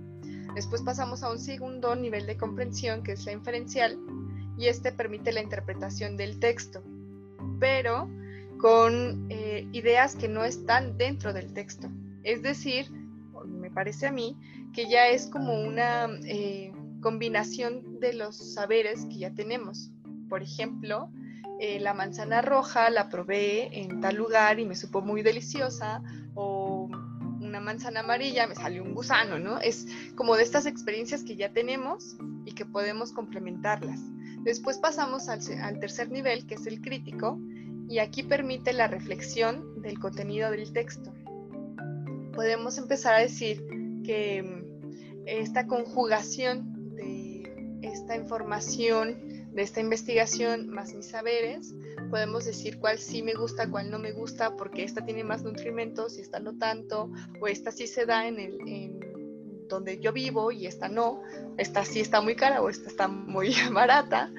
Después 0.54 0.82
pasamos 0.82 1.22
a 1.22 1.30
un 1.30 1.38
segundo 1.38 1.94
nivel 1.94 2.26
de 2.26 2.36
comprensión 2.36 3.02
que 3.02 3.12
es 3.12 3.24
la 3.24 3.32
inferencial 3.32 3.98
y 4.58 4.66
este 4.66 4.92
permite 4.92 5.32
la 5.32 5.42
interpretación 5.42 6.16
del 6.16 6.40
texto, 6.40 6.82
pero 7.58 8.10
con 8.58 9.26
eh, 9.30 9.68
ideas 9.72 10.16
que 10.16 10.28
no 10.28 10.44
están 10.44 10.98
dentro 10.98 11.32
del 11.32 11.52
texto. 11.52 11.90
Es 12.22 12.42
decir, 12.42 12.90
me 13.46 13.70
parece 13.70 14.06
a 14.06 14.12
mí 14.12 14.36
que 14.72 14.88
ya 14.88 15.08
es 15.08 15.26
como 15.26 15.60
una 15.62 16.08
eh, 16.24 16.72
combinación 17.00 18.00
de 18.00 18.14
los 18.14 18.36
saberes 18.36 19.06
que 19.06 19.18
ya 19.18 19.34
tenemos. 19.34 19.90
Por 20.28 20.42
ejemplo, 20.42 21.10
eh, 21.58 21.80
la 21.80 21.94
manzana 21.94 22.40
roja 22.40 22.88
la 22.90 23.08
probé 23.08 23.80
en 23.80 24.00
tal 24.00 24.16
lugar 24.16 24.60
y 24.60 24.64
me 24.64 24.76
supo 24.76 25.02
muy 25.02 25.22
deliciosa, 25.22 26.02
o 26.34 26.88
una 27.40 27.60
manzana 27.60 28.00
amarilla 28.00 28.46
me 28.46 28.54
salió 28.54 28.82
un 28.82 28.94
gusano, 28.94 29.38
¿no? 29.38 29.58
Es 29.58 29.86
como 30.14 30.36
de 30.36 30.42
estas 30.42 30.66
experiencias 30.66 31.24
que 31.24 31.36
ya 31.36 31.52
tenemos 31.52 32.16
y 32.44 32.52
que 32.52 32.64
podemos 32.64 33.12
complementarlas. 33.12 34.00
Después 34.42 34.78
pasamos 34.78 35.28
al, 35.28 35.80
tercer 35.80 36.10
nivel, 36.10 36.46
que 36.46 36.54
es 36.54 36.66
el 36.66 36.80
crítico, 36.80 37.38
y 37.88 37.98
aquí 37.98 38.22
permite 38.22 38.72
la 38.72 38.86
reflexión 38.86 39.82
del 39.82 39.98
contenido 39.98 40.50
del 40.50 40.72
texto. 40.72 41.12
Podemos 42.32 42.78
empezar 42.78 43.14
a 43.14 43.20
decir 43.20 43.64
que 44.04 44.42
mm, 44.42 45.26
esta 45.26 45.66
conjugación 45.66 46.94
de 46.96 47.80
esta 47.82 48.16
información 48.16 49.30
de 49.52 49.62
esta 49.62 49.80
investigación 49.80 50.68
más 50.68 50.94
mis 50.94 51.08
saberes, 51.08 51.74
podemos 52.08 52.44
decir 52.44 52.78
cuál 52.78 52.98
sí 52.98 53.22
me 53.22 53.34
gusta, 53.34 53.68
cuál 53.68 53.90
no 53.90 53.98
me 53.98 54.12
gusta, 54.12 54.56
porque 54.56 54.84
esta 54.84 55.04
tiene 55.04 55.24
más 55.24 55.42
nutrimentos 55.42 56.18
y 56.18 56.20
esta 56.20 56.38
no 56.40 56.56
tanto, 56.56 57.10
o 57.40 57.48
esta 57.48 57.72
sí 57.72 57.86
se 57.86 58.06
da 58.06 58.28
en, 58.28 58.38
el, 58.38 59.00
donde 59.68 59.98
yo 59.98 60.12
vivo 60.12 60.52
y 60.52 60.66
esta 60.66 60.88
no, 60.88 61.22
esta 61.56 61.84
sí 61.84 62.00
está 62.00 62.20
muy 62.20 62.36
cara 62.36 62.62
o 62.62 62.68
esta 62.68 62.88
está 62.88 63.08
muy 63.08 63.54
barata. 63.72 64.32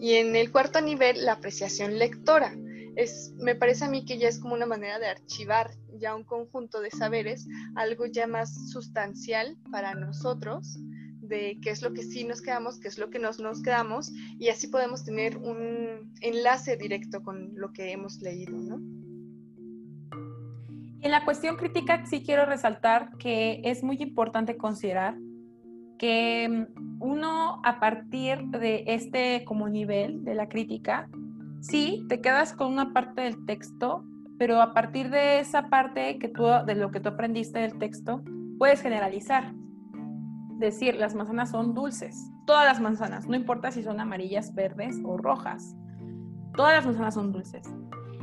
Y 0.00 0.14
en 0.14 0.36
el 0.36 0.50
cuarto 0.50 0.80
nivel, 0.80 1.24
la 1.24 1.32
apreciación 1.32 1.98
lectora. 1.98 2.56
Es, 2.96 3.32
me 3.38 3.54
parece 3.54 3.84
a 3.84 3.88
mí 3.88 4.04
que 4.04 4.18
ya 4.18 4.28
es 4.28 4.38
como 4.38 4.54
una 4.54 4.66
manera 4.66 4.98
de 4.98 5.06
archivar 5.06 5.70
ya 5.98 6.14
un 6.14 6.24
conjunto 6.24 6.80
de 6.80 6.90
saberes, 6.90 7.46
algo 7.74 8.06
ya 8.06 8.26
más 8.26 8.70
sustancial 8.70 9.56
para 9.70 9.94
nosotros, 9.94 10.78
de 11.20 11.58
qué 11.62 11.70
es 11.70 11.82
lo 11.82 11.92
que 11.92 12.02
sí 12.02 12.24
nos 12.24 12.42
quedamos, 12.42 12.78
qué 12.80 12.88
es 12.88 12.98
lo 12.98 13.10
que 13.10 13.18
no 13.18 13.30
nos 13.30 13.62
quedamos, 13.62 14.12
y 14.38 14.48
así 14.48 14.68
podemos 14.68 15.04
tener 15.04 15.38
un 15.38 16.12
enlace 16.20 16.76
directo 16.76 17.22
con 17.22 17.52
lo 17.54 17.72
que 17.72 17.92
hemos 17.92 18.20
leído, 18.20 18.56
¿no? 18.56 19.02
en 21.02 21.10
la 21.10 21.24
cuestión 21.24 21.56
crítica 21.56 22.06
sí 22.06 22.22
quiero 22.24 22.46
resaltar 22.46 23.10
que 23.18 23.60
es 23.64 23.82
muy 23.82 23.96
importante 24.00 24.56
considerar 24.56 25.16
que 25.98 26.48
mm, 26.48 27.02
uno 27.02 27.60
a 27.64 27.80
partir 27.80 28.38
de 28.46 28.84
este 28.86 29.44
como 29.44 29.68
nivel 29.68 30.24
de 30.24 30.34
la 30.34 30.48
crítica, 30.48 31.08
sí, 31.62 32.04
te 32.08 32.20
quedas 32.20 32.52
con 32.52 32.70
una 32.70 32.92
parte 32.92 33.22
del 33.22 33.46
texto, 33.46 34.04
pero 34.38 34.60
a 34.60 34.74
partir 34.74 35.08
de 35.08 35.40
esa 35.40 35.70
parte 35.70 36.18
que 36.18 36.28
tú, 36.28 36.44
de 36.66 36.74
lo 36.74 36.90
que 36.90 37.00
tú 37.00 37.08
aprendiste 37.08 37.60
del 37.60 37.78
texto, 37.78 38.22
puedes 38.58 38.82
generalizar 38.82 39.54
decir 40.58 40.96
las 40.96 41.14
manzanas 41.14 41.50
son 41.50 41.74
dulces. 41.74 42.30
Todas 42.46 42.64
las 42.64 42.80
manzanas, 42.80 43.26
no 43.26 43.36
importa 43.36 43.70
si 43.70 43.82
son 43.82 44.00
amarillas, 44.00 44.54
verdes 44.54 45.00
o 45.04 45.16
rojas. 45.16 45.76
Todas 46.56 46.74
las 46.74 46.84
manzanas 46.84 47.14
son 47.14 47.32
dulces. 47.32 47.62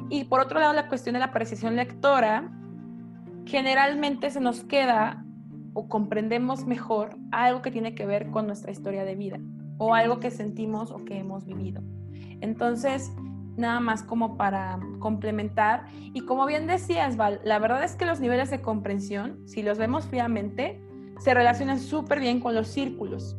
Y 0.10 0.26
por 0.26 0.40
otro 0.40 0.60
lado, 0.60 0.74
la 0.74 0.88
cuestión 0.88 1.14
de 1.14 1.20
la 1.20 1.26
apreciación 1.26 1.76
lectora, 1.76 2.52
generalmente 3.46 4.30
se 4.30 4.40
nos 4.40 4.64
queda 4.64 5.26
o 5.74 5.88
comprendemos 5.88 6.66
mejor 6.66 7.18
algo 7.32 7.62
que 7.62 7.72
tiene 7.72 7.96
que 7.96 8.06
ver 8.06 8.30
con 8.32 8.48
nuestra 8.48 8.72
historia 8.72 9.04
de 9.04 9.16
vida. 9.16 9.40
o 9.82 9.96
algo 9.96 10.20
que 10.20 10.30
sentimos 10.30 10.92
o 10.92 11.06
que 11.06 11.18
hemos 11.18 11.46
vivido. 11.46 11.82
Entonces, 12.42 13.14
nada 13.60 13.80
más 13.80 14.02
como 14.04 14.38
para 14.38 14.80
complementar. 15.00 15.86
Y 16.14 16.22
como 16.22 16.46
bien 16.46 16.66
decías, 16.66 17.18
Val, 17.18 17.42
la 17.44 17.60
verdad 17.60 17.84
es 17.84 17.96
que 17.96 18.06
los 18.06 18.20
niveles 18.20 18.50
de 18.50 18.62
comprensión, 18.62 19.48
si 19.48 19.62
los 19.62 19.78
vemos 19.78 20.08
fríamente, 20.08 20.82
se 21.20 21.34
relacionan 21.34 21.80
súper 21.80 22.20
bien 22.20 22.40
con 22.40 22.56
los 22.56 22.70
círculos, 22.70 23.38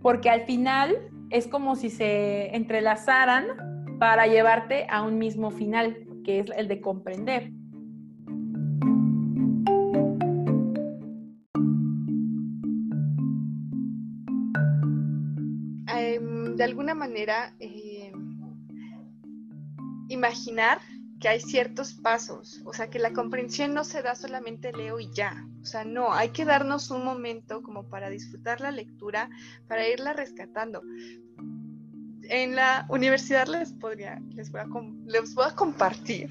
porque 0.00 0.30
al 0.30 0.42
final 0.42 1.10
es 1.30 1.48
como 1.48 1.76
si 1.76 1.90
se 1.90 2.54
entrelazaran 2.54 3.46
para 3.98 4.26
llevarte 4.26 4.86
a 4.88 5.02
un 5.02 5.18
mismo 5.18 5.50
final, 5.50 6.06
que 6.24 6.40
es 6.40 6.46
el 6.56 6.68
de 6.68 6.80
comprender. 6.80 7.52
Em, 15.94 16.56
de 16.56 16.64
alguna 16.64 16.94
manera, 16.94 17.54
eh, 17.58 17.81
imaginar 20.12 20.80
que 21.20 21.28
hay 21.28 21.40
ciertos 21.40 21.94
pasos, 21.94 22.60
o 22.64 22.72
sea, 22.72 22.90
que 22.90 22.98
la 22.98 23.12
comprensión 23.12 23.74
no 23.74 23.84
se 23.84 24.02
da 24.02 24.16
solamente 24.16 24.72
leo 24.72 24.98
y 24.98 25.08
ya, 25.12 25.46
o 25.62 25.64
sea, 25.64 25.84
no, 25.84 26.12
hay 26.12 26.30
que 26.30 26.44
darnos 26.44 26.90
un 26.90 27.04
momento 27.04 27.62
como 27.62 27.88
para 27.88 28.10
disfrutar 28.10 28.60
la 28.60 28.72
lectura, 28.72 29.30
para 29.68 29.88
irla 29.88 30.12
rescatando. 30.12 30.82
En 32.24 32.56
la 32.56 32.86
universidad 32.88 33.46
les 33.46 33.72
podría, 33.72 34.20
les 34.30 34.50
voy 34.50 34.62
a, 34.62 34.66
les 35.06 35.34
voy 35.34 35.44
a 35.46 35.54
compartir 35.54 36.28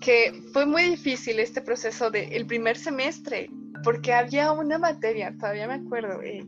que 0.00 0.42
fue 0.52 0.64
muy 0.64 0.82
difícil 0.84 1.38
este 1.38 1.60
proceso 1.60 2.10
del 2.10 2.46
primer 2.46 2.78
semestre, 2.78 3.50
porque 3.84 4.14
había 4.14 4.50
una 4.52 4.78
materia, 4.78 5.34
todavía 5.38 5.68
me 5.68 5.74
acuerdo, 5.74 6.22
eh, 6.22 6.46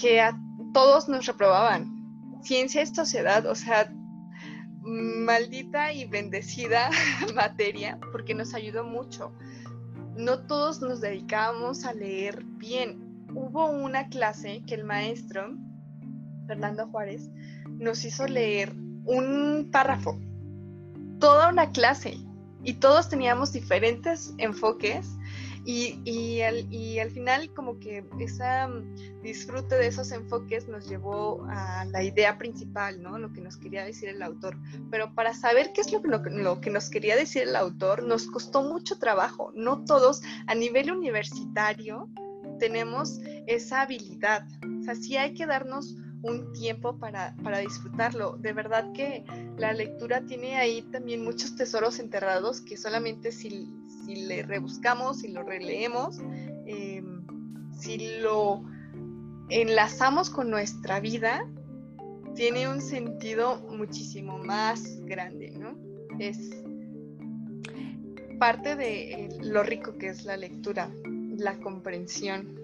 que 0.00 0.20
a 0.20 0.38
todos 0.72 1.08
nos 1.08 1.26
reprobaban, 1.26 1.90
ciencia 2.42 2.82
y 2.82 2.86
sociedad, 2.86 3.44
o 3.46 3.54
sea, 3.54 3.92
maldita 4.90 5.92
y 5.92 6.04
bendecida 6.06 6.90
materia 7.34 7.98
porque 8.12 8.34
nos 8.34 8.54
ayudó 8.54 8.84
mucho. 8.84 9.32
No 10.16 10.40
todos 10.46 10.80
nos 10.80 11.00
dedicábamos 11.00 11.84
a 11.84 11.92
leer 11.92 12.44
bien. 12.44 13.26
Hubo 13.34 13.70
una 13.70 14.08
clase 14.08 14.62
que 14.66 14.74
el 14.74 14.84
maestro, 14.84 15.56
Fernando 16.46 16.88
Juárez, 16.88 17.30
nos 17.78 18.04
hizo 18.04 18.26
leer 18.26 18.74
un 19.04 19.68
párrafo, 19.70 20.18
toda 21.20 21.48
una 21.48 21.70
clase, 21.70 22.18
y 22.62 22.74
todos 22.74 23.08
teníamos 23.08 23.52
diferentes 23.52 24.34
enfoques 24.38 25.08
y, 25.70 26.40
al, 26.98 27.10
final 27.10 27.52
como 27.54 27.78
que 27.78 28.04
ese 28.18 28.66
mm, 28.66 29.22
disfrute 29.22 29.76
de 29.76 29.86
esos 29.86 30.10
enfoques 30.12 30.68
nos 30.68 30.88
llevó 30.88 31.44
a 31.48 31.84
la 31.86 32.02
idea 32.02 32.38
principal, 32.38 33.02
¿no? 33.02 33.18
Lo 33.18 33.32
que 33.32 33.40
nos 33.40 33.56
quería 33.56 33.84
decir 33.84 34.08
el 34.08 34.22
autor. 34.22 34.56
Pero 34.90 35.14
para 35.14 35.34
saber 35.34 35.72
qué 35.72 35.82
es 35.82 35.92
lo 35.92 36.60
que, 36.60 36.70
nos 36.70 36.90
quería 36.90 37.16
decir 37.16 37.42
el 37.42 37.56
autor, 37.56 38.02
nos 38.02 38.26
costó 38.26 38.62
mucho 38.62 38.98
trabajo. 38.98 39.52
No 39.54 39.84
todos 39.84 40.22
a 40.46 40.54
nivel 40.54 40.90
universitario 40.90 42.08
tenemos 42.58 43.20
esa 43.46 43.82
habilidad. 43.82 44.46
O 44.80 44.84
sea, 44.84 44.94
sí 44.94 45.16
hay 45.16 45.34
que 45.34 45.46
darnos 45.46 45.96
un 46.22 46.52
tiempo 46.52 46.98
para, 46.98 47.34
disfrutarlo. 47.60 48.36
De 48.38 48.52
verdad 48.52 48.92
que 48.92 49.24
la 49.56 49.72
lectura 49.72 50.22
tiene 50.26 50.56
ahí 50.56 50.82
también 50.82 51.24
muchos 51.24 51.56
tesoros 51.56 51.98
enterrados 51.98 52.60
que 52.60 52.76
solamente 52.76 53.32
si, 53.32 53.68
si 54.10 54.26
le 54.26 54.42
rebuscamos, 54.42 55.20
si 55.20 55.28
lo 55.28 55.44
releemos, 55.44 56.18
em, 56.66 57.24
si 57.78 58.18
lo 58.20 58.64
enlazamos 59.48 60.30
con 60.30 60.50
nuestra 60.50 60.98
vida, 61.00 61.46
tiene 62.34 62.68
un 62.68 62.80
sentido 62.80 63.60
muchísimo 63.70 64.38
más 64.38 65.00
grande, 65.02 65.50
¿no? 65.50 65.76
Es 66.18 66.38
parte 68.38 68.74
de 68.74 69.28
lo 69.42 69.62
rico 69.62 69.96
que 69.96 70.08
es 70.08 70.24
la 70.24 70.36
lectura, 70.36 70.90
la 71.36 71.58
comprensión 71.58 72.58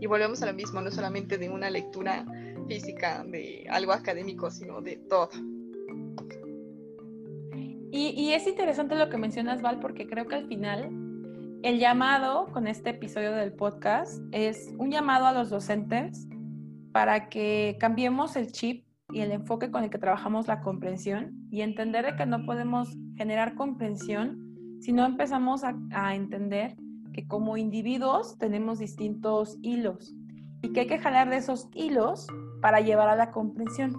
y 0.00 0.06
volvemos 0.06 0.42
a 0.42 0.46
lo 0.46 0.54
mismo, 0.54 0.80
no 0.80 0.90
solamente 0.90 1.38
de 1.38 1.48
una 1.48 1.70
lectura 1.70 2.26
física, 2.66 3.24
de 3.24 3.66
algo 3.70 3.92
académico, 3.92 4.50
sino 4.50 4.80
de 4.80 4.96
todo. 4.96 5.30
Y, 7.96 8.32
es 8.34 8.46
interesante 8.46 8.94
lo 8.94 9.08
que 9.08 9.16
mencionas, 9.16 9.62
Val, 9.62 9.80
porque 9.80 10.06
creo 10.06 10.26
que 10.26 10.34
al 10.34 10.46
final 10.46 10.90
el 11.62 11.78
llamado 11.78 12.46
con 12.52 12.66
este 12.66 12.90
episodio 12.90 13.32
del 13.32 13.54
podcast 13.54 14.20
es 14.32 14.70
un 14.76 14.90
llamado 14.90 15.24
a 15.24 15.32
los 15.32 15.48
docentes 15.48 16.28
para 16.92 17.30
que 17.30 17.78
cambiemos 17.80 18.36
el 18.36 18.52
chip 18.52 18.86
y 19.14 19.20
el 19.20 19.32
enfoque 19.32 19.70
con 19.70 19.82
el 19.82 19.88
que 19.88 19.96
trabajamos 19.96 20.46
la 20.46 20.60
comprensión 20.60 21.48
y 21.50 21.62
entender 21.62 22.04
de 22.04 22.16
que 22.16 22.26
no 22.26 22.44
podemos 22.44 22.94
generar 23.16 23.54
comprensión 23.54 24.78
si 24.82 24.92
no 24.92 25.06
empezamos 25.06 25.62
a, 25.64 26.14
entender 26.14 26.76
que 27.14 27.26
como 27.26 27.56
individuos 27.56 28.36
tenemos 28.36 28.78
distintos 28.78 29.56
hilos 29.62 30.14
y 30.60 30.74
que 30.74 30.80
hay 30.80 30.86
que 30.86 30.98
jalar 30.98 31.30
de 31.30 31.36
esos 31.36 31.70
hilos 31.72 32.26
para 32.60 32.80
llevar 32.80 33.08
a 33.08 33.16
la 33.16 33.30
comprensión. 33.30 33.94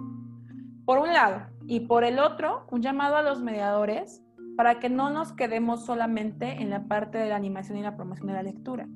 Por 0.84 0.98
un 0.98 1.12
lado, 1.12 1.48
y 1.68 1.80
por 1.80 2.02
el 2.02 2.18
otro, 2.18 2.66
un 2.70 2.80
llamado 2.80 3.16
a 3.16 3.22
los 3.22 3.42
mediadores 3.42 4.24
para 4.56 4.80
que 4.80 4.88
no 4.88 5.10
nos 5.10 5.34
quedemos 5.34 5.84
solamente 5.84 6.62
en 6.62 6.70
la 6.70 6.88
parte 6.88 7.18
de 7.18 7.28
la 7.28 7.36
animación 7.36 7.76
y 7.76 7.82
la 7.82 7.94
promoción 7.94 8.28
de 8.28 8.32
la 8.32 8.42
lectura, 8.42 8.88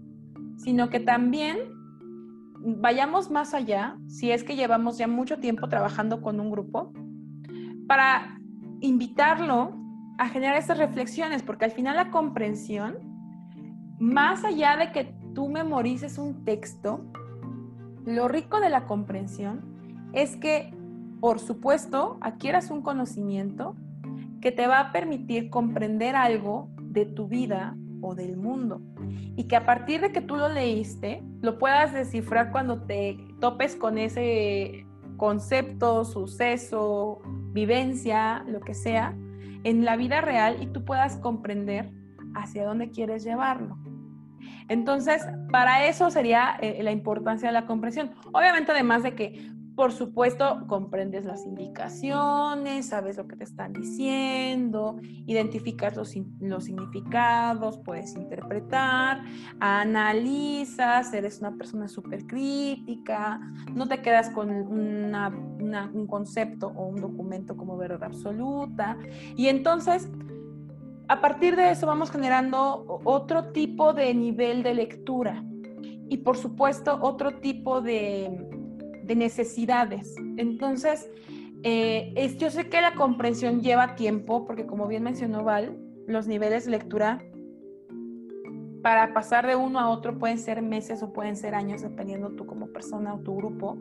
sino 0.57 0.89
que 0.89 0.99
también 0.99 1.59
vayamos 2.64 3.31
más 3.31 3.53
allá, 3.53 3.99
si 4.09 4.31
es 4.31 4.43
que 4.43 4.57
llevamos 4.57 4.97
ya 4.97 5.07
mucho 5.07 5.39
tiempo 5.39 5.68
trabajando 5.68 6.23
con 6.23 6.41
un 6.41 6.51
grupo, 6.51 6.95
para 7.87 8.41
invitarlo 8.81 9.77
a 10.16 10.29
generar 10.31 10.57
esas 10.57 10.79
reflexiones, 10.79 11.43
porque 11.43 11.66
al 11.66 11.73
final 11.73 11.97
la 11.97 12.11
comprensión, 12.11 12.97
más 13.99 14.45
allá 14.45 14.79
de 14.79 14.93
que 14.93 15.14
tú 15.35 15.51
memorices 15.51 16.16
un 16.16 16.43
texto, 16.47 17.05
lo 18.07 18.29
rico 18.29 18.61
de 18.61 18.70
la 18.70 18.87
comprensión 18.87 19.61
es 20.14 20.37
que 20.37 20.73
por 21.23 21.39
supuesto, 21.39 22.18
adquieras 22.20 22.73
un 22.73 22.83
conocimiento 22.83 23.77
que 24.41 24.51
te 24.51 24.66
va 24.66 24.81
a 24.81 24.91
permitir 24.91 25.51
comprender 25.51 26.16
algo 26.16 26.68
de 26.81 27.07
tu 27.07 27.29
vida 27.29 27.77
o 28.01 28.16
del 28.16 28.37
mundo. 28.37 28.83
Y 29.37 29.45
que 29.45 29.55
a 29.55 29.64
partir 29.64 30.01
de 30.01 30.11
que 30.11 30.20
tú 30.20 30.35
lo 30.35 30.49
leíste, 30.49 31.23
lo 31.41 31.61
puedas 31.61 31.93
descifrar 31.93 32.51
cuando 32.51 32.83
te 32.83 33.18
topes 33.41 33.77
con 33.77 33.99
ese 33.99 34.85
concepto, 35.16 36.05
suceso, 36.05 37.20
vivencia, 37.53 38.45
lo 38.49 38.59
que 38.59 38.75
sea, 38.75 39.16
en 39.62 39.85
la 39.85 39.95
vida 39.95 40.23
real 40.23 40.61
y 40.61 40.66
tú 40.66 40.85
puedas 40.85 41.18
comprender 41.18 41.93
hacia 42.35 42.66
dónde 42.66 42.91
quieres 42.91 43.23
llevarlo. 43.23 43.79
Entonces, 44.68 45.25
para 45.53 45.87
eso 45.87 46.11
sería 46.11 46.57
eh, 46.61 46.83
la 46.83 46.91
importancia 46.91 47.47
de 47.47 47.53
la 47.53 47.64
comprensión. 47.66 48.11
Obviamente, 48.33 48.73
además 48.73 49.05
de 49.05 49.14
que 49.14 49.53
por 49.75 49.93
supuesto, 49.93 50.66
comprendes 50.66 51.25
las 51.25 51.47
indicaciones, 51.47 52.87
sabes 52.87 53.16
lo 53.16 53.27
que 53.27 53.37
te 53.37 53.45
están 53.45 53.73
diciendo, 53.73 54.97
identificas 55.27 55.97
los, 55.97 56.14
los, 56.41 56.64
significados, 56.64 57.79
puedes 57.79 58.14
interpretar, 58.14 59.23
analizas, 59.61 61.12
eres 61.14 61.41
una 61.41 61.57
persona 61.57 61.89
súper 61.89 62.27
crítica, 62.27 63.41
no 63.75 63.89
te 63.89 64.03
quedas 64.03 64.31
con 64.31 64.51
un 64.51 66.07
concepto 66.07 66.68
o 66.68 66.89
un 66.89 66.97
documento 66.97 67.57
como 67.57 67.77
verdad 67.77 68.05
absoluta. 68.05 68.99
Y 69.37 69.47
entonces, 69.47 70.09
a 71.09 71.20
partir 71.20 71.57
de 71.57 71.70
eso 71.70 71.87
vamos 71.87 72.11
generando 72.11 73.01
otro 73.05 73.53
tipo 73.53 73.93
de 73.93 74.12
nivel 74.12 74.62
de 74.62 74.75
lectura 74.75 75.43
y 76.09 76.18
por 76.18 76.37
supuesto 76.37 76.99
otro 77.01 77.39
tipo 77.41 77.81
de 77.81 78.51
de 79.05 79.16
necesidades. 79.16 80.14
Entonces, 80.36 81.11
eh, 81.62 82.12
es, 82.16 82.38
yo 82.38 82.50
sé 82.50 82.68
que 82.68 82.80
la 82.80 82.94
comprensión 82.94 83.61
lleva 83.61 83.94
tiempo, 83.94 84.44
porque 84.44 84.66
como 84.66 84.88
bien 84.88 85.05
mencionó 85.05 85.44
Val, 85.44 85.78
los 86.07 86.26
niveles 86.26 86.64
de 86.64 86.72
lectura 86.72 87.22
para 88.82 89.14
pasar 89.14 89.46
de 89.46 89.55
uno 89.55 89.78
a 89.78 89.88
otro 89.88 90.18
pueden 90.18 90.38
ser 90.38 90.61
meses 90.61 91.03
o 91.03 91.12
pueden 91.12 91.36
ser 91.36 91.55
años, 91.55 91.82
dependiendo 91.82 92.30
tú 92.30 92.46
como 92.46 92.66
persona 92.72 93.14
o 93.14 93.20
tu 93.20 93.36
grupo, 93.36 93.78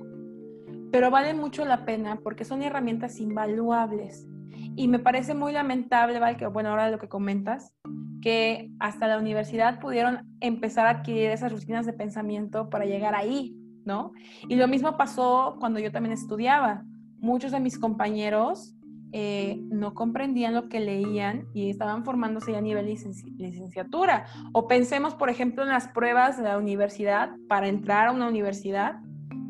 pero 0.91 1.09
vale 1.09 1.33
mucho 1.33 1.65
la 1.65 1.85
pena 1.85 2.19
porque 2.23 2.45
son 2.45 2.61
herramientas 2.61 3.19
invaluables. 3.19 4.27
Y 4.75 4.87
me 4.87 4.99
parece 4.99 5.33
muy 5.33 5.51
lamentable, 5.51 6.19
Val, 6.19 6.37
que 6.37 6.45
bueno, 6.45 6.69
ahora 6.69 6.91
lo 6.91 6.99
que 6.99 7.09
comentas, 7.09 7.73
que 8.21 8.69
hasta 8.79 9.07
la 9.07 9.17
universidad 9.17 9.79
pudieron 9.79 10.37
empezar 10.39 10.85
a 10.85 10.91
adquirir 10.91 11.31
esas 11.31 11.51
rutinas 11.51 11.85
de 11.85 11.93
pensamiento 11.93 12.69
para 12.69 12.85
llegar 12.85 13.15
ahí, 13.15 13.57
¿no? 13.85 14.11
Y 14.47 14.55
lo 14.55 14.67
mismo 14.67 14.97
pasó 14.97 15.57
cuando 15.59 15.79
yo 15.79 15.91
también 15.91 16.13
estudiaba. 16.13 16.83
Muchos 17.19 17.51
de 17.51 17.59
mis 17.59 17.77
compañeros 17.77 18.75
eh, 19.13 19.59
no 19.69 19.93
comprendían 19.93 20.53
lo 20.53 20.69
que 20.69 20.79
leían 20.79 21.47
y 21.53 21.69
estaban 21.69 22.05
formándose 22.05 22.53
ya 22.53 22.59
a 22.59 22.61
nivel 22.61 22.85
licenciatura. 22.85 24.25
O 24.53 24.67
pensemos, 24.67 25.15
por 25.15 25.29
ejemplo, 25.29 25.63
en 25.63 25.69
las 25.69 25.89
pruebas 25.89 26.37
de 26.37 26.43
la 26.43 26.57
universidad 26.57 27.31
para 27.49 27.67
entrar 27.67 28.07
a 28.07 28.11
una 28.11 28.27
universidad, 28.27 28.99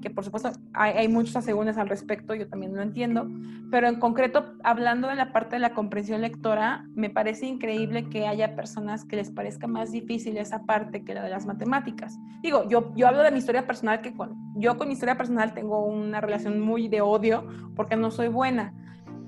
que 0.02 0.10
por 0.10 0.24
supuesto 0.24 0.52
hay, 0.74 0.94
hay 0.94 1.08
muchos 1.08 1.36
asegúnes 1.36 1.78
al 1.78 1.88
respecto, 1.88 2.34
yo 2.36 2.48
también 2.48 2.76
lo 2.76 2.82
entiendo, 2.82 3.28
pero 3.72 3.88
en 3.88 4.00
concreto, 4.00 4.54
hablando 4.64 5.08
de 5.08 5.16
la 5.16 5.32
parte 5.32 5.56
de 5.56 5.60
la 5.60 5.74
comprensión 5.74 6.22
lectora, 6.22 6.86
me 6.94 7.10
parece 7.10 7.46
increíble 7.46 8.10
que 8.10 8.28
haya 8.28 8.56
personas 8.56 9.06
que 9.06 9.16
les 9.16 9.32
parezca 9.32 9.68
más 9.68 9.92
difícil 9.92 10.38
esa 10.38 10.66
parte 10.66 11.04
que 11.04 11.14
la 11.14 11.24
de 11.24 11.30
las 11.30 11.46
matemáticas. 11.46 12.20
Digo, 12.42 12.68
yo, 12.68 12.94
yo 12.96 13.08
hablo 13.08 13.24
de 13.24 13.32
mi 13.32 13.38
historia 13.38 13.66
personal, 13.66 14.02
que 14.02 14.14
con, 14.14 14.36
yo 14.56 14.78
con 14.78 14.88
mi 14.88 14.94
historia 14.94 15.18
personal 15.18 15.54
tengo 15.54 15.86
una 15.86 16.20
relación 16.20 16.60
muy 16.60 16.90
de 16.90 17.02
odio 17.02 17.48
porque 17.76 17.96
no 17.96 18.12
soy 18.12 18.28
buena, 18.28 18.74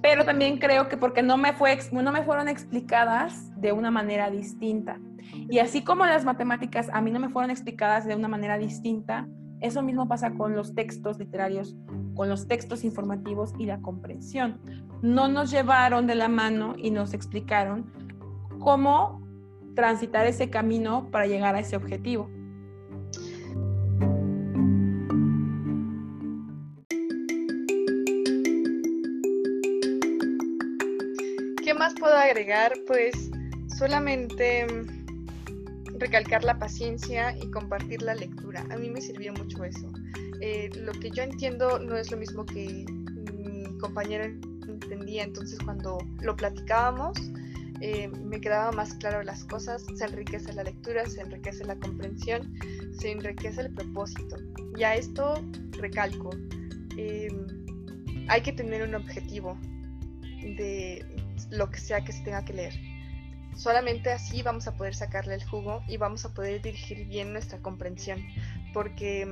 pero 0.01 0.25
también 0.25 0.57
creo 0.57 0.89
que 0.89 0.97
porque 0.97 1.23
no 1.23 1.37
me, 1.37 1.53
fue, 1.53 1.79
no 1.93 2.11
me 2.11 2.23
fueron 2.23 2.49
explicadas 2.49 3.49
de 3.61 3.71
una 3.71 3.89
manera 3.89 4.29
distinta. 4.29 4.99
Y 5.49 5.59
así 5.59 5.83
como 5.83 6.05
las 6.05 6.25
matemáticas 6.25 6.89
a 6.91 6.99
mí 6.99 7.11
no 7.11 7.21
me 7.21 7.29
fueron 7.29 7.49
explicadas 7.49 8.05
de 8.05 8.13
una 8.13 8.27
manera 8.27 8.57
distinta, 8.57 9.27
eso 9.63 9.81
mismo 9.81 10.09
pasa 10.09 10.31
con 10.33 10.55
los 10.55 10.75
textos 10.75 11.17
literarios, 11.17 11.73
con 12.15 12.27
los 12.27 12.49
textos 12.49 12.83
informativos 12.83 13.53
y 13.57 13.65
la 13.65 13.79
comprensión. 13.79 14.59
No 15.01 15.29
nos 15.29 15.51
llevaron 15.51 16.05
de 16.05 16.15
la 16.15 16.27
mano 16.27 16.75
y 16.77 16.91
nos 16.91 17.13
explicaron 17.13 17.89
cómo 18.59 19.25
transitar 19.73 20.27
ese 20.27 20.49
camino 20.49 21.09
para 21.11 21.27
llegar 21.27 21.55
a 21.55 21.61
ese 21.61 21.77
objetivo. 21.77 22.29
¿Qué 31.63 31.73
más 31.73 31.93
puedo 31.97 32.17
agregar? 32.17 32.73
Pues 32.85 33.31
solamente 33.77 34.67
recalcar 36.03 36.43
la 36.43 36.59
paciencia 36.59 37.33
y 37.37 37.49
compartir 37.49 38.01
la 38.01 38.13
lectura. 38.13 38.65
A 38.71 38.75
mí 38.75 38.89
me 38.89 38.99
sirvió 38.99 39.31
mucho 39.33 39.63
eso. 39.63 39.87
Eh, 40.41 40.69
lo 40.75 40.91
que 40.91 41.09
yo 41.09 41.23
entiendo 41.23 41.79
no 41.79 41.95
es 41.95 42.11
lo 42.11 42.17
mismo 42.17 42.45
que 42.45 42.85
mi 43.37 43.77
compañera 43.77 44.25
entendía, 44.25 45.23
entonces 45.23 45.57
cuando 45.63 45.97
lo 46.19 46.35
platicábamos 46.35 47.17
eh, 47.79 48.09
me 48.09 48.41
quedaba 48.41 48.73
más 48.73 48.93
claro 48.95 49.23
las 49.23 49.45
cosas, 49.45 49.85
se 49.95 50.03
enriquece 50.03 50.51
la 50.51 50.63
lectura, 50.63 51.05
se 51.05 51.21
enriquece 51.21 51.63
la 51.63 51.77
comprensión, 51.77 52.53
se 52.99 53.11
enriquece 53.11 53.61
el 53.61 53.73
propósito. 53.73 54.35
Y 54.77 54.83
a 54.83 54.95
esto 54.95 55.41
recalco, 55.71 56.31
em, 56.97 57.47
hay 58.27 58.41
que 58.41 58.51
tener 58.51 58.83
un 58.83 58.95
objetivo 58.95 59.57
de 60.57 61.05
lo 61.51 61.69
que 61.69 61.79
sea 61.79 62.03
que 62.03 62.11
se 62.11 62.21
tenga 62.23 62.43
que 62.43 62.53
leer 62.53 62.73
Solamente 63.55 64.11
así 64.11 64.41
vamos 64.41 64.67
a 64.67 64.75
poder 64.75 64.95
sacarle 64.95 65.35
el 65.35 65.43
jugo 65.43 65.83
y 65.87 65.97
vamos 65.97 66.25
a 66.25 66.33
poder 66.33 66.61
dirigir 66.61 67.05
bien 67.07 67.33
nuestra 67.33 67.59
comprensión, 67.59 68.25
porque 68.73 69.27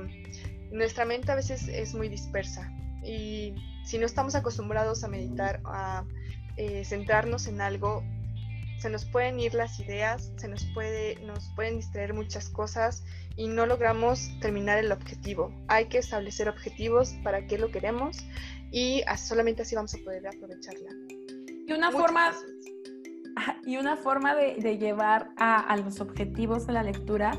nuestra 0.70 1.04
mente 1.04 1.32
a 1.32 1.34
veces 1.34 1.68
es 1.68 1.94
muy 1.94 2.08
dispersa 2.08 2.72
y 3.04 3.54
si 3.84 3.98
no 3.98 4.06
estamos 4.06 4.34
acostumbrados 4.34 5.04
a 5.04 5.08
meditar, 5.08 5.60
a 5.64 6.04
eh, 6.56 6.84
centrarnos 6.84 7.46
en 7.46 7.60
algo, 7.60 8.04
se 8.78 8.90
nos 8.90 9.04
pueden 9.04 9.38
ir 9.38 9.54
las 9.54 9.78
ideas, 9.80 10.32
se 10.36 10.48
nos, 10.48 10.64
puede, 10.74 11.16
nos 11.24 11.48
pueden 11.54 11.76
distraer 11.76 12.14
muchas 12.14 12.48
cosas 12.48 13.04
y 13.36 13.48
no 13.48 13.66
logramos 13.66 14.28
terminar 14.40 14.78
el 14.78 14.90
objetivo. 14.90 15.52
Hay 15.68 15.86
que 15.86 15.98
establecer 15.98 16.48
objetivos 16.48 17.14
para 17.22 17.46
qué 17.46 17.58
lo 17.58 17.70
queremos 17.70 18.18
y 18.72 19.02
solamente 19.16 19.62
así 19.62 19.74
vamos 19.74 19.94
a 19.94 19.98
poder 19.98 20.26
aprovecharla. 20.26 20.90
Y 21.66 21.72
una 21.72 21.92
forma 21.92 22.32
y 23.64 23.76
una 23.76 23.96
forma 23.96 24.34
de, 24.34 24.78
llevar 24.78 25.30
a, 25.36 25.76
los 25.76 26.00
objetivos 26.00 26.66
de 26.66 26.72
la 26.72 26.82
lectura 26.82 27.32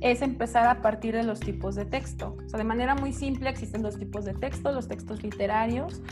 es 0.00 0.22
empezar 0.22 0.66
a 0.66 0.82
partir 0.82 1.14
de 1.14 1.22
los 1.22 1.40
tipos 1.40 1.74
de 1.74 1.84
texto. 1.84 2.36
O 2.44 2.48
sea, 2.48 2.58
de 2.58 2.64
manera 2.64 2.94
muy 2.94 3.12
simple 3.12 3.48
existen 3.48 3.82
dos 3.82 3.98
tipos 3.98 4.24
de 4.24 4.34
texto, 4.34 4.72
los 4.72 4.88
textos 4.88 5.22
literarios, 5.22 6.02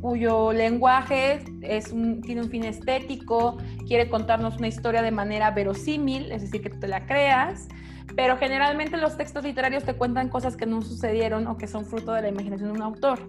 cuyo 0.00 0.52
lenguaje 0.52 1.44
tiene 2.22 2.40
un 2.42 2.50
fin 2.50 2.64
estético, 2.64 3.58
quiere 3.86 4.08
contarnos 4.08 4.58
una 4.58 4.68
historia 4.68 5.02
de 5.02 5.10
manera 5.10 5.50
verosímil, 5.50 6.30
es 6.30 6.42
decir, 6.42 6.62
que 6.62 6.70
tú 6.70 6.78
te 6.78 6.88
la 6.88 7.06
creas, 7.06 7.68
pero 8.14 8.36
generalmente 8.36 8.96
los 8.96 9.16
textos 9.16 9.44
literarios 9.44 9.84
te 9.84 9.94
cuentan 9.94 10.28
cosas 10.28 10.56
que 10.56 10.66
no 10.66 10.82
sucedieron 10.82 11.46
o 11.46 11.56
que 11.56 11.66
son 11.66 11.84
fruto 11.84 12.12
de 12.12 12.22
la 12.22 12.28
imaginación 12.28 12.72
de 12.72 12.78
un 12.78 12.82
autor 12.82 13.28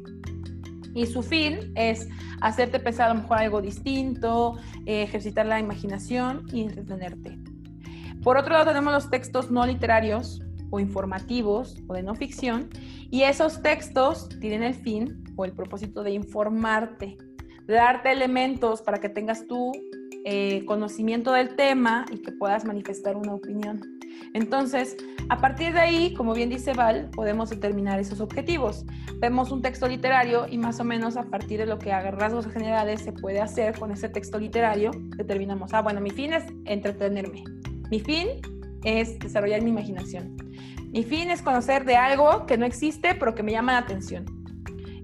y 0.99 1.05
su 1.05 1.23
fin 1.23 1.71
es 1.75 2.09
hacerte 2.41 2.77
pensar 2.77 3.09
a 3.09 3.13
lo 3.13 3.21
mejor 3.21 3.37
algo 3.37 3.61
distinto, 3.61 4.57
eh, 4.85 5.03
ejercitar 5.03 5.45
la 5.45 5.57
imaginación 5.57 6.45
y 6.51 6.61
entretenerte. 6.63 7.39
Por 8.21 8.35
otro 8.35 8.51
lado 8.51 8.65
tenemos 8.65 8.91
los 8.91 9.09
textos 9.09 9.49
no 9.49 9.65
literarios 9.65 10.41
o 10.71 10.79
informativos 10.81 11.77
o 11.87 11.93
de 11.93 12.03
no 12.03 12.15
ficción 12.15 12.69
y 13.09 13.23
esos 13.23 13.61
textos 13.61 14.27
tienen 14.41 14.61
el 14.61 14.73
fin 14.73 15.23
o 15.37 15.45
el 15.45 15.53
propósito 15.53 16.03
de 16.03 16.11
informarte, 16.11 17.17
de 17.65 17.73
darte 17.73 18.11
elementos 18.11 18.81
para 18.81 18.99
que 18.99 19.07
tengas 19.07 19.47
tu 19.47 19.71
eh, 20.25 20.63
conocimiento 20.65 21.31
del 21.31 21.55
tema 21.55 22.05
y 22.11 22.19
que 22.19 22.31
puedas 22.31 22.65
manifestar 22.65 23.15
una 23.15 23.33
opinión. 23.33 23.81
Entonces, 24.33 24.97
a 25.29 25.37
partir 25.37 25.73
de 25.73 25.79
ahí, 25.79 26.13
como 26.13 26.33
bien 26.33 26.49
dice 26.49 26.73
Val, 26.73 27.09
podemos 27.11 27.49
determinar 27.49 27.99
esos 27.99 28.19
objetivos. 28.19 28.85
Vemos 29.19 29.51
un 29.51 29.61
texto 29.61 29.87
literario 29.87 30.47
y 30.49 30.57
más 30.57 30.79
o 30.79 30.83
menos 30.83 31.17
a 31.17 31.23
partir 31.23 31.59
de 31.59 31.65
lo 31.65 31.79
que 31.79 31.91
a 31.91 32.11
rasgos 32.11 32.47
generales 32.47 33.01
se 33.01 33.13
puede 33.13 33.39
hacer 33.39 33.77
con 33.77 33.91
ese 33.91 34.09
texto 34.09 34.39
literario, 34.39 34.91
determinamos, 35.17 35.73
ah, 35.73 35.81
bueno, 35.81 36.01
mi 36.01 36.09
fin 36.09 36.33
es 36.33 36.43
entretenerme. 36.65 37.43
Mi 37.89 37.99
fin 37.99 38.27
es 38.83 39.19
desarrollar 39.19 39.61
mi 39.61 39.69
imaginación. 39.69 40.37
Mi 40.91 41.03
fin 41.03 41.29
es 41.29 41.41
conocer 41.41 41.85
de 41.85 41.95
algo 41.95 42.45
que 42.45 42.57
no 42.57 42.65
existe, 42.65 43.13
pero 43.15 43.35
que 43.35 43.43
me 43.43 43.51
llama 43.51 43.73
la 43.73 43.79
atención. 43.79 44.38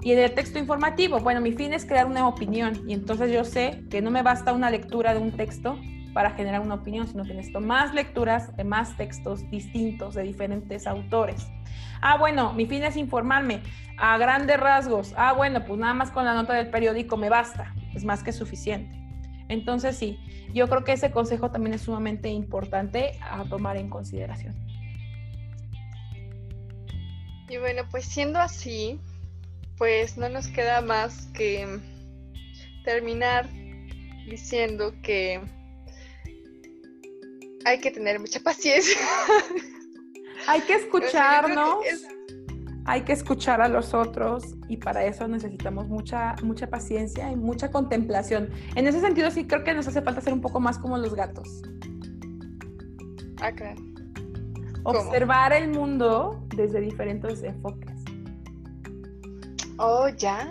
Y 0.06 0.14
en 0.14 0.20
el 0.20 0.34
texto 0.34 0.60
informativo, 0.60 1.20
bueno, 1.20 1.42
mi 1.42 1.52
fin 1.52 1.74
es 1.74 1.84
crear 1.84 2.06
una 2.06 2.28
opinión 2.28 2.88
y 2.88 2.94
entonces 2.94 3.32
yo 3.32 3.44
sé 3.44 3.84
que 3.90 4.02
no 4.02 4.12
me 4.12 4.22
basta 4.22 4.54
una 4.54 4.70
lectura 4.70 5.14
de 5.14 5.20
un 5.20 5.32
texto, 5.32 5.78
para 6.16 6.32
generar 6.32 6.62
una 6.62 6.76
opinión, 6.76 7.08
sino 7.08 7.26
que 7.26 7.34
necesito 7.34 7.60
más 7.60 7.94
lecturas 7.94 8.56
de 8.56 8.64
más 8.64 8.96
textos 8.96 9.50
distintos 9.50 10.16
de 10.16 10.24
diferentes 10.24 10.88
autores. 10.88 11.46
Ah, 12.02 12.18
bueno, 12.18 12.54
mi 12.54 12.66
fin 12.66 12.84
es 12.84 12.96
informarme 12.96 13.62
a 13.98 14.18
grandes 14.18 14.58
rasgos. 14.58 15.14
Ah, 15.18 15.34
bueno, 15.34 15.66
pues 15.66 15.78
nada 15.78 15.94
más 15.94 16.12
con 16.12 16.24
la 16.24 16.34
nota 16.34 16.54
del 16.54 16.70
periódico 16.70 17.18
me 17.18 17.28
basta, 17.28 17.76
es 17.94 18.06
más 18.06 18.24
que 18.24 18.32
suficiente. 18.32 18.96
Entonces 19.50 19.98
sí, 19.98 20.18
yo 20.54 20.70
creo 20.70 20.86
que 20.86 20.94
ese 20.94 21.12
consejo 21.12 21.52
también 21.52 21.74
es 21.74 21.82
sumamente 21.82 22.30
importante 22.30 23.20
a 23.22 23.44
tomar 23.44 23.76
en 23.76 23.90
consideración. 23.90 24.56
Y 27.50 27.58
bueno, 27.58 27.84
pues 27.92 28.06
siendo 28.06 28.40
así, 28.40 29.02
pues 29.78 30.18
no 30.18 30.30
nos 30.30 30.48
queda 30.48 30.82
más 30.82 31.28
que 31.34 31.80
terminar 32.84 33.50
diciendo 34.28 34.94
que 35.02 35.42
hay 37.66 37.80
que 37.80 37.92
tener 37.92 38.20
mucha 38.20 38.40
paciencia. 38.40 38.98
Hay 40.48 40.62
que 40.62 40.74
escuchar, 40.74 41.50
¿no? 41.50 41.80
Hay 42.86 43.02
que 43.02 43.14
escuchar 43.14 43.62
a 43.62 43.68
los 43.68 43.96
otros 43.96 44.54
y 44.68 44.78
para 44.78 45.04
eso 45.04 45.28
necesitamos 45.28 45.88
mucha, 45.88 46.36
mucha 46.44 46.68
paciencia 46.68 47.32
y 47.32 47.36
mucha 47.36 47.72
contemplación. 47.72 48.52
En 48.76 48.86
ese 48.86 49.02
sentido 49.02 49.32
sí 49.32 49.48
creo 49.48 49.64
que 49.64 49.74
nos 49.74 49.88
hace 49.88 50.04
falta 50.04 50.22
ser 50.22 50.34
un 50.34 50.42
poco 50.42 50.60
más 50.60 50.78
como 50.78 51.00
los 51.00 51.16
gatos. 51.16 51.64
Acá. 53.42 53.74
Observar 54.84 55.52
el 55.54 55.70
mundo 55.70 56.46
desde 56.56 56.80
diferentes 56.80 57.42
enfoques. 57.42 57.95
Oh, 59.78 60.08
ya. 60.10 60.48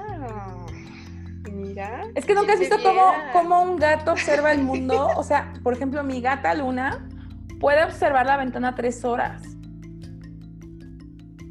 Mira. 1.50 2.04
Es 2.14 2.24
que 2.24 2.34
nunca 2.34 2.54
has 2.54 2.60
visto 2.60 2.76
cómo, 2.82 3.12
cómo, 3.32 3.62
un 3.62 3.76
gato 3.76 4.12
observa 4.12 4.52
el 4.52 4.62
mundo. 4.62 5.08
O 5.16 5.22
sea, 5.22 5.52
por 5.62 5.72
ejemplo, 5.74 6.02
mi 6.02 6.20
gata 6.20 6.54
Luna 6.54 7.08
puede 7.60 7.84
observar 7.84 8.26
la 8.26 8.36
ventana 8.36 8.74
tres 8.74 9.04
horas. 9.04 9.42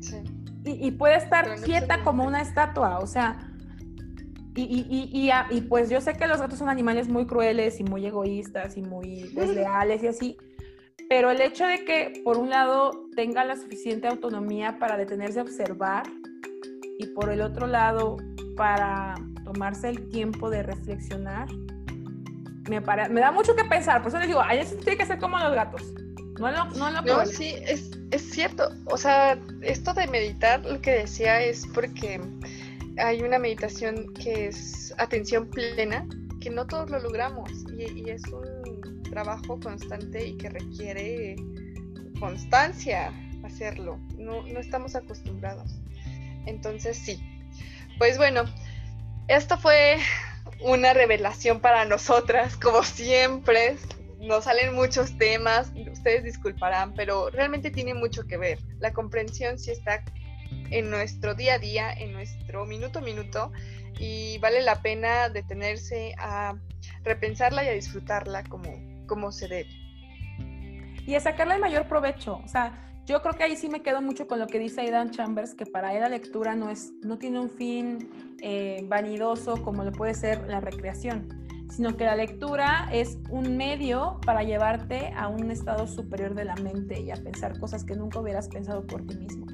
Sí. 0.02 0.24
Y, 0.66 0.92
puede 0.92 1.18
estar 1.18 1.56
quieta 1.62 2.04
como 2.04 2.26
una 2.26 2.42
estatua. 2.42 3.00
O 3.00 3.08
sea, 3.08 3.40
y, 4.56 5.10
y, 5.50 5.62
pues 5.62 5.90
yo 5.90 6.00
sé 6.00 6.14
que 6.14 6.28
los 6.28 6.40
gatos 6.40 6.60
son 6.60 6.70
animales 6.70 7.08
muy 7.10 7.26
crueles 7.26 7.80
y 7.80 7.84
muy 7.84 8.06
egoístas 8.06 8.78
y 8.78 8.82
muy 8.82 9.30
desleales 9.34 10.04
y 10.04 10.08
así. 10.08 10.38
Pero 11.10 11.32
el 11.32 11.42
hecho 11.42 11.66
de 11.66 11.86
que, 11.86 12.22
por 12.24 12.38
un 12.38 12.50
lado, 12.50 13.08
tenga 13.16 13.44
la 13.46 13.56
suficiente 13.56 14.08
autonomía 14.08 14.78
para 14.80 14.98
detenerse 14.98 15.40
a 15.40 15.44
observar 15.44 16.04
y 17.00 17.08
por 17.08 17.30
el 17.30 17.42
otro 17.42 17.68
lado, 17.68 18.18
para 18.56 19.16
tomarse 19.44 19.90
el 19.90 20.10
tiempo 20.10 20.50
de 20.50 20.64
reflexionar, 20.64 21.48
me, 22.70 22.80
me 22.80 23.22
da 23.22 23.32
mucho 23.32 23.56
que 23.56 23.64
pensar. 23.66 24.02
Por 24.02 24.10
eso 24.10 24.20
les 24.20 24.28
digo, 24.28 24.42
a 24.42 24.54
veces 24.54 24.78
tiene 24.80 24.98
que 24.98 25.06
ser 25.06 25.20
como 25.20 25.38
los 25.38 25.54
gatos. 25.54 25.82
No 26.40 26.52
lo, 26.52 26.66
no 26.72 26.90
lo 26.90 27.02
No, 27.02 27.26
sí, 27.26 27.56
es, 27.68 27.92
es 28.12 28.32
cierto. 28.32 28.70
O 28.86 28.98
sea, 28.98 29.40
esto 29.62 29.94
de 29.94 30.08
meditar, 30.08 30.66
lo 30.66 30.82
que 30.82 30.92
decía 30.92 31.42
es 31.42 31.66
porque 31.74 32.22
hay 32.98 33.22
una 33.22 33.40
meditación 33.40 34.12
que 34.14 34.48
es 34.48 34.94
atención 34.98 35.50
plena, 35.50 36.08
que 36.42 36.50
no 36.50 36.66
todos 36.66 36.90
lo 36.90 37.00
logramos 37.00 37.50
y, 37.78 38.02
y 38.02 38.10
es 38.10 38.24
un 38.28 39.04
trabajo 39.04 39.60
constante 39.60 40.28
y 40.28 40.38
que 40.38 40.50
requiere 40.50 41.36
constancia 42.20 43.14
hacerlo. 43.44 44.00
No, 44.18 44.46
no 44.48 44.60
estamos 44.60 44.96
acostumbrados. 44.96 45.80
Entonces 46.46 46.98
sí. 46.98 47.22
Pues 47.98 48.18
bueno, 48.18 48.44
esto 49.28 49.58
fue 49.58 49.98
una 50.62 50.94
revelación 50.94 51.60
para 51.60 51.86
nosotras, 51.86 52.56
como 52.58 52.84
siempre. 52.84 53.78
Nos 54.20 54.46
salen 54.46 54.74
muchos 54.74 55.18
temas, 55.18 55.72
ustedes 55.92 56.24
disculparán, 56.24 56.94
pero 56.94 57.30
realmente 57.30 57.72
tiene 57.72 57.94
mucho 57.94 58.26
que 58.26 58.38
ver. 58.38 58.60
La 58.80 58.94
comprensión 58.94 59.60
sí 59.60 59.72
está 59.72 60.04
en 60.70 60.90
nuestro 60.90 61.36
día 61.36 61.56
a 61.56 61.60
día, 61.60 61.92
en 61.92 62.14
nuestro 62.14 62.66
minuto 62.66 63.00
a 63.00 63.02
minuto, 63.02 63.52
y 64.00 64.38
vale 64.40 64.62
la 64.62 64.82
pena 64.82 65.30
detenerse 65.30 66.16
a 66.18 66.56
repensarla 67.04 67.66
y 67.66 67.68
a 67.68 67.74
disfrutarla 67.74 68.44
como, 68.44 68.72
como 69.08 69.32
se 69.32 69.48
debe. 69.48 69.70
Y 71.06 71.16
a 71.16 71.20
sacarle 71.20 71.56
el 71.56 71.62
mayor 71.62 71.88
provecho. 71.90 72.42
O 72.44 72.48
sea, 72.48 72.93
yo 73.06 73.22
creo 73.22 73.34
que 73.34 73.44
ahí 73.44 73.56
sí 73.56 73.70
me 73.70 73.82
quedo 73.82 74.02
mucho 74.02 74.28
con 74.28 74.40
lo 74.40 74.48
que 74.48 74.60
dice 74.60 74.82
Aidan 74.82 75.12
Chambers, 75.12 75.54
que 75.56 75.66
para 75.66 75.94
él 75.94 76.02
la 76.02 76.10
lectura 76.10 76.56
no, 76.56 76.70
es, 76.70 76.94
no 77.02 77.18
tiene 77.18 77.40
un 77.40 77.50
fin 77.50 78.10
eh, 78.42 78.86
vanidoso 78.88 79.62
como 79.62 79.84
lo 79.84 79.92
puede 79.92 80.14
ser 80.14 80.48
la 80.48 80.62
recreación, 80.62 81.28
sino 81.70 81.98
que 81.98 82.06
la 82.06 82.16
lectura 82.16 82.88
es 82.94 83.18
un 83.30 83.58
medio 83.58 84.20
para 84.26 84.44
llevarte 84.44 85.14
a 85.18 85.28
un 85.28 85.52
estado 85.52 85.86
superior 85.88 86.34
de 86.34 86.46
la 86.46 86.56
mente 86.56 87.02
y 87.02 87.12
a 87.12 87.16
pensar 87.16 87.60
cosas 87.60 87.84
que 87.84 87.96
nunca 87.96 88.20
hubieras 88.20 88.48
pensado 88.48 88.86
por 88.88 89.06
ti 89.06 89.18
mismo. 89.18 89.48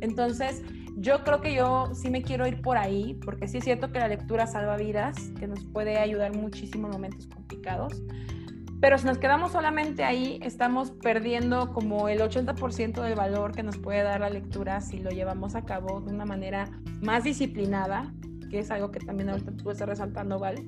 Entonces, 0.00 0.62
yo 0.96 1.22
creo 1.22 1.40
que 1.40 1.54
yo 1.54 1.94
sí 1.94 2.10
me 2.10 2.22
quiero 2.22 2.46
ir 2.46 2.60
por 2.60 2.76
ahí, 2.76 3.18
porque 3.24 3.46
sí 3.46 3.58
es 3.58 3.64
cierto 3.64 3.92
que 3.92 3.98
la 3.98 4.08
lectura 4.08 4.46
salva 4.46 4.76
vidas, 4.76 5.16
que 5.38 5.46
nos 5.46 5.64
puede 5.66 5.98
ayudar 5.98 6.34
muchísimo 6.34 6.86
en 6.88 6.92
momentos 6.92 7.26
complicados, 7.26 8.02
pero 8.80 8.98
si 8.98 9.06
nos 9.06 9.18
quedamos 9.18 9.52
solamente 9.52 10.04
ahí, 10.04 10.38
estamos 10.42 10.90
perdiendo 10.90 11.72
como 11.72 12.08
el 12.08 12.20
80% 12.20 13.02
del 13.02 13.14
valor 13.14 13.52
que 13.52 13.62
nos 13.62 13.78
puede 13.78 14.02
dar 14.02 14.20
la 14.20 14.30
lectura 14.30 14.80
si 14.80 14.98
lo 14.98 15.10
llevamos 15.10 15.54
a 15.54 15.64
cabo 15.64 16.00
de 16.00 16.12
una 16.12 16.26
manera 16.26 16.70
más 17.00 17.24
disciplinada, 17.24 18.12
que 18.50 18.58
es 18.60 18.70
algo 18.70 18.90
que 18.90 19.00
también 19.00 19.30
ahorita 19.30 19.52
tú 19.52 19.70
estás 19.70 19.88
resaltando, 19.88 20.38
¿vale? 20.38 20.62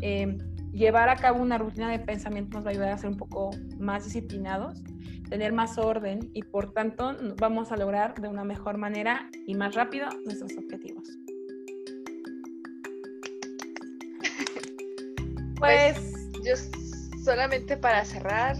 Eh, 0.00 0.38
llevar 0.72 1.08
a 1.08 1.16
cabo 1.16 1.42
una 1.42 1.58
rutina 1.58 1.90
de 1.90 1.98
pensamiento 1.98 2.56
nos 2.56 2.64
va 2.64 2.70
a 2.70 2.72
ayudar 2.72 2.92
a 2.92 2.98
ser 2.98 3.10
un 3.10 3.16
poco 3.18 3.50
más 3.78 4.04
disciplinados, 4.04 4.82
tener 5.28 5.52
más 5.52 5.76
orden 5.76 6.30
y 6.32 6.42
por 6.42 6.72
tanto 6.72 7.14
vamos 7.38 7.72
a 7.72 7.76
lograr 7.76 8.14
de 8.20 8.28
una 8.28 8.44
mejor 8.44 8.78
manera 8.78 9.28
y 9.46 9.54
más 9.54 9.74
rápido 9.74 10.08
nuestros 10.24 10.56
objetivos. 10.56 11.08
Pues, 15.60 15.92
pues 16.32 16.42
yo 16.42 16.89
solamente 17.22 17.76
para 17.76 18.04
cerrar, 18.04 18.56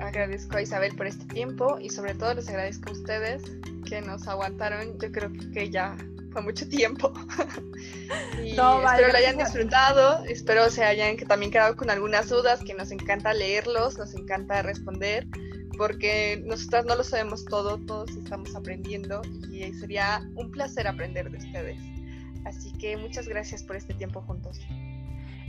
agradezco 0.00 0.56
a 0.56 0.62
Isabel 0.62 0.94
por 0.94 1.06
este 1.06 1.24
tiempo 1.26 1.78
y 1.80 1.90
sobre 1.90 2.14
todo 2.14 2.34
les 2.34 2.48
agradezco 2.48 2.90
a 2.90 2.92
ustedes 2.92 3.42
que 3.88 4.00
nos 4.00 4.26
aguantaron. 4.28 4.98
Yo 4.98 5.10
creo 5.10 5.30
que 5.52 5.70
ya 5.70 5.96
fue 6.32 6.42
mucho 6.42 6.68
tiempo. 6.68 7.12
y 8.42 8.50
espero 8.50 9.08
lo 9.08 9.16
hayan 9.16 9.38
disfrutado, 9.38 10.24
espero 10.24 10.70
se 10.70 10.84
hayan 10.84 11.16
que 11.16 11.24
también 11.24 11.50
quedado 11.50 11.76
con 11.76 11.90
algunas 11.90 12.28
dudas, 12.28 12.60
que 12.60 12.74
nos 12.74 12.90
encanta 12.90 13.32
leerlos, 13.34 13.98
nos 13.98 14.14
encanta 14.14 14.62
responder, 14.62 15.26
porque 15.76 16.42
nosotras 16.44 16.84
no 16.84 16.96
lo 16.96 17.04
sabemos 17.04 17.44
todo, 17.44 17.78
todos 17.78 18.10
estamos 18.10 18.54
aprendiendo 18.54 19.22
y 19.50 19.72
sería 19.74 20.20
un 20.34 20.50
placer 20.50 20.86
aprender 20.86 21.30
de 21.30 21.38
ustedes. 21.38 21.78
Así 22.44 22.72
que 22.72 22.96
muchas 22.96 23.28
gracias 23.28 23.62
por 23.62 23.76
este 23.76 23.94
tiempo 23.94 24.22
juntos. 24.22 24.60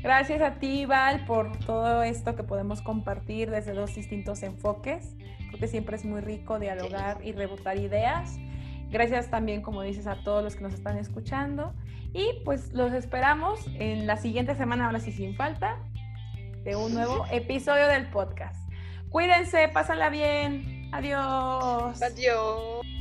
Gracias 0.02 0.42
a 0.42 0.56
ti, 0.60 0.86
Val, 0.86 1.26
por 1.26 1.58
todo 1.60 2.04
esto 2.04 2.36
que 2.36 2.44
podemos 2.44 2.82
compartir 2.82 3.50
desde 3.50 3.74
dos 3.74 3.96
distintos 3.96 4.44
enfoques. 4.44 5.16
porque 5.52 5.68
siempre 5.68 5.96
es 5.96 6.06
muy 6.06 6.22
rico 6.22 6.60
dialogar 6.60 7.22
y 7.24 7.32
rebotar 7.32 7.78
ideas. 7.78 8.38
Gracias 8.92 9.30
también, 9.32 9.62
como 9.62 9.82
dices, 9.82 10.06
a 10.06 10.24
todos 10.24 10.44
los 10.44 10.56
que 10.56 10.62
nos 10.62 10.74
están 10.74 10.98
escuchando. 10.98 11.74
Y 12.14 12.28
pues 12.46 12.72
los 12.74 12.94
esperamos 12.94 13.66
en 13.76 14.08
la 14.08 14.18
siguiente 14.18 14.56
semana, 14.56 14.86
ahora 14.86 15.00
sí 15.00 15.12
sin 15.12 15.36
falta, 15.36 15.78
de 16.64 16.76
un 16.76 16.94
nuevo 16.94 17.26
episodio 17.32 17.88
del 17.88 18.10
podcast. 18.10 18.60
Cuídense, 19.10 19.68
pásenla 19.70 20.10
bien. 20.10 20.90
Adiós. 20.92 22.02
Adiós. 22.02 22.99